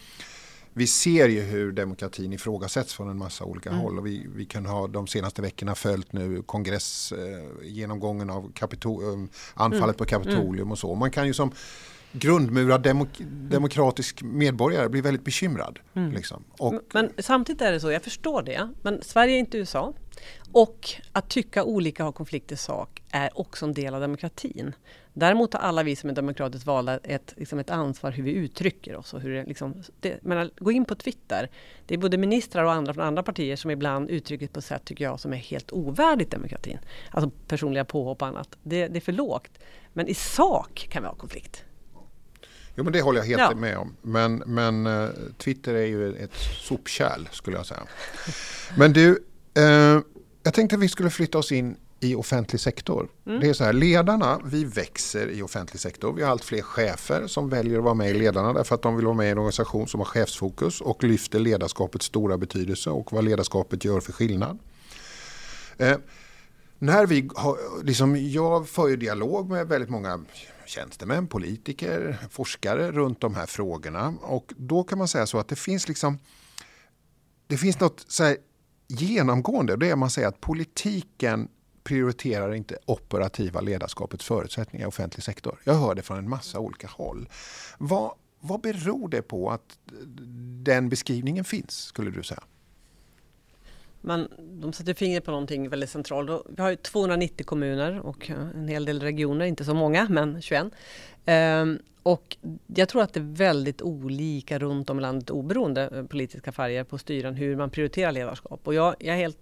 vi 0.73 0.87
ser 0.87 1.29
ju 1.29 1.41
hur 1.41 1.73
demokratin 1.73 2.33
ifrågasätts 2.33 2.95
från 2.95 3.11
en 3.11 3.19
massa 3.19 3.45
olika 3.45 3.71
mm. 3.71 3.81
håll 3.81 3.99
och 3.99 4.07
vi, 4.07 4.27
vi 4.35 4.45
kan 4.45 4.67
ha 4.67 4.87
de 4.87 5.07
senaste 5.07 5.43
veckorna 5.43 5.75
följt 5.75 6.13
nu 6.13 6.43
kongressgenomgången 6.43 8.31
eh, 8.31 8.37
av 8.37 8.53
Kapitol, 8.55 9.05
um, 9.05 9.29
anfallet 9.55 9.97
på 9.97 10.05
Kapitolium 10.05 10.73
och 10.73 10.79
så. 10.79 10.95
Man 10.95 11.11
kan 11.11 11.27
ju 11.27 11.35
som 11.35 11.53
grundmurad 12.13 12.83
demok 12.83 13.09
demokratisk 13.51 14.23
medborgare 14.23 14.89
blir 14.89 15.03
väldigt 15.03 15.25
bekymrad. 15.25 15.79
Mm. 15.95 16.13
Liksom. 16.13 16.45
Och, 16.59 16.75
men 16.93 17.13
samtidigt 17.19 17.63
är 17.63 17.73
det 17.73 17.81
så, 17.81 17.91
jag 17.91 18.03
förstår 18.03 18.43
det, 18.43 18.69
men 18.83 19.03
Sverige 19.03 19.35
är 19.35 19.39
inte 19.39 19.59
USA. 19.59 19.95
Och 20.53 20.91
att 21.13 21.29
tycka 21.29 21.65
olika 21.65 22.03
och 22.03 22.07
ha 22.07 22.13
konflikt 22.13 22.53
i 22.53 22.57
sak 22.57 23.03
är 23.11 23.39
också 23.41 23.67
en 23.67 23.75
del 23.75 23.95
av 23.95 24.01
demokratin. 24.01 24.73
Däremot 25.13 25.53
har 25.53 25.61
alla 25.61 25.83
vi 25.83 25.97
som 25.97 26.11
är 26.11 26.15
demokratiskt 26.15 26.67
valda 26.67 26.99
ett, 26.99 27.35
liksom 27.37 27.59
ett 27.59 27.71
ansvar 27.71 28.11
hur 28.11 28.23
vi 28.23 28.33
uttrycker 28.33 28.97
oss. 28.97 29.15
Och 29.15 29.21
hur 29.21 29.31
det, 29.31 29.45
liksom, 29.45 29.83
det, 30.01 30.25
menar, 30.25 30.51
gå 30.57 30.73
in 30.73 30.85
på 30.85 30.95
Twitter. 30.95 31.51
Det 31.87 31.95
är 31.95 31.99
både 31.99 32.19
ministrar 32.19 32.65
och 32.65 32.73
andra 32.73 32.95
från 32.95 33.05
andra 33.05 33.23
partier 33.23 33.57
som 33.57 33.71
ibland 33.71 34.11
uttrycker 34.11 34.47
på 34.47 34.59
ett 34.59 34.65
sätt, 34.65 34.85
tycker 34.85 35.05
jag, 35.05 35.21
som 35.21 35.33
är 35.33 35.37
helt 35.37 35.73
ovärdigt 35.73 36.31
demokratin. 36.31 36.79
Alltså 37.11 37.31
personliga 37.49 37.85
påhopp 37.85 38.23
och 38.23 38.29
annat. 38.29 38.57
Det, 38.63 38.89
det 38.89 38.99
är 38.99 39.01
för 39.01 39.13
lågt. 39.13 39.59
Men 39.93 40.09
i 40.09 40.15
sak 40.15 40.89
kan 40.91 41.03
vi 41.03 41.09
ha 41.09 41.15
konflikt. 41.15 41.65
Jo 42.81 42.85
men 42.85 42.93
det 42.93 43.01
håller 43.01 43.19
jag 43.19 43.27
helt 43.27 43.41
ja. 43.41 43.55
med 43.55 43.79
om. 43.79 43.97
Men, 44.03 44.43
men 44.47 44.87
uh, 44.87 45.11
Twitter 45.39 45.75
är 45.75 45.87
ju 45.87 46.15
ett 46.17 46.35
sopkärl 46.61 47.27
skulle 47.33 47.57
jag 47.57 47.67
säga. 47.67 47.81
Men 48.77 48.93
du, 48.93 49.11
uh, 49.59 50.01
jag 50.43 50.55
tänkte 50.55 50.77
att 50.77 50.83
vi 50.83 50.89
skulle 50.89 51.11
flytta 51.11 51.39
oss 51.39 51.53
in 51.53 51.77
i 52.01 52.15
offentlig 52.15 52.61
sektor. 52.61 53.09
Mm. 53.27 53.41
Det 53.41 53.49
är 53.49 53.53
så 53.53 53.65
här, 53.65 53.73
ledarna, 53.73 54.41
vi 54.45 54.65
växer 54.65 55.31
i 55.31 55.43
offentlig 55.43 55.81
sektor. 55.81 56.13
Vi 56.13 56.23
har 56.23 56.31
allt 56.31 56.45
fler 56.45 56.63
chefer 56.63 57.27
som 57.27 57.49
väljer 57.49 57.79
att 57.79 57.85
vara 57.85 57.95
med 57.95 58.11
i 58.11 58.15
ledarna 58.15 58.53
därför 58.53 58.75
att 58.75 58.83
de 58.83 58.97
vill 58.97 59.05
vara 59.05 59.17
med 59.17 59.27
i 59.27 59.31
en 59.31 59.39
organisation 59.39 59.89
som 59.89 60.01
har 60.01 60.05
chefsfokus 60.05 60.81
och 60.81 61.05
lyfter 61.05 61.39
ledarskapets 61.39 62.07
stora 62.07 62.39
betydelse 62.39 62.91
och 62.91 63.13
vad 63.13 63.25
ledarskapet 63.25 63.85
gör 63.85 64.01
för 64.01 64.13
skillnad. 64.13 64.59
Eh, 65.79 65.97
när 66.79 67.07
vi 67.07 67.31
har, 67.35 67.59
liksom, 67.85 68.17
jag 68.17 68.69
för 68.69 68.89
ju 68.89 68.97
dialog 68.97 69.51
med 69.51 69.69
väldigt 69.69 69.91
många 69.91 70.21
tjänstemän, 70.71 71.27
politiker, 71.27 72.19
forskare 72.31 72.93
runt 72.93 73.21
de 73.21 73.35
här 73.35 73.47
frågorna. 73.47 74.15
Och 74.23 74.53
då 74.57 74.85
kan 74.85 74.99
man 74.99 75.09
säga 75.09 75.27
så 75.27 75.39
att 75.39 75.49
det 75.49 75.57
finns 75.57 75.89
liksom 75.89 76.19
det 77.47 77.57
finns 77.57 77.81
något 77.81 78.05
så 78.09 78.25
här 78.25 78.37
genomgående. 78.89 79.77
Det 79.77 79.91
är 79.91 79.97
man 79.97 80.11
säger 80.11 80.29
att 80.29 80.41
politiken 80.41 81.49
prioriterar 81.83 82.55
inte 82.55 82.79
operativa 82.87 83.61
ledarskapets 83.61 84.25
förutsättningar 84.25 84.87
i 84.87 84.89
offentlig 84.89 85.25
sektor. 85.25 85.61
Jag 85.65 85.75
hör 85.75 85.95
det 85.95 86.03
från 86.03 86.19
en 86.19 86.29
massa 86.29 86.59
olika 86.59 86.87
håll. 86.87 87.29
Vad, 87.79 88.13
vad 88.41 88.61
beror 88.61 89.09
det 89.09 89.23
på 89.23 89.51
att 89.51 89.79
den 90.65 90.89
beskrivningen 90.89 91.45
finns, 91.45 91.77
skulle 91.77 92.11
du 92.11 92.23
säga? 92.23 92.43
Men 94.01 94.29
de 94.39 94.73
sätter 94.73 94.95
fingret 94.95 95.25
på 95.25 95.31
någonting 95.31 95.69
väldigt 95.69 95.91
centralt. 95.91 96.47
Vi 96.49 96.63
har 96.63 96.75
290 96.75 97.47
kommuner 97.47 98.01
och 98.01 98.31
eh, 98.31 98.37
en 98.55 98.69
hel 98.69 98.85
del 98.85 99.01
regioner, 99.01 99.47
inte 99.47 99.65
så 99.65 99.75
många, 99.75 100.07
men 100.11 100.43
21. 100.43 100.67
Ehm, 101.27 101.79
och 102.03 102.37
jag 102.67 102.89
tror 102.89 103.03
att 103.03 103.13
det 103.13 103.21
är 103.21 103.35
väldigt 103.37 103.83
olika 103.83 104.59
runt 104.59 104.91
om 104.91 104.99
i 104.99 105.03
landet, 105.03 105.31
oberoende 105.31 105.91
eh, 105.93 106.05
politiska 106.05 106.53
färger 106.53 106.85
på 106.85 106.99
styren, 106.99 107.35
hur 107.35 107.57
man 107.57 107.71
prioriterar 107.71 108.13
ledarskap. 108.13 108.61
Och 108.65 108.75
jag, 108.75 108.95
jag 108.99 109.15
är 109.15 109.21
helt 109.21 109.39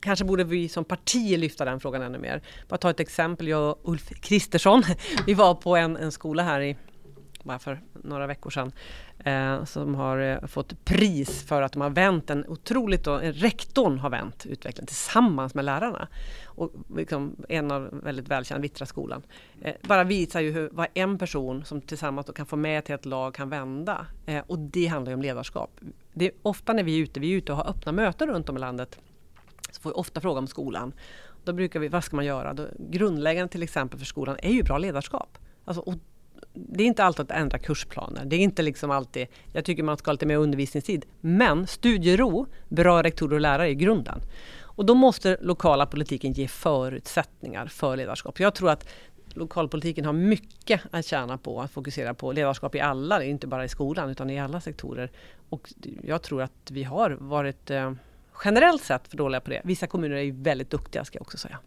Kanske 0.00 0.24
borde 0.24 0.44
vi 0.44 0.68
som 0.68 0.84
parti 0.84 1.38
lyfta 1.38 1.64
den 1.64 1.80
frågan 1.80 2.02
ännu 2.02 2.18
mer. 2.18 2.42
Bara 2.68 2.76
ta 2.76 2.90
ett 2.90 3.00
exempel, 3.00 3.48
jag 3.48 3.70
och 3.70 3.78
Ulf 3.90 4.08
Kristersson, 4.20 4.82
vi 5.26 5.34
var 5.34 5.54
på 5.54 5.76
en, 5.76 5.96
en 5.96 6.12
skola 6.12 6.42
här 6.42 6.60
i 6.60 6.76
bara 7.46 7.58
för 7.58 7.80
några 7.92 8.26
veckor 8.26 8.50
sedan 8.50 8.72
eh, 9.18 9.64
som 9.64 9.94
har 9.94 10.18
eh, 10.18 10.46
fått 10.46 10.84
pris 10.84 11.42
för 11.42 11.62
att 11.62 11.72
de 11.72 11.82
har 11.82 11.90
vänt 11.90 12.30
en 12.30 12.46
otroligt, 12.48 13.04
då, 13.04 13.16
rektorn 13.18 13.98
har 13.98 14.10
vänt 14.10 14.46
utvecklingen 14.46 14.86
tillsammans 14.86 15.54
med 15.54 15.64
lärarna. 15.64 16.08
Och 16.44 16.72
liksom 16.96 17.36
en 17.48 17.70
av 17.70 18.00
väldigt 18.02 18.28
välkända, 18.28 18.62
Vittra 18.62 18.86
skolan. 18.86 19.22
Eh, 19.60 19.74
bara 19.82 20.04
visar 20.04 20.40
ju 20.40 20.52
hur, 20.52 20.70
vad 20.72 20.86
en 20.94 21.18
person 21.18 21.64
som 21.64 21.80
tillsammans 21.80 22.30
kan 22.34 22.46
få 22.46 22.56
med 22.56 22.84
till 22.84 22.94
ett 22.94 23.06
lag 23.06 23.34
kan 23.34 23.48
vända. 23.50 24.06
Eh, 24.26 24.42
och 24.46 24.58
det 24.58 24.86
handlar 24.86 25.10
ju 25.10 25.14
om 25.14 25.22
ledarskap. 25.22 25.80
Det 26.12 26.24
är 26.24 26.32
ofta 26.42 26.72
när 26.72 26.82
vi 26.82 26.98
är 26.98 27.02
ute, 27.02 27.20
vi 27.20 27.32
är 27.32 27.36
ute 27.36 27.52
och 27.52 27.58
har 27.58 27.70
öppna 27.70 27.92
möten 27.92 28.28
runt 28.28 28.48
om 28.48 28.56
i 28.56 28.60
landet, 28.60 28.98
så 29.70 29.80
får 29.80 29.90
vi 29.90 29.94
ofta 29.94 30.20
fråga 30.20 30.38
om 30.38 30.46
skolan. 30.46 30.92
Då 31.44 31.52
brukar 31.52 31.80
vi, 31.80 31.88
vad 31.88 32.04
ska 32.04 32.16
man 32.16 32.24
göra? 32.24 32.52
Då, 32.52 32.66
grundläggande 32.78 33.52
till 33.52 33.62
exempel 33.62 33.98
för 33.98 34.06
skolan 34.06 34.36
är 34.42 34.52
ju 34.52 34.62
bra 34.62 34.78
ledarskap. 34.78 35.38
Alltså, 35.64 35.80
och 35.80 35.94
det 36.52 36.82
är 36.82 36.86
inte 36.86 37.04
alltid 37.04 37.20
att 37.20 37.30
ändra 37.30 37.58
kursplaner. 37.58 38.24
Det 38.24 38.36
är 38.36 38.40
inte 38.40 38.62
liksom 38.62 38.90
alltid, 38.90 39.26
jag 39.52 39.64
tycker 39.64 39.82
man 39.82 39.96
ska 39.96 40.08
ha 40.08 40.12
lite 40.12 40.26
mer 40.26 40.36
undervisningstid. 40.36 41.04
Men 41.20 41.66
studiero, 41.66 42.46
bra 42.68 43.02
rektorer 43.02 43.34
och 43.34 43.40
lärare 43.40 43.70
är 43.70 43.74
grunden. 43.74 44.20
Och 44.60 44.86
då 44.86 44.94
måste 44.94 45.36
lokala 45.40 45.86
politiken 45.86 46.32
ge 46.32 46.48
förutsättningar 46.48 47.66
för 47.66 47.96
ledarskap. 47.96 48.40
Jag 48.40 48.54
tror 48.54 48.70
att 48.70 48.88
lokalpolitiken 49.34 50.04
har 50.04 50.12
mycket 50.12 50.80
att 50.90 51.06
tjäna 51.06 51.38
på 51.38 51.60
att 51.60 51.70
fokusera 51.70 52.14
på 52.14 52.32
ledarskap 52.32 52.74
i 52.74 52.80
alla, 52.80 53.24
inte 53.24 53.46
bara 53.46 53.64
i 53.64 53.68
skolan 53.68 54.10
utan 54.10 54.30
i 54.30 54.40
alla 54.40 54.60
sektorer. 54.60 55.10
Och 55.48 55.72
jag 56.02 56.22
tror 56.22 56.42
att 56.42 56.70
vi 56.70 56.82
har 56.84 57.10
varit 57.10 57.70
eh, 57.70 57.92
generellt 58.44 58.82
sett 58.82 59.08
för 59.08 59.16
dåliga 59.16 59.40
på 59.40 59.50
det. 59.50 59.60
Vissa 59.64 59.86
kommuner 59.86 60.16
är 60.16 60.22
ju 60.22 60.42
väldigt 60.42 60.70
duktiga 60.70 61.04
ska 61.04 61.16
jag 61.16 61.22
också 61.22 61.38
säga. 61.38 61.58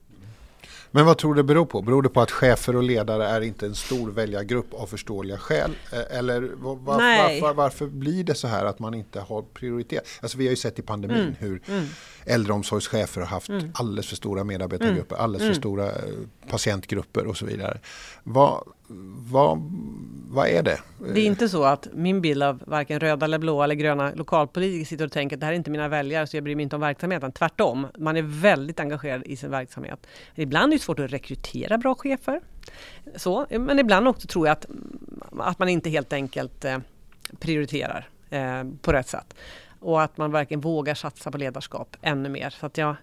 Men 0.91 1.05
vad 1.05 1.17
tror 1.17 1.33
du 1.33 1.39
det 1.39 1.43
beror 1.43 1.65
på? 1.65 1.81
Beror 1.81 2.01
det 2.01 2.09
på 2.09 2.21
att 2.21 2.31
chefer 2.31 2.75
och 2.75 2.83
ledare 2.83 3.27
är 3.27 3.41
inte 3.41 3.65
en 3.65 3.75
stor 3.75 4.11
väljargrupp 4.11 4.73
av 4.73 4.87
förståeliga 4.87 5.37
skäl? 5.37 5.71
Eh, 5.91 6.17
eller 6.17 6.41
var, 6.41 6.75
var, 6.75 6.97
varför, 6.97 7.53
varför, 7.53 7.87
blir 7.87 8.23
det 8.23 8.35
så 8.35 8.47
här 8.47 8.65
att 8.65 8.79
man 8.79 8.93
inte 8.93 9.19
har 9.19 9.41
prioriterat? 9.41 10.05
Alltså 10.21 10.37
vi 10.37 10.45
har 10.45 10.49
ju 10.49 10.55
sett 10.55 10.79
i 10.79 10.81
pandemin 10.81 11.17
mm. 11.17 11.35
hur 11.39 11.61
mm. 11.67 11.85
äldreomsorgschefer 12.25 13.21
har 13.21 13.27
haft 13.27 13.49
mm. 13.49 13.71
alldeles 13.73 14.07
för 14.07 14.15
stora 14.15 14.43
medarbetargrupper, 14.43 15.15
mm. 15.15 15.23
alldeles 15.23 15.41
för 15.41 15.45
mm. 15.45 15.61
stora 15.61 15.85
eh, 15.87 15.93
patientgrupper 16.49 17.27
och 17.27 17.37
så 17.37 17.45
vidare. 17.45 17.79
Vad, 18.23 18.63
vad, 19.31 19.61
vad 20.29 20.47
är 20.47 20.63
det? 20.63 20.79
Det 21.13 21.21
är 21.21 21.25
inte 21.25 21.49
så 21.49 21.63
att 21.63 21.87
min 21.93 22.21
bild 22.21 22.43
av 22.43 22.63
varken 22.67 22.99
röda 22.99 23.25
eller 23.25 23.37
blåa 23.37 23.63
eller 23.63 23.75
gröna 23.75 24.11
lokalpolitiker 24.15 24.85
sitter 24.85 25.05
och 25.05 25.11
tänker 25.11 25.35
att 25.35 25.39
det 25.39 25.45
här 25.45 25.53
är 25.53 25.57
inte 25.57 25.71
mina 25.71 25.87
väljare 25.87 26.27
så 26.27 26.37
jag 26.37 26.43
bryr 26.43 26.55
mig 26.55 26.63
inte 26.63 26.75
om 26.75 26.81
verksamheten. 26.81 27.31
Tvärtom, 27.31 27.87
man 27.97 28.17
är 28.17 28.21
väldigt 28.21 28.79
engagerad 28.79 29.23
i 29.25 29.35
sin 29.35 29.51
verksamhet. 29.51 30.07
Ibland 30.35 30.73
är 30.73 30.77
det 30.77 30.83
svårt 30.83 30.99
att 30.99 31.11
rekrytera 31.11 31.77
bra 31.77 31.95
chefer. 31.95 32.41
Så, 33.15 33.45
men 33.49 33.79
ibland 33.79 34.07
också 34.07 34.27
tror 34.27 34.47
jag 34.47 34.53
att, 34.53 34.65
att 35.39 35.59
man 35.59 35.69
inte 35.69 35.89
helt 35.89 36.13
enkelt 36.13 36.65
eh, 36.65 36.77
prioriterar 37.39 38.09
eh, 38.29 38.63
på 38.81 38.93
rätt 38.93 39.07
sätt. 39.07 39.35
Och 39.79 40.01
att 40.01 40.17
man 40.17 40.31
verkligen 40.31 40.61
vågar 40.61 40.93
satsa 40.93 41.31
på 41.31 41.37
ledarskap 41.37 41.97
ännu 42.01 42.29
mer. 42.29 42.49
Så 42.49 42.65
att 42.65 42.77
jag, 42.77 42.95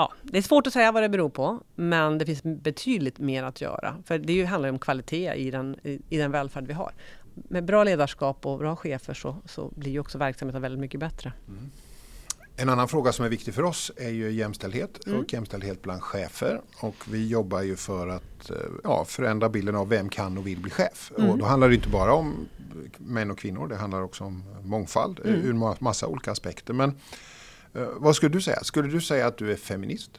Ja, 0.00 0.12
det 0.22 0.38
är 0.38 0.42
svårt 0.42 0.66
att 0.66 0.72
säga 0.72 0.92
vad 0.92 1.02
det 1.02 1.08
beror 1.08 1.28
på, 1.28 1.60
men 1.74 2.18
det 2.18 2.26
finns 2.26 2.42
betydligt 2.42 3.18
mer 3.18 3.42
att 3.42 3.60
göra. 3.60 3.96
För 4.04 4.18
det 4.18 4.44
handlar 4.44 4.68
om 4.68 4.78
kvalitet 4.78 5.34
i 5.34 5.50
den, 5.50 5.76
i, 5.82 6.00
i 6.08 6.16
den 6.16 6.30
välfärd 6.30 6.66
vi 6.66 6.72
har. 6.72 6.92
Med 7.34 7.64
bra 7.64 7.84
ledarskap 7.84 8.46
och 8.46 8.58
bra 8.58 8.76
chefer 8.76 9.14
så, 9.14 9.36
så 9.44 9.72
blir 9.76 9.92
ju 9.92 10.00
också 10.00 10.18
verksamheten 10.18 10.62
väldigt 10.62 10.80
mycket 10.80 11.00
bättre. 11.00 11.32
Mm. 11.48 11.70
En 12.56 12.68
annan 12.68 12.88
fråga 12.88 13.12
som 13.12 13.24
är 13.24 13.28
viktig 13.28 13.54
för 13.54 13.62
oss 13.62 13.92
är 13.96 14.08
ju 14.08 14.30
jämställdhet 14.30 15.06
mm. 15.06 15.20
och 15.20 15.32
jämställdhet 15.32 15.82
bland 15.82 16.02
chefer. 16.02 16.60
Och 16.80 16.96
vi 17.10 17.28
jobbar 17.28 17.62
ju 17.62 17.76
för 17.76 18.08
att 18.08 18.50
eh, 18.50 18.56
ja, 18.84 19.04
förändra 19.04 19.48
bilden 19.48 19.76
av 19.76 19.88
vem 19.88 20.08
kan 20.08 20.38
och 20.38 20.46
vill 20.46 20.60
bli 20.60 20.70
chef. 20.70 21.12
Mm. 21.18 21.30
Och 21.30 21.38
då 21.38 21.44
handlar 21.44 21.68
det 21.68 21.74
inte 21.74 21.88
bara 21.88 22.12
om 22.12 22.48
män 22.98 23.30
och 23.30 23.38
kvinnor, 23.38 23.68
det 23.68 23.76
handlar 23.76 24.02
också 24.02 24.24
om 24.24 24.44
mångfald 24.64 25.20
mm. 25.24 25.40
ur 25.40 25.82
massa 25.82 26.06
olika 26.06 26.32
aspekter. 26.32 26.74
Men 26.74 26.94
vad 27.96 28.16
skulle 28.16 28.32
du 28.32 28.40
säga? 28.40 28.60
Skulle 28.64 28.88
du 28.88 29.00
säga 29.00 29.26
att 29.26 29.36
du 29.36 29.52
är 29.52 29.56
feminist? 29.56 30.10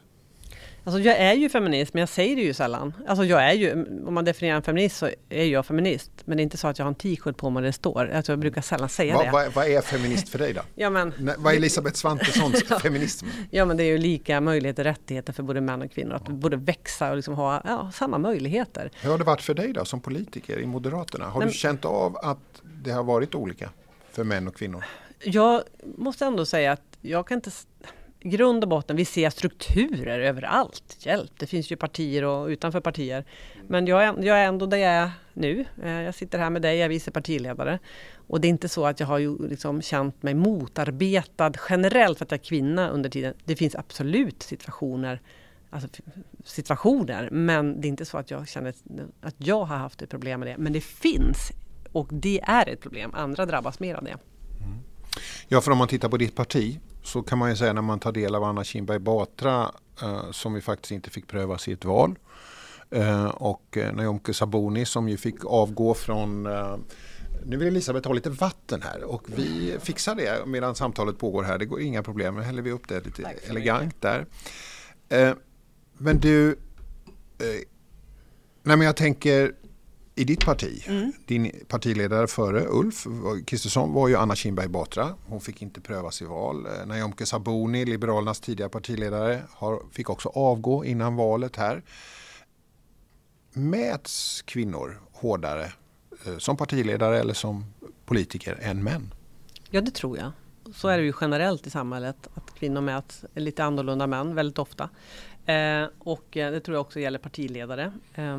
Alltså 0.83 0.99
jag 0.99 1.17
är 1.17 1.33
ju 1.33 1.49
feminist, 1.49 1.93
men 1.93 1.99
jag 1.99 2.09
säger 2.09 2.35
det 2.35 2.41
ju 2.41 2.53
sällan. 2.53 2.93
Alltså 3.07 3.25
jag 3.25 3.43
är 3.43 3.53
ju, 3.53 3.85
om 4.05 4.13
man 4.13 4.25
definierar 4.25 4.57
en 4.57 4.63
feminist 4.63 4.97
så 4.97 5.09
är 5.29 5.45
jag 5.45 5.65
feminist. 5.65 6.11
Men 6.25 6.37
det 6.37 6.41
är 6.41 6.43
inte 6.43 6.57
så 6.57 6.67
att 6.67 6.79
jag 6.79 6.85
har 6.85 6.89
en 6.89 6.95
t-shirt 6.95 7.37
på 7.37 7.49
mig 7.49 7.61
där 7.61 7.67
det 7.67 7.73
står. 7.73 8.11
Alltså 8.11 8.31
jag 8.31 8.39
brukar 8.39 8.61
sällan 8.61 8.89
säga 8.89 9.13
Va, 9.15 9.23
det. 9.23 9.49
Vad, 9.55 9.67
är 9.67 9.81
feminist 9.81 10.29
för 10.29 10.39
dig 10.39 10.53
då? 10.53 10.61
ja, 10.75 10.89
men, 10.89 11.13
vad 11.37 11.53
är 11.53 11.57
Elisabeth 11.57 11.95
Svantessons 11.95 12.63
feminism? 12.81 13.27
Ja 13.49 13.65
men 13.65 13.77
det 13.77 13.83
är 13.83 13.87
ju 13.87 13.97
lika 13.97 14.41
möjligheter 14.41 14.83
och 14.83 14.85
rättigheter 14.85 15.33
för 15.33 15.43
både 15.43 15.61
män 15.61 15.81
och 15.81 15.91
kvinnor. 15.91 16.13
Att 16.13 16.27
både 16.27 16.57
växa 16.57 17.09
och 17.09 17.15
liksom 17.15 17.33
ha 17.33 17.61
ja, 17.65 17.91
samma 17.93 18.17
möjligheter. 18.17 18.91
Hur 19.01 19.11
har 19.11 19.17
det 19.17 19.23
varit 19.23 19.41
för 19.41 19.53
dig 19.53 19.73
då 19.73 19.85
som 19.85 19.99
politiker 19.99 20.59
i 20.59 20.65
Moderaterna? 20.65 21.25
Har 21.25 21.39
Nej, 21.39 21.47
du 21.47 21.53
känt 21.53 21.85
av 21.85 22.17
att 22.17 22.61
det 22.83 22.91
har 22.91 23.03
varit 23.03 23.35
olika 23.35 23.69
för 24.11 24.23
män 24.23 24.47
och 24.47 24.55
kvinnor? 24.55 24.83
Jag 25.23 25.63
måste 25.97 26.25
ändå 26.25 26.45
säga 26.45 26.71
att 26.71 26.97
jag 27.01 27.27
kan 27.27 27.37
inte 27.37 27.51
i 28.23 28.29
grund 28.29 28.63
och 28.63 28.69
botten, 28.69 28.95
vi 28.95 29.05
ser 29.05 29.29
strukturer 29.29 30.19
överallt. 30.19 30.97
Hjälp, 30.99 31.31
det 31.37 31.45
finns 31.45 31.71
ju 31.71 31.75
partier 31.75 32.23
och 32.23 32.47
utanför 32.47 32.79
partier. 32.79 33.25
Men 33.67 33.87
jag 33.87 34.03
är, 34.03 34.23
jag 34.23 34.39
är 34.39 34.45
ändå 34.45 34.65
där 34.65 34.77
jag 34.77 34.91
är 34.91 35.11
nu. 35.33 35.65
Eh, 35.83 36.01
jag 36.01 36.15
sitter 36.15 36.39
här 36.39 36.49
med 36.49 36.61
dig, 36.61 36.77
jag 36.77 36.85
är 36.85 36.89
vice 36.89 37.11
partiledare. 37.11 37.79
Och 38.27 38.41
det 38.41 38.47
är 38.47 38.49
inte 38.49 38.69
så 38.69 38.85
att 38.85 38.99
jag 38.99 39.07
har 39.07 39.17
ju 39.17 39.47
liksom 39.47 39.81
känt 39.81 40.23
mig 40.23 40.33
motarbetad 40.33 41.53
generellt 41.69 42.17
för 42.17 42.25
att 42.25 42.31
jag 42.31 42.39
är 42.39 42.43
kvinna 42.43 42.89
under 42.89 43.09
tiden. 43.09 43.33
Det 43.45 43.55
finns 43.55 43.75
absolut 43.75 44.43
situationer, 44.43 45.21
alltså 45.69 45.89
situationer, 46.45 47.29
men 47.31 47.81
det 47.81 47.87
är 47.87 47.89
inte 47.89 48.05
så 48.05 48.17
att 48.17 48.31
jag 48.31 48.47
känner 48.47 48.73
att 49.21 49.35
jag 49.37 49.65
har 49.65 49.77
haft 49.77 50.01
ett 50.01 50.09
problem 50.09 50.39
med 50.39 50.49
det. 50.49 50.57
Men 50.57 50.73
det 50.73 50.81
finns 50.81 51.51
och 51.91 52.07
det 52.11 52.41
är 52.43 52.69
ett 52.69 52.81
problem. 52.81 53.11
Andra 53.13 53.45
drabbas 53.45 53.79
mer 53.79 53.95
av 53.95 54.03
det. 54.03 54.17
Ja, 55.47 55.61
för 55.61 55.71
om 55.71 55.77
man 55.77 55.87
tittar 55.87 56.09
på 56.09 56.17
ditt 56.17 56.35
parti 56.35 56.79
så 57.03 57.23
kan 57.23 57.37
man 57.37 57.49
ju 57.49 57.55
säga 57.55 57.73
när 57.73 57.81
man 57.81 57.99
tar 57.99 58.11
del 58.11 58.35
av 58.35 58.43
Anna 58.43 58.63
Kinberg 58.63 58.99
Batra 58.99 59.71
eh, 60.01 60.31
som 60.31 60.53
vi 60.53 60.61
faktiskt 60.61 60.91
inte 60.91 61.09
fick 61.09 61.27
prövas 61.27 61.67
i 61.67 61.71
ett 61.71 61.85
val. 61.85 62.15
Eh, 62.89 63.25
och 63.25 63.77
eh, 63.77 63.93
Naomke 63.93 64.33
Sabuni 64.33 64.85
som 64.85 65.09
ju 65.09 65.17
fick 65.17 65.45
avgå 65.45 65.93
från 65.93 66.45
eh, 66.45 66.75
nu 67.45 67.57
vill 67.57 67.67
Elisabeth 67.67 68.07
ha 68.07 68.13
lite 68.13 68.29
vatten 68.29 68.81
här 68.81 69.03
och 69.03 69.23
vi 69.25 69.77
fixar 69.81 70.15
det 70.15 70.45
medan 70.45 70.75
samtalet 70.75 71.17
pågår 71.17 71.43
här. 71.43 71.57
Det 71.57 71.65
går 71.65 71.81
inga 71.81 72.03
problem. 72.03 72.35
Nu 72.35 72.41
häller 72.41 72.61
vi 72.61 72.71
upp 72.71 72.87
det 72.87 73.05
lite 73.05 73.35
elegant 73.49 74.01
där. 74.01 74.25
Eh, 75.09 75.33
men 75.97 76.19
du, 76.19 76.49
eh, 77.37 77.45
nej 78.63 78.77
men 78.77 78.81
jag 78.81 78.95
tänker 78.95 79.55
i 80.21 80.23
ditt 80.23 80.45
parti, 80.45 80.83
mm. 80.87 81.13
din 81.25 81.51
partiledare 81.67 82.27
före 82.27 82.65
Ulf 82.67 83.07
Kristersson 83.45 83.93
var 83.93 84.07
ju 84.07 84.15
Anna 84.15 84.35
Kinberg 84.35 84.67
Batra. 84.67 85.15
Hon 85.27 85.41
fick 85.41 85.61
inte 85.61 85.81
prövas 85.81 86.21
i 86.21 86.25
val. 86.25 86.65
Eh, 86.65 86.87
Naomke 86.87 87.25
Sabuni, 87.25 87.85
Liberalernas 87.85 88.39
tidigare 88.39 88.69
partiledare, 88.69 89.41
har, 89.49 89.81
fick 89.91 90.09
också 90.09 90.29
avgå 90.29 90.85
innan 90.85 91.15
valet 91.15 91.55
här. 91.55 91.83
Mäts 93.53 94.41
kvinnor 94.41 95.01
hårdare 95.11 95.71
eh, 96.25 96.37
som 96.37 96.57
partiledare 96.57 97.19
eller 97.19 97.33
som 97.33 97.65
politiker 98.05 98.57
än 98.61 98.83
män? 98.83 99.13
Ja, 99.69 99.81
det 99.81 99.91
tror 99.91 100.17
jag. 100.17 100.31
Så 100.73 100.87
är 100.87 100.97
det 100.97 101.03
ju 101.03 101.13
generellt 101.21 101.67
i 101.67 101.69
samhället 101.69 102.27
att 102.33 102.53
kvinnor 102.53 102.81
mäts 102.81 103.25
lite 103.35 103.63
annorlunda 103.63 104.07
män 104.07 104.35
väldigt 104.35 104.59
ofta. 104.59 104.89
Eh, 105.45 105.85
och 105.99 106.37
eh, 106.37 106.51
det 106.51 106.59
tror 106.59 106.75
jag 106.75 106.81
också 106.81 106.99
gäller 106.99 107.19
partiledare. 107.19 107.91
Eh, 108.15 108.37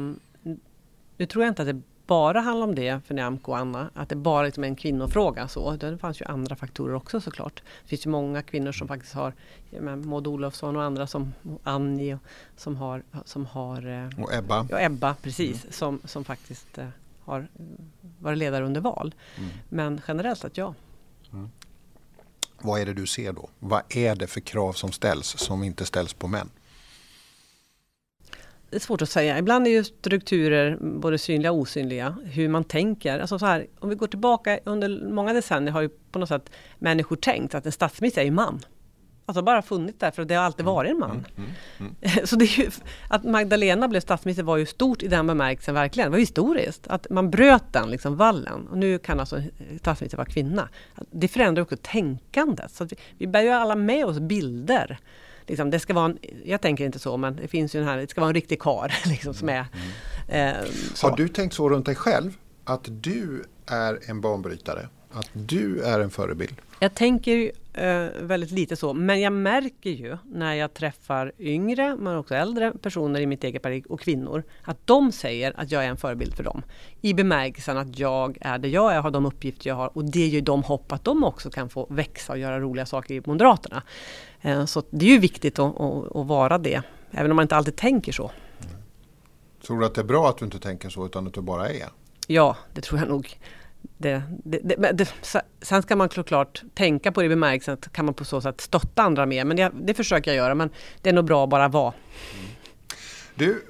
nu 1.22 1.26
tror 1.26 1.44
jag 1.44 1.50
inte 1.50 1.62
att 1.62 1.68
det 1.68 1.82
bara 2.06 2.40
handlar 2.40 2.66
om 2.66 2.74
det 2.74 3.00
för 3.06 3.14
Nyamko 3.14 3.52
och 3.52 3.58
Anna, 3.58 3.90
att 3.94 4.08
det 4.08 4.16
bara 4.16 4.42
liksom 4.42 4.64
är 4.64 4.68
en 4.68 4.76
kvinnofråga. 4.76 5.48
Så. 5.48 5.76
Det 5.76 5.98
fanns 5.98 6.20
ju 6.20 6.24
andra 6.24 6.56
faktorer 6.56 6.94
också 6.94 7.20
såklart. 7.20 7.62
Det 7.82 7.88
finns 7.88 8.06
ju 8.06 8.10
många 8.10 8.42
kvinnor 8.42 8.72
som 8.72 8.88
faktiskt 8.88 9.14
har, 9.14 9.34
Maud 9.80 10.26
Olofsson 10.26 10.76
och 10.76 10.82
andra 10.82 11.06
som 11.06 11.32
Annie 11.62 12.18
som 12.56 12.76
har, 12.76 13.02
som 13.24 13.46
har 13.46 13.86
eh, 13.86 14.24
och 14.24 14.34
Ebba. 14.34 14.66
Ja, 14.70 14.80
Ebba 14.80 15.14
precis, 15.22 15.62
mm. 15.62 15.72
som, 15.72 16.00
som 16.04 16.24
faktiskt 16.24 16.78
eh, 16.78 16.86
har 17.20 17.48
varit 18.18 18.38
ledare 18.38 18.64
under 18.64 18.80
val. 18.80 19.14
Mm. 19.38 19.50
Men 19.68 20.00
generellt 20.08 20.44
att 20.44 20.56
ja. 20.56 20.74
Mm. 21.32 21.50
Vad 22.58 22.80
är 22.80 22.86
det 22.86 22.94
du 22.94 23.06
ser 23.06 23.32
då? 23.32 23.48
Vad 23.58 23.82
är 23.88 24.14
det 24.14 24.26
för 24.26 24.40
krav 24.40 24.72
som 24.72 24.92
ställs 24.92 25.26
som 25.26 25.64
inte 25.64 25.86
ställs 25.86 26.12
på 26.12 26.28
män? 26.28 26.50
Det 28.72 28.78
är 28.78 28.80
svårt 28.80 29.02
att 29.02 29.10
säga. 29.10 29.38
Ibland 29.38 29.66
är 29.66 29.70
ju 29.70 29.84
strukturer 29.84 30.78
både 30.80 31.18
synliga 31.18 31.52
och 31.52 31.58
osynliga. 31.58 32.16
Hur 32.24 32.48
man 32.48 32.64
tänker. 32.64 33.18
Alltså 33.18 33.38
så 33.38 33.46
här, 33.46 33.66
om 33.78 33.88
vi 33.88 33.94
går 33.94 34.06
tillbaka 34.06 34.58
under 34.64 35.10
många 35.10 35.32
decennier 35.32 35.72
har 35.72 35.80
ju 35.80 35.88
på 35.88 36.18
något 36.18 36.28
sätt 36.28 36.50
människor 36.78 37.16
tänkt 37.16 37.54
att 37.54 37.66
en 37.66 37.72
statsminister 37.72 38.20
är 38.20 38.24
ju 38.24 38.30
man. 38.30 38.60
Alltså 39.26 39.42
bara 39.42 39.62
funnits 39.62 39.98
där 39.98 40.10
för 40.10 40.24
det 40.24 40.34
har 40.34 40.44
alltid 40.44 40.60
mm, 40.60 40.74
varit 40.74 40.90
en 40.90 40.98
man. 40.98 41.10
Mm, 41.10 41.50
mm, 41.78 41.94
mm. 42.02 42.26
Så 42.26 42.36
det 42.36 42.44
är 42.44 42.58
ju, 42.58 42.70
att 43.08 43.24
Magdalena 43.24 43.88
blev 43.88 44.00
statsminister 44.00 44.42
var 44.42 44.56
ju 44.56 44.66
stort 44.66 45.02
i 45.02 45.08
den 45.08 45.26
bemärkelsen 45.26 45.74
verkligen. 45.74 46.06
Det 46.06 46.12
var 46.12 46.18
historiskt. 46.18 46.86
Att 46.86 47.10
man 47.10 47.30
bröt 47.30 47.72
den 47.72 47.90
liksom 47.90 48.16
vallen. 48.16 48.68
Och 48.68 48.78
nu 48.78 48.98
kan 48.98 49.20
alltså 49.20 49.42
statsminister 49.80 50.16
vara 50.16 50.28
kvinna. 50.28 50.68
Det 51.10 51.28
förändrar 51.28 51.62
också 51.62 51.76
tänkandet. 51.82 52.70
Så 52.70 52.84
vi, 52.84 52.96
vi 53.18 53.26
bär 53.26 53.42
ju 53.42 53.48
alla 53.48 53.74
med 53.74 54.06
oss 54.06 54.18
bilder 54.18 54.98
liksom, 55.46 55.70
det 55.70 55.80
ska 55.80 55.94
vara 55.94 56.04
en, 56.04 56.18
jag 56.44 56.60
tänker 56.60 56.84
inte 56.84 56.98
så, 56.98 57.16
men 57.16 57.36
det 57.36 57.48
finns 57.48 57.74
ju 57.74 57.78
den 57.78 57.88
här, 57.88 57.96
det 57.96 58.10
ska 58.10 58.20
vara 58.20 58.28
en 58.28 58.34
riktig 58.34 58.60
kar 58.60 58.94
liksom, 59.08 59.34
som 59.34 59.48
är... 59.48 59.66
Mm. 60.28 60.56
Eh, 60.56 60.68
Har 61.02 61.16
du 61.16 61.28
tänkt 61.28 61.54
så 61.54 61.68
runt 61.68 61.86
dig 61.86 61.94
själv? 61.94 62.36
Att 62.64 62.88
du 62.90 63.44
är 63.66 63.98
en 64.06 64.20
banbrytare? 64.20 64.88
Att 65.12 65.30
du 65.32 65.82
är 65.82 66.00
en 66.00 66.10
förebild? 66.10 66.54
Jag 66.80 66.94
tänker 66.94 67.52
eh, 67.72 68.06
väldigt 68.20 68.50
lite 68.50 68.76
så, 68.76 68.94
men 68.94 69.20
jag 69.20 69.32
märker 69.32 69.90
ju 69.90 70.16
när 70.24 70.54
jag 70.54 70.74
träffar 70.74 71.32
yngre, 71.38 71.96
men 71.96 72.16
också 72.16 72.34
äldre 72.34 72.72
personer 72.82 73.20
i 73.20 73.26
mitt 73.26 73.44
eget 73.44 73.62
parti 73.62 73.84
och 73.88 74.00
kvinnor, 74.00 74.42
att 74.62 74.86
de 74.86 75.12
säger 75.12 75.52
att 75.56 75.70
jag 75.70 75.84
är 75.84 75.88
en 75.88 75.96
förebild 75.96 76.34
för 76.34 76.42
dem. 76.42 76.62
I 77.00 77.14
bemärkelsen 77.14 77.76
att 77.76 77.98
jag 77.98 78.38
är 78.40 78.58
det 78.58 78.68
jag 78.68 78.94
är, 78.94 79.00
har 79.00 79.10
de 79.10 79.26
uppgifter 79.26 79.68
jag 79.68 79.74
har 79.74 79.96
och 79.96 80.04
det 80.04 80.26
ger 80.26 80.40
dem 80.40 80.62
hopp 80.62 80.92
att 80.92 81.04
de 81.04 81.24
också 81.24 81.50
kan 81.50 81.68
få 81.68 81.86
växa 81.90 82.32
och 82.32 82.38
göra 82.38 82.60
roliga 82.60 82.86
saker 82.86 83.14
i 83.14 83.22
Moderaterna. 83.26 83.82
Eh, 84.42 84.64
så 84.64 84.82
det 84.90 85.06
är 85.06 85.10
ju 85.10 85.18
viktigt 85.18 85.58
att, 85.58 85.74
vara 86.14 86.58
det, 86.58 86.82
även 87.10 87.30
om 87.30 87.36
man 87.36 87.42
inte 87.42 87.56
alltid 87.56 87.76
tänker 87.76 88.12
så. 88.12 88.30
Tror 89.66 89.80
du 89.80 89.86
att 89.86 89.94
det 89.94 90.00
är 90.00 90.04
bra 90.04 90.28
att 90.28 90.38
du 90.38 90.44
inte 90.44 90.58
tänker 90.58 90.88
så 90.88 91.06
utan 91.06 91.26
att 91.26 91.34
du 91.34 91.40
bara 91.40 91.68
är? 91.68 91.88
Ja, 92.26 92.56
det 92.74 92.80
tror 92.80 93.00
jag 93.00 93.08
nog. 93.08 93.38
Det, 93.98 94.22
det, 94.44 94.92
det, 94.92 95.14
sen 95.62 95.82
ska 95.82 95.96
man 95.96 96.10
såklart 96.10 96.62
tänka 96.74 97.12
på 97.12 97.20
det 97.20 97.26
i 97.26 97.28
bemärkelsen 97.28 97.74
att 97.74 97.92
kan 97.92 98.04
man 98.04 98.14
på 98.14 98.24
så 98.24 98.40
sätt 98.40 98.60
stötta 98.60 99.02
andra 99.02 99.26
mer. 99.26 99.44
Men 99.44 99.56
det, 99.56 99.72
det 99.82 99.94
försöker 99.94 100.30
jag 100.30 100.36
göra. 100.36 100.54
Men 100.54 100.70
det 101.02 101.10
är 101.10 101.14
nog 101.14 101.24
bra 101.24 101.44
att 101.44 101.50
bara 101.50 101.68
vara. 101.68 101.92
Mm. 102.34 102.46
Du, 103.34 103.64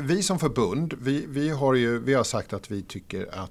vi 0.00 0.22
som 0.22 0.38
förbund, 0.38 0.94
vi, 1.00 1.26
vi, 1.28 1.50
har 1.50 1.74
ju, 1.74 1.98
vi 1.98 2.14
har 2.14 2.24
sagt 2.24 2.52
att 2.52 2.70
vi 2.70 2.82
tycker 2.82 3.28
att 3.32 3.50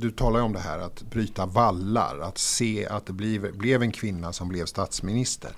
du 0.00 0.10
talar 0.10 0.38
ju 0.40 0.44
om 0.44 0.52
det 0.52 0.60
här 0.60 0.78
att 0.78 1.02
bryta 1.02 1.46
vallar, 1.46 2.18
att 2.18 2.38
se 2.38 2.86
att 2.86 3.06
det 3.06 3.12
blev, 3.12 3.56
blev 3.56 3.82
en 3.82 3.92
kvinna 3.92 4.32
som 4.32 4.48
blev 4.48 4.66
statsminister. 4.66 5.50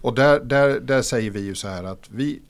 Och 0.00 0.14
där, 0.14 0.40
där, 0.40 0.80
där 0.80 1.02
säger 1.02 1.30
vi 1.30 1.40
ju 1.40 1.54
så 1.54 1.68
här 1.68 1.84
att 1.84 2.10
vi 2.10 2.42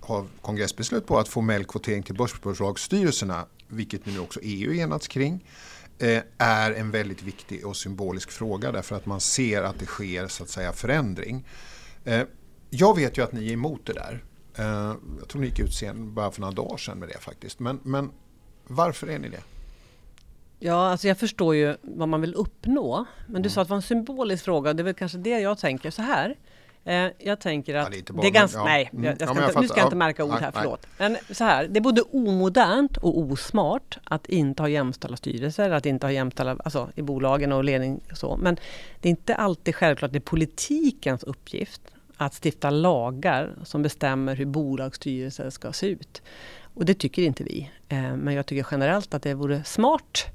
har 0.00 0.26
kongressbeslut 0.40 1.06
på 1.06 1.18
att 1.18 1.28
formell 1.28 1.64
kvotering 1.64 2.02
till 2.02 2.14
börsbolagsstyrelserna, 2.14 3.46
vilket 3.68 4.06
nu 4.06 4.18
också 4.18 4.40
EU 4.42 4.74
enats 4.74 5.08
kring, 5.08 5.44
eh, 5.98 6.22
är 6.38 6.72
en 6.72 6.90
väldigt 6.90 7.22
viktig 7.22 7.66
och 7.66 7.76
symbolisk 7.76 8.30
fråga 8.30 8.72
därför 8.72 8.96
att 8.96 9.06
man 9.06 9.20
ser 9.20 9.62
att 9.62 9.78
det 9.78 9.86
sker 9.86 10.28
så 10.28 10.42
att 10.42 10.48
säga 10.48 10.72
förändring. 10.72 11.44
Eh, 12.04 12.22
jag 12.70 12.96
vet 12.96 13.18
ju 13.18 13.22
att 13.22 13.32
ni 13.32 13.48
är 13.48 13.52
emot 13.52 13.86
det 13.86 13.92
där. 13.92 14.24
Eh, 14.54 14.96
jag 15.18 15.28
tror 15.28 15.40
ni 15.40 15.46
gick 15.46 15.58
ut 15.58 15.74
sen 15.74 16.14
bara 16.14 16.30
för 16.30 16.40
några 16.40 16.54
dagar 16.54 16.76
sedan 16.76 16.98
med 16.98 17.08
det 17.08 17.18
faktiskt. 17.18 17.60
Men, 17.60 17.80
men 17.82 18.10
varför 18.66 19.06
är 19.06 19.18
ni 19.18 19.28
det? 19.28 19.42
Ja, 20.58 20.90
alltså 20.90 21.08
jag 21.08 21.18
förstår 21.18 21.54
ju 21.54 21.76
vad 21.82 22.08
man 22.08 22.20
vill 22.20 22.34
uppnå. 22.34 23.04
Men 23.26 23.42
du 23.42 23.46
mm. 23.46 23.50
sa 23.50 23.60
att 23.60 23.68
det 23.68 23.70
var 23.70 23.76
en 23.76 23.82
symbolisk 23.82 24.44
fråga. 24.44 24.72
Det 24.72 24.82
är 24.82 24.84
väl 24.84 24.94
kanske 24.94 25.18
det 25.18 25.40
jag 25.40 25.58
tänker 25.58 25.90
så 25.90 26.02
här. 26.02 26.36
Eh, 26.84 27.06
jag 27.18 27.40
tänker 27.40 27.74
att 27.74 27.84
ja, 27.84 27.90
det, 27.90 28.10
är 28.10 28.22
det 28.22 28.28
är 28.28 28.30
ganska, 28.30 28.58
ja. 28.58 28.64
nej, 28.64 28.90
jag, 28.92 29.04
jag 29.04 29.16
ska 29.16 29.40
ja, 29.40 29.48
inte, 29.48 29.60
nu 29.60 29.68
ska 29.68 29.78
jag 29.78 29.86
inte 29.86 29.96
märka 29.96 30.24
ord 30.24 30.34
här, 30.34 30.50
förlåt. 30.54 30.86
Men 30.98 31.16
så 31.30 31.44
här, 31.44 31.68
det 31.68 31.78
är 31.78 31.80
både 31.80 32.02
omodernt 32.02 32.96
och 32.96 33.18
osmart 33.18 33.98
att 34.04 34.26
inte 34.26 34.62
ha 34.62 34.68
jämställda 34.68 35.16
styrelser, 35.16 35.70
att 35.70 35.86
inte 35.86 36.06
ha 36.06 36.12
jämställda, 36.12 36.56
alltså 36.64 36.88
i 36.94 37.02
bolagen 37.02 37.52
och 37.52 37.64
ledning 37.64 38.00
och 38.10 38.18
så. 38.18 38.36
Men 38.36 38.56
det 39.00 39.08
är 39.08 39.10
inte 39.10 39.34
alltid 39.34 39.74
självklart 39.74 40.12
det 40.12 40.18
är 40.18 40.20
politikens 40.20 41.22
uppgift 41.22 41.82
att 42.16 42.44
stifta 42.44 42.70
lagar 42.70 43.54
som 43.64 43.82
bestämmer 43.82 44.36
hur 44.36 44.46
bolagsstyrelser 44.46 45.50
ska 45.50 45.72
se 45.72 45.86
ut. 45.86 46.22
Och 46.74 46.84
det 46.84 46.94
tycker 46.94 47.22
inte 47.22 47.44
vi. 47.44 47.70
Eh, 47.88 48.16
men 48.16 48.34
jag 48.34 48.46
tycker 48.46 48.66
generellt 48.70 49.14
att 49.14 49.22
det 49.22 49.34
vore 49.34 49.64
smart 49.64 50.26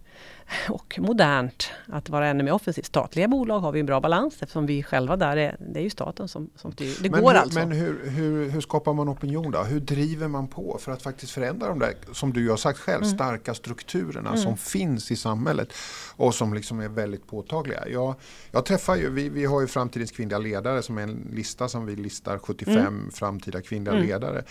och 0.70 1.00
modernt 1.02 1.72
att 1.86 2.10
vara 2.10 2.28
ännu 2.28 2.44
mer 2.44 2.52
offensivt. 2.52 2.86
Statliga 2.86 3.28
bolag 3.28 3.60
har 3.60 3.72
vi 3.72 3.80
en 3.80 3.86
bra 3.86 4.02
balans 4.02 4.42
eftersom 4.42 4.66
vi 4.66 4.84
själva 4.84 5.18
där 5.18 5.38
är, 5.38 5.58
det 5.60 5.80
är 5.80 5.84
ju 5.84 5.90
staten 5.90 6.28
som, 6.28 6.50
som 6.56 6.72
styr. 6.72 6.98
Det 7.02 7.10
men 7.10 7.22
går 7.22 7.32
hur, 7.32 7.38
alltså. 7.38 7.60
Men 7.60 7.72
hur, 7.72 8.10
hur, 8.10 8.50
hur, 8.50 8.62
skapar 8.62 8.94
man 8.94 9.10
opinion 9.10 9.52
då? 9.52 9.64
Hur 9.64 9.80
driver 9.80 10.28
man 10.28 10.48
på 10.48 10.78
för 10.82 10.92
att 10.92 11.02
faktiskt 11.02 11.32
förändra 11.32 11.68
de 11.68 11.80
där, 11.80 11.94
som 12.12 12.34
du 12.34 12.50
har 12.50 12.58
sagt 12.58 12.80
själv, 12.80 13.04
mm. 13.04 13.16
starka 13.16 13.54
strukturerna 13.54 14.30
mm. 14.30 14.42
som 14.42 14.58
finns 14.58 15.12
i 15.12 15.16
samhället 15.16 15.74
och 16.16 16.36
som 16.36 16.54
liksom 16.54 16.80
är 16.80 16.90
väldigt 16.90 17.28
påtagliga. 17.28 17.88
Jag, 17.88 18.16
jag 18.52 18.66
träffar 18.66 18.96
ju, 18.96 19.10
vi, 19.10 19.30
vi 19.30 19.46
har 19.46 19.62
ju 19.62 19.68
framtidens 19.68 20.12
kvinnliga 20.12 20.40
ledare 20.40 20.82
som 20.82 20.98
är 20.98 21.04
en 21.04 21.28
lista 21.34 21.70
som 21.70 21.86
vi 21.86 21.96
listar 21.96 22.38
75 22.38 22.78
mm. 22.78 23.12
framtida 23.12 23.62
kvinnliga 23.62 23.94
mm. 23.94 24.08
ledare. 24.08 24.44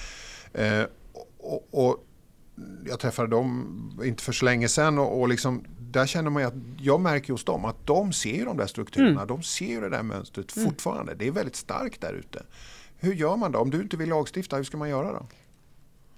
Eh, 0.53 0.87
och, 1.39 1.69
och 1.71 2.07
jag 2.87 3.01
träffade 3.01 3.29
dem 3.29 4.01
inte 4.05 4.23
för 4.23 4.33
så 4.33 4.45
länge 4.45 4.69
sedan 4.69 4.99
och, 4.99 5.21
och 5.21 5.29
liksom, 5.29 5.65
där 5.79 6.07
känner 6.07 6.31
man 6.31 6.45
att 6.45 6.55
jag 6.79 7.01
märker 7.01 7.33
hos 7.33 7.45
dem 7.45 7.65
att 7.65 7.87
de 7.87 8.13
ser 8.13 8.45
de 8.45 8.57
där 8.57 8.67
strukturerna, 8.67 9.11
mm. 9.11 9.27
de 9.27 9.43
ser 9.43 9.81
det 9.81 9.89
där 9.89 10.03
mönstret 10.03 10.57
mm. 10.57 10.69
fortfarande. 10.69 11.15
Det 11.15 11.27
är 11.27 11.31
väldigt 11.31 11.57
starkt 11.57 12.01
där 12.01 12.13
ute. 12.13 12.43
Hur 12.97 13.15
gör 13.15 13.37
man 13.37 13.53
då? 13.53 13.59
Om 13.59 13.71
du 13.71 13.83
inte 13.83 13.97
vill 13.97 14.09
lagstifta, 14.09 14.57
hur 14.57 14.65
ska 14.65 14.77
man 14.77 14.89
göra 14.89 15.13
då? 15.13 15.27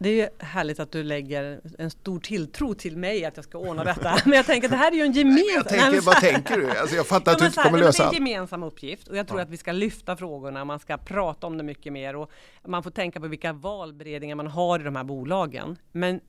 Det 0.04 0.20
är 0.20 0.30
härligt 0.38 0.80
att 0.80 0.92
du 0.92 1.02
lägger 1.02 1.60
en 1.78 1.90
stor 1.90 2.20
tilltro 2.20 2.74
till 2.74 2.96
mig 2.96 3.24
att 3.24 3.36
jag 3.36 3.44
ska 3.44 3.58
ordna 3.58 3.84
detta. 3.84 4.16
Men 4.24 4.32
jag 4.32 4.46
tänker 4.46 4.68
att 4.68 4.72
det 4.72 4.76
här 4.76 4.92
är 4.92 4.96
ju 4.96 5.02
en 5.02 5.12
gemensam... 5.12 5.78
Nej, 5.78 6.00
vad 6.00 6.16
tänker 6.16 6.56
du? 6.56 6.70
Alltså 6.70 6.96
jag 6.96 7.06
fattar 7.06 7.32
att 7.32 7.38
du 7.38 7.46
inte 7.46 7.62
kommer 7.62 7.78
lösa. 7.78 8.02
Det 8.02 8.16
är 8.16 8.20
en 8.20 8.26
gemensam 8.26 8.62
uppgift 8.62 9.08
och 9.08 9.16
jag 9.16 9.28
tror 9.28 9.40
ja. 9.40 9.44
att 9.44 9.50
vi 9.50 9.56
ska 9.56 9.72
lyfta 9.72 10.16
frågorna, 10.16 10.64
man 10.64 10.78
ska 10.78 10.96
prata 10.96 11.46
om 11.46 11.56
det 11.56 11.62
mycket 11.62 11.92
mer 11.92 12.16
och 12.16 12.30
man 12.66 12.82
får 12.82 12.90
tänka 12.90 13.20
på 13.20 13.28
vilka 13.28 13.52
valberedningar 13.52 14.36
man 14.36 14.46
har 14.46 14.80
i 14.80 14.82
de 14.82 14.96
här 14.96 15.04
bolagen. 15.04 15.76
Men 15.92 16.20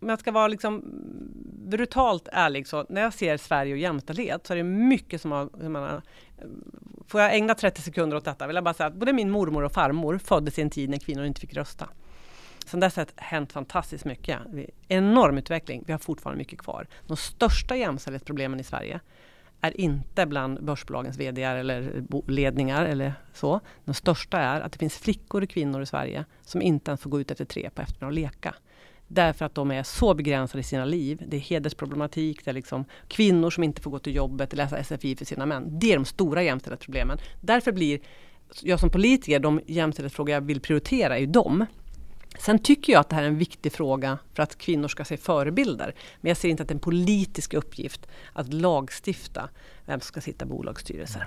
om 0.00 0.08
jag 0.08 0.20
ska 0.20 0.32
vara 0.32 0.48
liksom 0.48 0.82
brutalt 1.68 2.28
ärlig 2.32 2.68
så 2.68 2.86
när 2.88 3.00
jag 3.00 3.14
ser 3.14 3.36
Sverige 3.36 3.72
och 3.72 3.78
jämställdhet 3.78 4.46
så 4.46 4.52
är 4.52 4.56
det 4.56 4.62
mycket 4.64 5.20
som 5.20 5.32
har, 5.32 5.48
jag 5.60 5.70
menar, 5.70 6.02
Får 7.06 7.20
jag 7.20 7.34
ägna 7.34 7.54
30 7.54 7.82
sekunder 7.82 8.16
åt 8.16 8.24
detta 8.24 8.46
vill 8.46 8.54
jag 8.54 8.64
bara 8.64 8.74
säga 8.74 8.86
att 8.86 8.94
både 8.94 9.12
min 9.12 9.30
mormor 9.30 9.64
och 9.64 9.72
farmor 9.72 10.18
föddes 10.18 10.58
i 10.58 10.62
en 10.62 10.70
tid 10.70 10.90
när 10.90 10.98
kvinnor 10.98 11.24
inte 11.24 11.40
fick 11.40 11.54
rösta. 11.54 11.88
Sen 12.68 12.80
dess 12.80 12.96
har 12.96 13.04
det 13.04 13.12
hänt 13.16 13.52
fantastiskt 13.52 14.04
mycket. 14.04 14.38
Enorm 14.88 15.38
utveckling. 15.38 15.84
Vi 15.86 15.92
har 15.92 15.98
fortfarande 15.98 16.38
mycket 16.38 16.58
kvar. 16.58 16.86
De 17.06 17.16
största 17.16 17.76
jämställdhetsproblemen 17.76 18.60
i 18.60 18.64
Sverige 18.64 19.00
är 19.60 19.80
inte 19.80 20.26
bland 20.26 20.64
börsbolagens 20.64 21.16
VD 21.16 21.42
eller 21.42 22.04
ledningar 22.26 22.84
eller 22.84 23.14
så. 23.32 23.60
De 23.84 23.94
största 23.94 24.38
är 24.38 24.60
att 24.60 24.72
det 24.72 24.78
finns 24.78 24.98
flickor 24.98 25.42
och 25.42 25.48
kvinnor 25.48 25.82
i 25.82 25.86
Sverige 25.86 26.24
som 26.42 26.62
inte 26.62 26.90
ens 26.90 27.00
får 27.00 27.10
gå 27.10 27.20
ut 27.20 27.30
efter 27.30 27.44
tre 27.44 27.70
på 27.74 27.82
eftermiddagen 27.82 28.08
och 28.08 28.12
leka. 28.12 28.54
Därför 29.08 29.44
att 29.44 29.54
de 29.54 29.70
är 29.70 29.82
så 29.82 30.14
begränsade 30.14 30.60
i 30.60 30.64
sina 30.64 30.84
liv. 30.84 31.22
Det 31.26 31.36
är 31.36 31.40
hedersproblematik, 31.40 32.44
det 32.44 32.50
är 32.50 32.54
liksom 32.54 32.84
kvinnor 33.08 33.50
som 33.50 33.64
inte 33.64 33.82
får 33.82 33.90
gå 33.90 33.98
till 33.98 34.14
jobbet, 34.14 34.52
och 34.52 34.56
läsa 34.56 34.84
SFI 34.84 35.16
för 35.16 35.24
sina 35.24 35.46
män. 35.46 35.78
Det 35.78 35.92
är 35.92 35.96
de 35.96 36.04
stora 36.04 36.42
jämställdhetsproblemen. 36.42 37.18
Därför 37.40 37.72
blir 37.72 38.00
jag 38.62 38.80
som 38.80 38.90
politiker, 38.90 39.40
de 39.40 39.60
jämställdhetsfrågor 39.66 40.34
jag 40.34 40.40
vill 40.40 40.60
prioritera 40.60 41.16
är 41.16 41.20
ju 41.20 41.26
dem. 41.26 41.66
Sen 42.38 42.58
tycker 42.58 42.92
jag 42.92 43.00
att 43.00 43.08
det 43.08 43.16
här 43.16 43.22
är 43.22 43.28
en 43.28 43.38
viktig 43.38 43.72
fråga 43.72 44.18
för 44.34 44.42
att 44.42 44.58
kvinnor 44.58 44.88
ska 44.88 45.04
se 45.04 45.16
förebilder. 45.16 45.94
Men 46.20 46.28
jag 46.28 46.36
ser 46.36 46.48
inte 46.48 46.62
att 46.62 46.68
det 46.68 46.72
är 46.72 46.76
en 46.76 46.80
politisk 46.80 47.54
uppgift 47.54 48.06
att 48.32 48.52
lagstifta 48.52 49.48
vem 49.86 50.00
som 50.00 50.06
ska 50.06 50.20
sitta 50.20 50.44
i 50.44 50.48
bolagsstyrelser. 50.48 51.26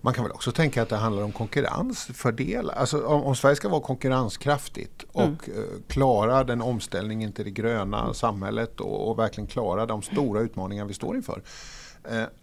Man 0.00 0.14
kan 0.14 0.24
väl 0.24 0.32
också 0.32 0.52
tänka 0.52 0.82
att 0.82 0.88
det 0.88 0.96
handlar 0.96 1.22
om 1.22 1.32
konkurrensfördelar. 1.32 2.74
Alltså 2.74 3.06
om, 3.06 3.22
om 3.22 3.36
Sverige 3.36 3.56
ska 3.56 3.68
vara 3.68 3.80
konkurrenskraftigt 3.80 5.04
och 5.12 5.22
mm. 5.22 5.82
Klara 5.88 6.44
den 6.44 6.62
omställningen 6.62 7.32
till 7.32 7.44
det 7.44 7.50
gröna 7.50 8.14
samhället 8.14 8.80
och, 8.80 9.10
och 9.10 9.18
verkligen 9.18 9.48
klara 9.48 9.86
de 9.86 10.02
stora 10.02 10.40
utmaningar 10.40 10.84
vi 10.84 10.94
står 10.94 11.16
inför 11.16 11.42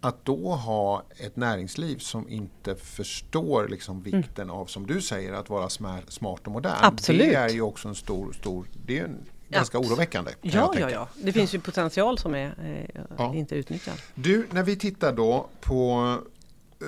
att 0.00 0.24
då 0.24 0.54
ha 0.54 1.02
ett 1.16 1.36
näringsliv 1.36 1.98
som 1.98 2.28
inte 2.28 2.76
förstår 2.76 3.68
liksom 3.68 3.96
mm. 3.96 4.20
vikten 4.20 4.44
mm. 4.44 4.56
av, 4.56 4.66
som 4.66 4.86
du 4.86 5.00
säger, 5.00 5.32
att 5.32 5.48
vara 5.48 5.68
smart 5.68 6.46
och 6.46 6.52
modern. 6.52 6.76
Absolut. 6.80 7.20
Det 7.20 7.34
är 7.34 7.48
ju 7.48 7.60
också 7.60 7.88
en 7.88 7.94
stor, 7.94 8.32
stor 8.32 8.66
det 8.86 8.98
är 8.98 9.04
en 9.04 9.18
ganska 9.48 9.78
ja. 9.78 9.84
oroväckande. 9.86 10.30
Ja, 10.42 10.74
ja, 10.78 10.90
ja. 10.90 11.08
Det 11.22 11.32
finns 11.32 11.54
ju 11.54 11.60
potential 11.60 12.18
som 12.18 12.34
är 12.34 12.54
eh, 12.94 13.02
ja. 13.18 13.34
inte 13.34 13.54
utnyttjad. 13.54 13.94
Du, 14.14 14.46
när 14.50 14.62
vi 14.62 14.76
tittar 14.76 15.12
då 15.12 15.48
på 15.60 16.16
eh, 16.80 16.86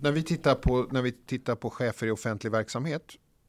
när, 0.00 0.12
vi 0.12 0.22
tittar 0.22 0.54
på 0.54 0.86
när 0.90 1.02
vi 1.02 1.12
tittar 1.12 1.54
på 1.54 1.70
chefer 1.70 2.06
i 2.06 2.10
offentlig 2.10 2.52
verksamhet 2.52 3.02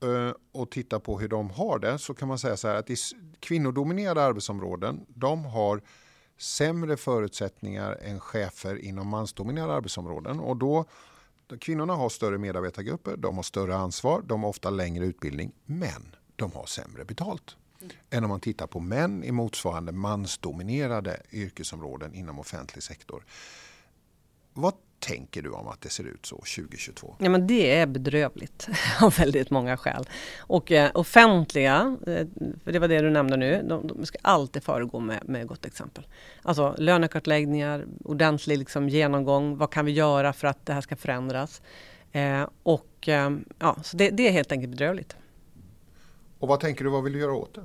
eh, 0.03 0.35
och 0.51 0.71
tittar 0.71 0.99
på 0.99 1.19
hur 1.19 1.27
de 1.27 1.49
har 1.49 1.79
det 1.79 1.99
så 1.99 2.13
kan 2.13 2.27
man 2.27 2.39
säga 2.39 2.57
så 2.57 2.67
här 2.67 2.75
att 2.75 2.89
i 2.89 2.95
kvinnodominerade 3.39 4.23
arbetsområden 4.23 5.05
de 5.07 5.45
har 5.45 5.81
sämre 6.37 6.97
förutsättningar 6.97 7.97
än 8.01 8.19
chefer 8.19 8.75
inom 8.75 9.07
mansdominerade 9.07 9.73
arbetsområden. 9.73 10.39
Och 10.39 10.57
då, 10.57 10.85
kvinnorna 11.59 11.93
har 11.93 12.09
större 12.09 12.37
medarbetargrupper, 12.37 13.17
de 13.17 13.35
har 13.35 13.43
större 13.43 13.75
ansvar, 13.75 14.21
de 14.21 14.43
har 14.43 14.49
ofta 14.49 14.69
längre 14.69 15.05
utbildning, 15.05 15.51
men 15.65 16.15
de 16.35 16.51
har 16.51 16.65
sämre 16.65 17.05
betalt. 17.05 17.57
Mm. 17.81 17.91
Än 18.09 18.23
om 18.23 18.29
man 18.29 18.39
tittar 18.39 18.67
på 18.67 18.79
män 18.79 19.23
i 19.23 19.31
motsvarande 19.31 19.91
mansdominerade 19.91 21.21
yrkesområden 21.31 22.13
inom 22.13 22.39
offentlig 22.39 22.83
sektor. 22.83 23.23
Vad 24.57 24.73
tänker 24.99 25.41
du 25.41 25.49
om 25.49 25.67
att 25.67 25.81
det 25.81 25.89
ser 25.89 26.03
ut 26.03 26.25
så 26.25 26.35
2022? 26.35 27.15
Ja, 27.19 27.29
men 27.29 27.47
det 27.47 27.75
är 27.75 27.85
bedrövligt 27.85 28.67
av 29.01 29.13
väldigt 29.17 29.49
många 29.49 29.77
skäl. 29.77 30.09
Och 30.39 30.71
eh, 30.71 30.91
offentliga, 30.93 31.97
eh, 32.07 32.27
för 32.63 32.71
det 32.71 32.79
var 32.79 32.87
det 32.87 33.01
du 33.01 33.09
nämnde 33.09 33.37
nu, 33.37 33.65
de, 33.69 33.87
de 33.87 34.05
ska 34.05 34.17
alltid 34.21 34.63
föregå 34.63 34.99
med, 34.99 35.29
med 35.29 35.47
gott 35.47 35.65
exempel. 35.65 36.07
Alltså 36.41 36.75
lönekartläggningar, 36.77 37.85
ordentlig 38.03 38.57
liksom, 38.57 38.89
genomgång, 38.89 39.57
vad 39.57 39.71
kan 39.71 39.85
vi 39.85 39.91
göra 39.91 40.33
för 40.33 40.47
att 40.47 40.65
det 40.65 40.73
här 40.73 40.81
ska 40.81 40.95
förändras? 40.95 41.61
Eh, 42.11 42.49
och 42.63 43.09
eh, 43.09 43.31
ja, 43.59 43.75
så 43.83 43.97
det, 43.97 44.09
det 44.09 44.27
är 44.27 44.31
helt 44.31 44.51
enkelt 44.51 44.71
bedrövligt. 44.71 45.15
Och 46.39 46.47
vad 46.47 46.59
tänker 46.59 46.83
du, 46.83 46.89
vad 46.89 47.03
vill 47.03 47.13
du 47.13 47.19
göra 47.19 47.33
åt 47.33 47.55
det? 47.55 47.63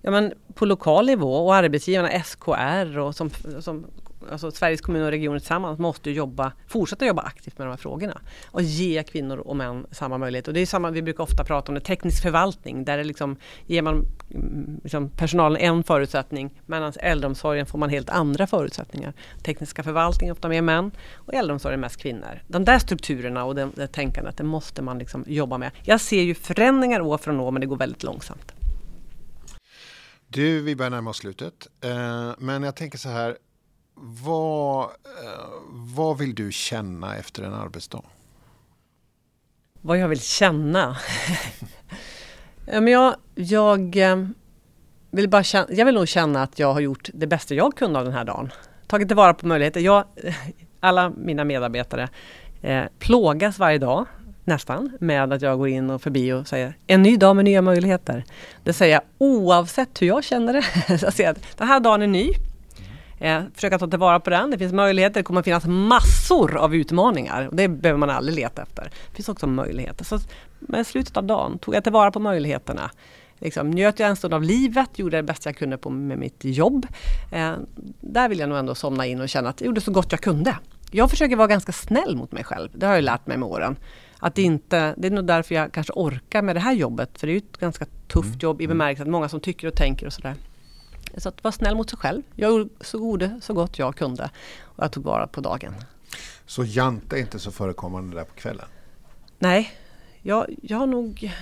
Ja, 0.00 0.10
men 0.10 0.32
på 0.54 0.66
lokal 0.66 1.06
nivå 1.06 1.34
och 1.34 1.54
arbetsgivarna, 1.54 2.22
SKR 2.22 2.98
och 2.98 3.16
som, 3.16 3.30
som 3.60 3.86
alltså 4.30 4.50
Sveriges 4.50 4.80
kommuner 4.80 5.04
och 5.04 5.10
regioner 5.10 5.38
tillsammans 5.38 5.78
måste 5.78 6.10
jobba, 6.10 6.52
fortsätta 6.66 7.06
jobba 7.06 7.22
aktivt 7.22 7.58
med 7.58 7.66
de 7.66 7.70
här 7.70 7.76
frågorna. 7.76 8.20
Och 8.46 8.62
ge 8.62 9.02
kvinnor 9.02 9.38
och 9.38 9.56
män 9.56 9.86
samma 9.90 10.18
möjlighet. 10.18 10.48
Och 10.48 10.54
det 10.54 10.60
är 10.60 10.66
samma, 10.66 10.90
vi 10.90 11.02
brukar 11.02 11.24
ofta 11.24 11.44
prata 11.44 11.72
om 11.72 11.74
det, 11.74 11.80
teknisk 11.80 12.22
förvaltning. 12.22 12.84
Där 12.84 12.98
det 12.98 13.04
liksom, 13.04 13.36
ger 13.66 13.82
man 13.82 14.06
mm, 14.30 14.80
liksom 14.82 15.08
personalen 15.08 15.62
en 15.62 15.84
förutsättning 15.84 16.50
medan 16.66 16.92
äldreomsorgen 17.00 17.66
får 17.66 17.78
man 17.78 17.90
helt 17.90 18.10
andra 18.10 18.46
förutsättningar. 18.46 19.12
Tekniska 19.42 19.82
förvaltningen 19.82 20.32
ofta 20.32 20.48
mer 20.48 20.62
män 20.62 20.90
och 21.14 21.34
äldreomsorgen 21.34 21.80
mest 21.80 21.96
kvinnor. 21.96 22.42
De 22.46 22.64
där 22.64 22.78
strukturerna 22.78 23.44
och 23.44 23.54
det, 23.54 23.68
det 23.74 23.86
tänkandet, 23.86 24.36
det 24.36 24.44
måste 24.44 24.82
man 24.82 24.98
liksom 24.98 25.24
jobba 25.26 25.58
med. 25.58 25.70
Jag 25.82 26.00
ser 26.00 26.22
ju 26.22 26.34
förändringar 26.34 27.00
år 27.00 27.18
från 27.18 27.40
år 27.40 27.50
men 27.50 27.60
det 27.60 27.66
går 27.66 27.76
väldigt 27.76 28.02
långsamt. 28.02 28.52
Du, 30.32 30.62
vi 30.62 30.76
börjar 30.76 30.90
närma 30.90 31.10
oss 31.10 31.16
slutet. 31.16 31.66
Eh, 31.80 32.34
men 32.38 32.62
jag 32.62 32.76
tänker 32.76 32.98
så 32.98 33.08
här, 33.08 33.36
vad, 34.02 34.84
eh, 34.84 34.90
vad 35.70 36.18
vill 36.18 36.34
du 36.34 36.52
känna 36.52 37.16
efter 37.16 37.42
en 37.42 37.54
arbetsdag? 37.54 38.02
Vad 39.80 39.98
jag 39.98 40.08
vill 40.08 40.20
känna? 40.20 40.96
men 42.66 42.88
jag, 42.88 43.14
jag, 43.34 43.96
eh, 43.96 44.26
vill 45.10 45.28
bara 45.28 45.42
känna, 45.42 45.66
jag 45.70 45.86
vill 45.86 45.94
nog 45.94 46.08
känna 46.08 46.42
att 46.42 46.58
jag 46.58 46.72
har 46.72 46.80
gjort 46.80 47.08
det 47.14 47.26
bästa 47.26 47.54
jag 47.54 47.76
kunde 47.76 47.98
av 47.98 48.04
den 48.04 48.14
här 48.14 48.24
dagen. 48.24 48.50
Tagit 48.86 49.08
tillvara 49.08 49.34
på 49.34 49.46
möjligheter. 49.46 49.80
Jag, 49.80 50.04
alla 50.80 51.10
mina 51.10 51.44
medarbetare 51.44 52.08
eh, 52.62 52.84
plågas 52.98 53.58
varje 53.58 53.78
dag 53.78 54.06
nästan, 54.44 54.96
med 55.00 55.32
att 55.32 55.42
jag 55.42 55.58
går 55.58 55.68
in 55.68 55.90
och 55.90 56.02
förbi 56.02 56.32
och 56.32 56.48
säger 56.48 56.76
en 56.86 57.02
ny 57.02 57.16
dag 57.16 57.36
med 57.36 57.44
nya 57.44 57.62
möjligheter. 57.62 58.24
Det 58.64 58.72
säger 58.72 58.94
jag 58.94 59.02
oavsett 59.18 60.02
hur 60.02 60.06
jag 60.06 60.24
känner 60.24 60.52
det. 60.52 60.64
jag 61.02 61.12
säger 61.12 61.30
att 61.30 61.58
den 61.58 61.68
här 61.68 61.80
dagen 61.80 62.02
är 62.02 62.06
ny. 62.06 62.34
Eh, 63.20 63.42
försöka 63.54 63.78
ta 63.78 63.86
tillvara 63.86 64.20
på 64.20 64.30
den. 64.30 64.50
Det 64.50 64.58
finns 64.58 64.72
möjligheter, 64.72 65.20
det 65.20 65.24
kommer 65.24 65.40
att 65.40 65.44
finnas 65.44 65.66
massor 65.66 66.56
av 66.56 66.74
utmaningar. 66.74 67.48
Och 67.48 67.56
det 67.56 67.68
behöver 67.68 67.98
man 67.98 68.10
aldrig 68.10 68.36
leta 68.36 68.62
efter. 68.62 68.84
Det 68.84 69.16
finns 69.16 69.28
också 69.28 69.46
möjligheter. 69.46 70.04
Så 70.04 70.18
med 70.58 70.86
slutet 70.86 71.16
av 71.16 71.24
dagen 71.24 71.58
tog 71.58 71.74
jag 71.74 71.84
tillvara 71.84 72.10
på 72.10 72.20
möjligheterna. 72.20 72.90
Liksom, 73.38 73.70
njöt 73.70 73.98
jag 73.98 74.08
en 74.08 74.16
stund 74.16 74.34
av 74.34 74.42
livet, 74.42 74.98
gjorde 74.98 75.16
det 75.16 75.22
bästa 75.22 75.48
jag 75.48 75.56
kunde 75.56 75.78
på, 75.78 75.90
med 75.90 76.18
mitt 76.18 76.44
jobb. 76.44 76.86
Eh, 77.32 77.52
där 78.00 78.28
vill 78.28 78.38
jag 78.38 78.48
nog 78.48 78.58
ändå 78.58 78.74
somna 78.74 79.06
in 79.06 79.20
och 79.20 79.28
känna 79.28 79.48
att 79.48 79.60
jag 79.60 79.66
gjorde 79.66 79.80
så 79.80 79.92
gott 79.92 80.12
jag 80.12 80.20
kunde. 80.20 80.56
Jag 80.90 81.10
försöker 81.10 81.36
vara 81.36 81.48
ganska 81.48 81.72
snäll 81.72 82.16
mot 82.16 82.32
mig 82.32 82.44
själv. 82.44 82.68
Det 82.74 82.86
har 82.86 82.94
jag 82.94 83.04
lärt 83.04 83.26
mig 83.26 83.36
med 83.36 83.48
åren. 83.48 83.76
Att 84.18 84.38
inte, 84.38 84.94
det 84.96 85.08
är 85.08 85.10
nog 85.10 85.24
därför 85.24 85.54
jag 85.54 85.72
kanske 85.72 85.92
orkar 85.96 86.42
med 86.42 86.56
det 86.56 86.60
här 86.60 86.72
jobbet. 86.72 87.20
För 87.20 87.26
det 87.26 87.30
är 87.30 87.34
ju 87.34 87.38
ett 87.38 87.56
ganska 87.56 87.86
tufft 88.08 88.28
mm. 88.28 88.38
jobb 88.38 88.60
i 88.60 88.64
mm. 88.64 88.78
bemärkelsen 88.78 89.06
att 89.06 89.10
många 89.10 89.28
som 89.28 89.40
tycker 89.40 89.68
och 89.68 89.74
tänker 89.74 90.06
och 90.06 90.12
sådär. 90.12 90.34
Så 91.16 91.28
att 91.28 91.44
vara 91.44 91.52
snäll 91.52 91.76
mot 91.76 91.90
sig 91.90 91.98
själv. 91.98 92.22
Jag 92.34 92.68
gjorde 92.92 93.40
så 93.42 93.54
gott 93.54 93.78
jag 93.78 93.96
kunde. 93.96 94.30
Och 94.62 94.84
jag 94.84 94.92
tog 94.92 95.04
vara 95.04 95.26
på 95.26 95.40
dagen. 95.40 95.74
Så 96.46 96.64
jante 96.64 97.16
är 97.16 97.20
inte 97.20 97.38
så 97.38 97.50
förekommande 97.50 98.16
där 98.16 98.24
på 98.24 98.34
kvällen? 98.34 98.66
Nej, 99.38 99.72
jag, 100.22 100.46
jag 100.62 100.78
har 100.78 100.86
nog 100.86 101.32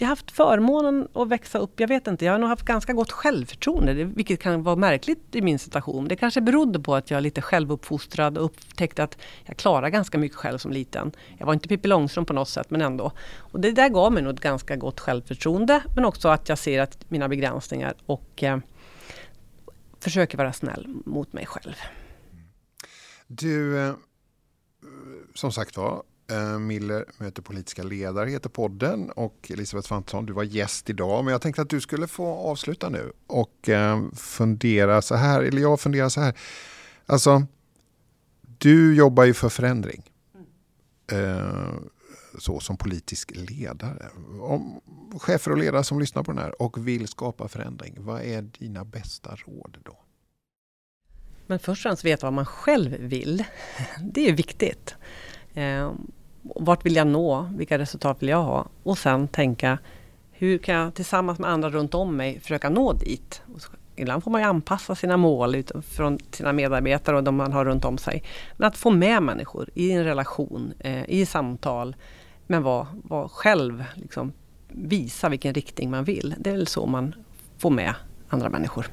jag 0.00 0.06
har 0.06 0.10
haft 0.10 0.30
förmånen 0.30 1.08
att 1.12 1.28
växa 1.28 1.58
upp, 1.58 1.80
jag 1.80 1.88
vet 1.88 2.06
inte, 2.06 2.24
jag 2.24 2.32
har 2.32 2.38
nog 2.38 2.48
haft 2.48 2.64
ganska 2.64 2.92
gott 2.92 3.12
självförtroende, 3.12 4.04
vilket 4.04 4.40
kan 4.40 4.62
vara 4.62 4.76
märkligt 4.76 5.36
i 5.36 5.42
min 5.42 5.58
situation. 5.58 6.08
Det 6.08 6.16
kanske 6.16 6.40
berodde 6.40 6.80
på 6.80 6.94
att 6.94 7.10
jag 7.10 7.18
är 7.18 7.20
lite 7.20 7.42
självuppfostrad 7.42 8.38
och 8.38 8.44
upptäckte 8.44 9.04
att 9.04 9.18
jag 9.44 9.56
klarar 9.56 9.88
ganska 9.88 10.18
mycket 10.18 10.38
själv 10.38 10.58
som 10.58 10.72
liten. 10.72 11.12
Jag 11.38 11.46
var 11.46 11.54
inte 11.54 11.68
Pippi 11.68 11.88
Långstrump 11.88 12.28
på 12.28 12.34
något 12.34 12.48
sätt, 12.48 12.70
men 12.70 12.82
ändå. 12.82 13.12
Och 13.36 13.60
det 13.60 13.72
där 13.72 13.88
gav 13.88 14.12
mig 14.12 14.22
nog 14.22 14.34
ett 14.34 14.40
ganska 14.40 14.76
gott 14.76 15.00
självförtroende, 15.00 15.82
men 15.94 16.04
också 16.04 16.28
att 16.28 16.48
jag 16.48 16.58
ser 16.58 16.80
att 16.80 17.10
mina 17.10 17.28
begränsningar 17.28 17.94
och 18.06 18.42
eh, 18.42 18.58
försöker 20.00 20.38
vara 20.38 20.52
snäll 20.52 20.86
mot 21.04 21.32
mig 21.32 21.46
själv. 21.46 21.74
Du, 23.26 23.78
eh, 23.78 23.94
som 25.34 25.52
sagt 25.52 25.76
var, 25.76 26.02
Eh, 26.30 26.58
Miller 26.58 27.04
möter 27.18 27.42
politiska 27.42 27.82
ledare 27.82 28.30
heter 28.30 28.48
podden 28.48 29.10
och 29.10 29.50
Elisabeth 29.50 29.88
Svantesson, 29.88 30.26
du 30.26 30.32
var 30.32 30.42
gäst 30.42 30.90
idag 30.90 31.24
men 31.24 31.32
jag 31.32 31.42
tänkte 31.42 31.62
att 31.62 31.70
du 31.70 31.80
skulle 31.80 32.06
få 32.06 32.26
avsluta 32.26 32.88
nu 32.88 33.12
och 33.26 33.68
eh, 33.68 34.10
fundera 34.12 35.02
så 35.02 35.14
här, 35.14 35.42
eller 35.42 35.62
jag 35.62 35.80
funderar 35.80 36.08
så 36.08 36.20
här. 36.20 36.38
Alltså, 37.06 37.46
du 38.58 38.94
jobbar 38.94 39.24
ju 39.24 39.34
för 39.34 39.48
förändring. 39.48 40.02
Eh, 41.12 41.72
så 42.38 42.60
som 42.60 42.76
politisk 42.76 43.32
ledare. 43.34 44.06
Om 44.40 44.80
chefer 45.18 45.50
och 45.50 45.58
ledare 45.58 45.84
som 45.84 46.00
lyssnar 46.00 46.22
på 46.22 46.32
den 46.32 46.42
här 46.42 46.62
och 46.62 46.88
vill 46.88 47.08
skapa 47.08 47.48
förändring, 47.48 47.94
vad 47.98 48.22
är 48.22 48.42
dina 48.42 48.84
bästa 48.84 49.36
råd 49.36 49.78
då? 49.82 49.98
Men 51.46 51.58
först 51.58 51.80
och 51.80 51.82
främst 51.82 52.04
veta 52.04 52.26
vad 52.26 52.32
man 52.32 52.46
själv 52.46 52.90
vill. 52.92 53.44
Det 54.12 54.28
är 54.28 54.32
viktigt 54.32 54.94
vart 56.56 56.86
vill 56.86 56.96
jag 56.96 57.06
nå? 57.06 57.50
Vilka 57.56 57.78
resultat 57.78 58.22
vill 58.22 58.28
jag 58.28 58.42
ha? 58.42 58.66
Och 58.82 58.98
sen 58.98 59.28
tänka, 59.28 59.78
hur 60.32 60.58
kan 60.58 60.74
jag 60.74 60.94
tillsammans 60.94 61.38
med 61.38 61.50
andra 61.50 61.70
runt 61.70 61.94
om 61.94 62.16
mig 62.16 62.40
försöka 62.40 62.70
nå 62.70 62.92
dit? 62.92 63.42
Ibland 63.96 64.24
får 64.24 64.30
man 64.30 64.40
ju 64.40 64.46
anpassa 64.46 64.94
sina 64.94 65.16
mål 65.16 65.54
utifrån 65.54 66.18
sina 66.30 66.52
medarbetare 66.52 67.16
och 67.16 67.24
de 67.24 67.36
man 67.36 67.52
har 67.52 67.64
runt 67.64 67.84
om 67.84 67.98
sig. 67.98 68.22
Men 68.56 68.68
att 68.68 68.76
få 68.76 68.90
med 68.90 69.22
människor 69.22 69.68
i 69.74 69.92
en 69.92 70.04
relation, 70.04 70.72
eh, 70.78 71.10
i 71.10 71.26
samtal, 71.26 71.96
men 72.46 72.62
vara 72.62 72.86
var 72.92 73.28
själv, 73.28 73.84
liksom, 73.94 74.32
visa 74.68 75.28
vilken 75.28 75.54
riktning 75.54 75.90
man 75.90 76.04
vill. 76.04 76.34
Det 76.38 76.50
är 76.50 76.54
väl 76.54 76.66
så 76.66 76.86
man 76.86 77.14
får 77.58 77.70
med 77.70 77.94
andra 78.28 78.48
människor. 78.48 78.86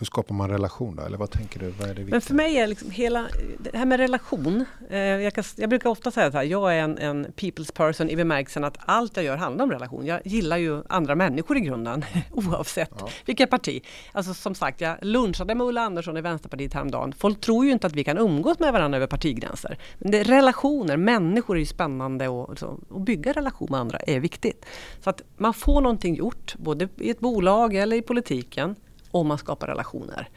Hur 0.00 0.06
skapar 0.06 0.34
man 0.34 0.50
relation 0.50 0.96
då? 0.96 1.02
Eller 1.02 1.18
vad 1.18 1.30
tänker 1.30 1.60
du? 1.60 1.70
Vad 1.70 1.90
är 1.90 1.94
det 1.94 2.04
Men 2.04 2.20
för 2.20 2.34
mig 2.34 2.56
är 2.56 2.66
liksom 2.66 2.90
hela, 2.90 3.26
det 3.58 3.78
här 3.78 3.86
med 3.86 4.00
relation. 4.00 4.64
Eh, 4.90 4.98
jag, 4.98 5.34
kan, 5.34 5.44
jag, 5.56 5.70
brukar 5.70 5.90
ofta 5.90 6.10
säga 6.10 6.26
att 6.26 6.48
jag 6.48 6.74
är 6.76 6.78
en, 6.78 6.98
en 6.98 7.26
people's 7.26 7.72
person 7.72 8.10
i 8.10 8.16
bemärkelsen 8.16 8.64
att 8.64 8.78
allt 8.80 9.16
jag 9.16 9.24
gör 9.24 9.36
handlar 9.36 9.64
om 9.64 9.70
relation. 9.70 10.06
Jag 10.06 10.20
gillar 10.24 10.56
ju 10.56 10.82
andra 10.88 11.14
människor 11.14 11.56
i 11.56 11.60
grunden 11.60 12.04
oavsett 12.32 12.90
ja. 12.98 13.08
vilket 13.26 13.50
parti. 13.50 13.84
Alltså 14.12 14.34
som 14.34 14.54
sagt, 14.54 14.80
jag 14.80 14.96
lunchade 15.02 15.54
med 15.54 15.66
Ulla 15.66 15.80
Andersson 15.80 16.16
i 16.16 16.20
Vänsterpartiet 16.20 16.74
häromdagen. 16.74 17.12
Folk 17.12 17.40
tror 17.40 17.64
ju 17.64 17.72
inte 17.72 17.86
att 17.86 17.94
vi 17.94 18.04
kan 18.04 18.18
umgås 18.18 18.58
med 18.58 18.72
varandra 18.72 18.96
över 18.96 19.06
partigränser. 19.06 19.78
Men 19.98 20.10
det 20.10 20.22
relationer, 20.22 20.96
människor 20.96 21.56
är 21.56 21.60
ju 21.60 21.66
spännande 21.66 22.28
och, 22.28 22.62
och 22.88 23.00
bygga 23.00 23.32
relation 23.32 23.68
med 23.70 23.80
andra 23.80 23.98
är 23.98 24.20
viktigt. 24.20 24.66
Så 25.00 25.10
att 25.10 25.22
man 25.36 25.54
får 25.54 25.80
någonting 25.80 26.14
gjort, 26.14 26.54
både 26.58 26.88
i 26.96 27.10
ett 27.10 27.20
bolag 27.20 27.74
eller 27.74 27.96
i 27.96 28.02
politiken 28.02 28.76
om 29.10 29.26
man 29.26 29.38
skapar 29.38 29.66
relationer. 29.66 30.28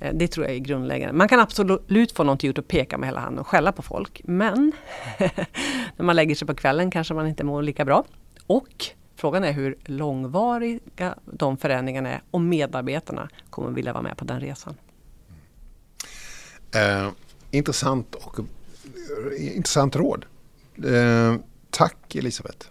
Eh, 0.00 0.14
det 0.14 0.28
tror 0.28 0.46
jag 0.46 0.54
är 0.54 0.58
grundläggande. 0.58 1.12
Man 1.12 1.28
kan 1.28 1.40
absolut 1.40 2.12
få 2.12 2.24
någonting 2.24 2.48
gjort 2.48 2.58
och 2.58 2.68
peka 2.68 2.98
med 2.98 3.08
hela 3.08 3.20
handen 3.20 3.38
och 3.38 3.46
skälla 3.46 3.72
på 3.72 3.82
folk. 3.82 4.20
Men 4.24 4.72
när 5.96 6.04
man 6.04 6.16
lägger 6.16 6.34
sig 6.34 6.46
på 6.46 6.54
kvällen 6.54 6.90
kanske 6.90 7.14
man 7.14 7.26
inte 7.26 7.44
mår 7.44 7.62
lika 7.62 7.84
bra. 7.84 8.04
Och 8.46 8.86
frågan 9.16 9.44
är 9.44 9.52
hur 9.52 9.76
långvariga 9.84 11.14
de 11.24 11.56
förändringarna 11.56 12.08
är 12.08 12.22
och 12.30 12.40
medarbetarna 12.40 13.28
kommer 13.50 13.70
vilja 13.70 13.92
vara 13.92 14.02
med 14.02 14.16
på 14.16 14.24
den 14.24 14.40
resan. 14.40 14.74
Eh, 16.74 17.08
intressant 17.50 18.14
och 18.14 18.38
eh, 18.38 19.56
intressant 19.56 19.96
råd. 19.96 20.24
Eh, 20.84 21.36
tack 21.70 22.14
Elisabeth 22.14 22.66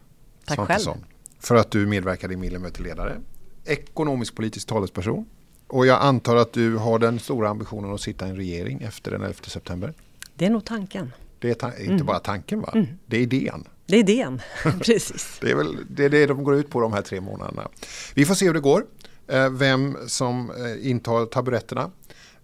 Tack 0.45 0.55
Svantesson 0.55 0.93
själv. 0.93 1.05
för 1.39 1.55
att 1.55 1.71
du 1.71 1.85
medverkade 1.85 2.33
i 2.33 2.37
Millemöteledare. 2.37 3.17
Ekonomisk 3.65 4.35
politisk 4.35 4.67
talesperson 4.67 5.25
och 5.71 5.85
jag 5.85 6.01
antar 6.01 6.35
att 6.35 6.53
du 6.53 6.75
har 6.75 6.99
den 6.99 7.19
stora 7.19 7.49
ambitionen 7.49 7.93
att 7.93 8.01
sitta 8.01 8.27
i 8.27 8.29
en 8.29 8.35
regering 8.35 8.81
efter 8.81 9.11
den 9.11 9.21
11 9.21 9.35
september? 9.43 9.93
Det 10.35 10.45
är 10.45 10.49
nog 10.49 10.65
tanken. 10.65 11.13
Det 11.39 11.49
är 11.49 11.53
ta 11.53 11.67
inte 11.67 11.93
mm. 11.93 12.05
bara 12.05 12.19
tanken 12.19 12.61
va? 12.61 12.71
Mm. 12.73 12.87
Det 13.05 13.17
är 13.17 13.21
idén. 13.21 13.67
Det 13.85 13.95
är 13.95 13.99
idén, 13.99 14.41
precis. 14.81 15.37
det 15.41 15.51
är 15.51 15.55
väl 15.55 15.77
det, 15.89 16.05
är 16.05 16.09
det 16.09 16.25
de 16.25 16.43
går 16.43 16.55
ut 16.55 16.69
på 16.69 16.81
de 16.81 16.93
här 16.93 17.01
tre 17.01 17.21
månaderna. 17.21 17.67
Vi 18.13 18.25
får 18.25 18.35
se 18.35 18.45
hur 18.45 18.53
det 18.53 18.59
går. 18.59 18.85
Eh, 19.27 19.49
vem 19.49 19.97
som 20.07 20.51
eh, 20.51 20.89
intar 20.89 21.25
taburetterna. 21.25 21.91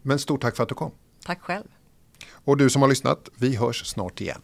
Men 0.01 0.19
stort 0.19 0.41
tack 0.41 0.55
för 0.55 0.63
att 0.63 0.69
du 0.69 0.75
kom. 0.75 0.91
Tack 1.25 1.41
själv. 1.41 1.65
Och 2.32 2.57
du 2.57 2.69
som 2.69 2.82
har 2.82 2.89
lyssnat, 2.89 3.30
vi 3.36 3.55
hörs 3.55 3.86
snart 3.86 4.21
igen. 4.21 4.41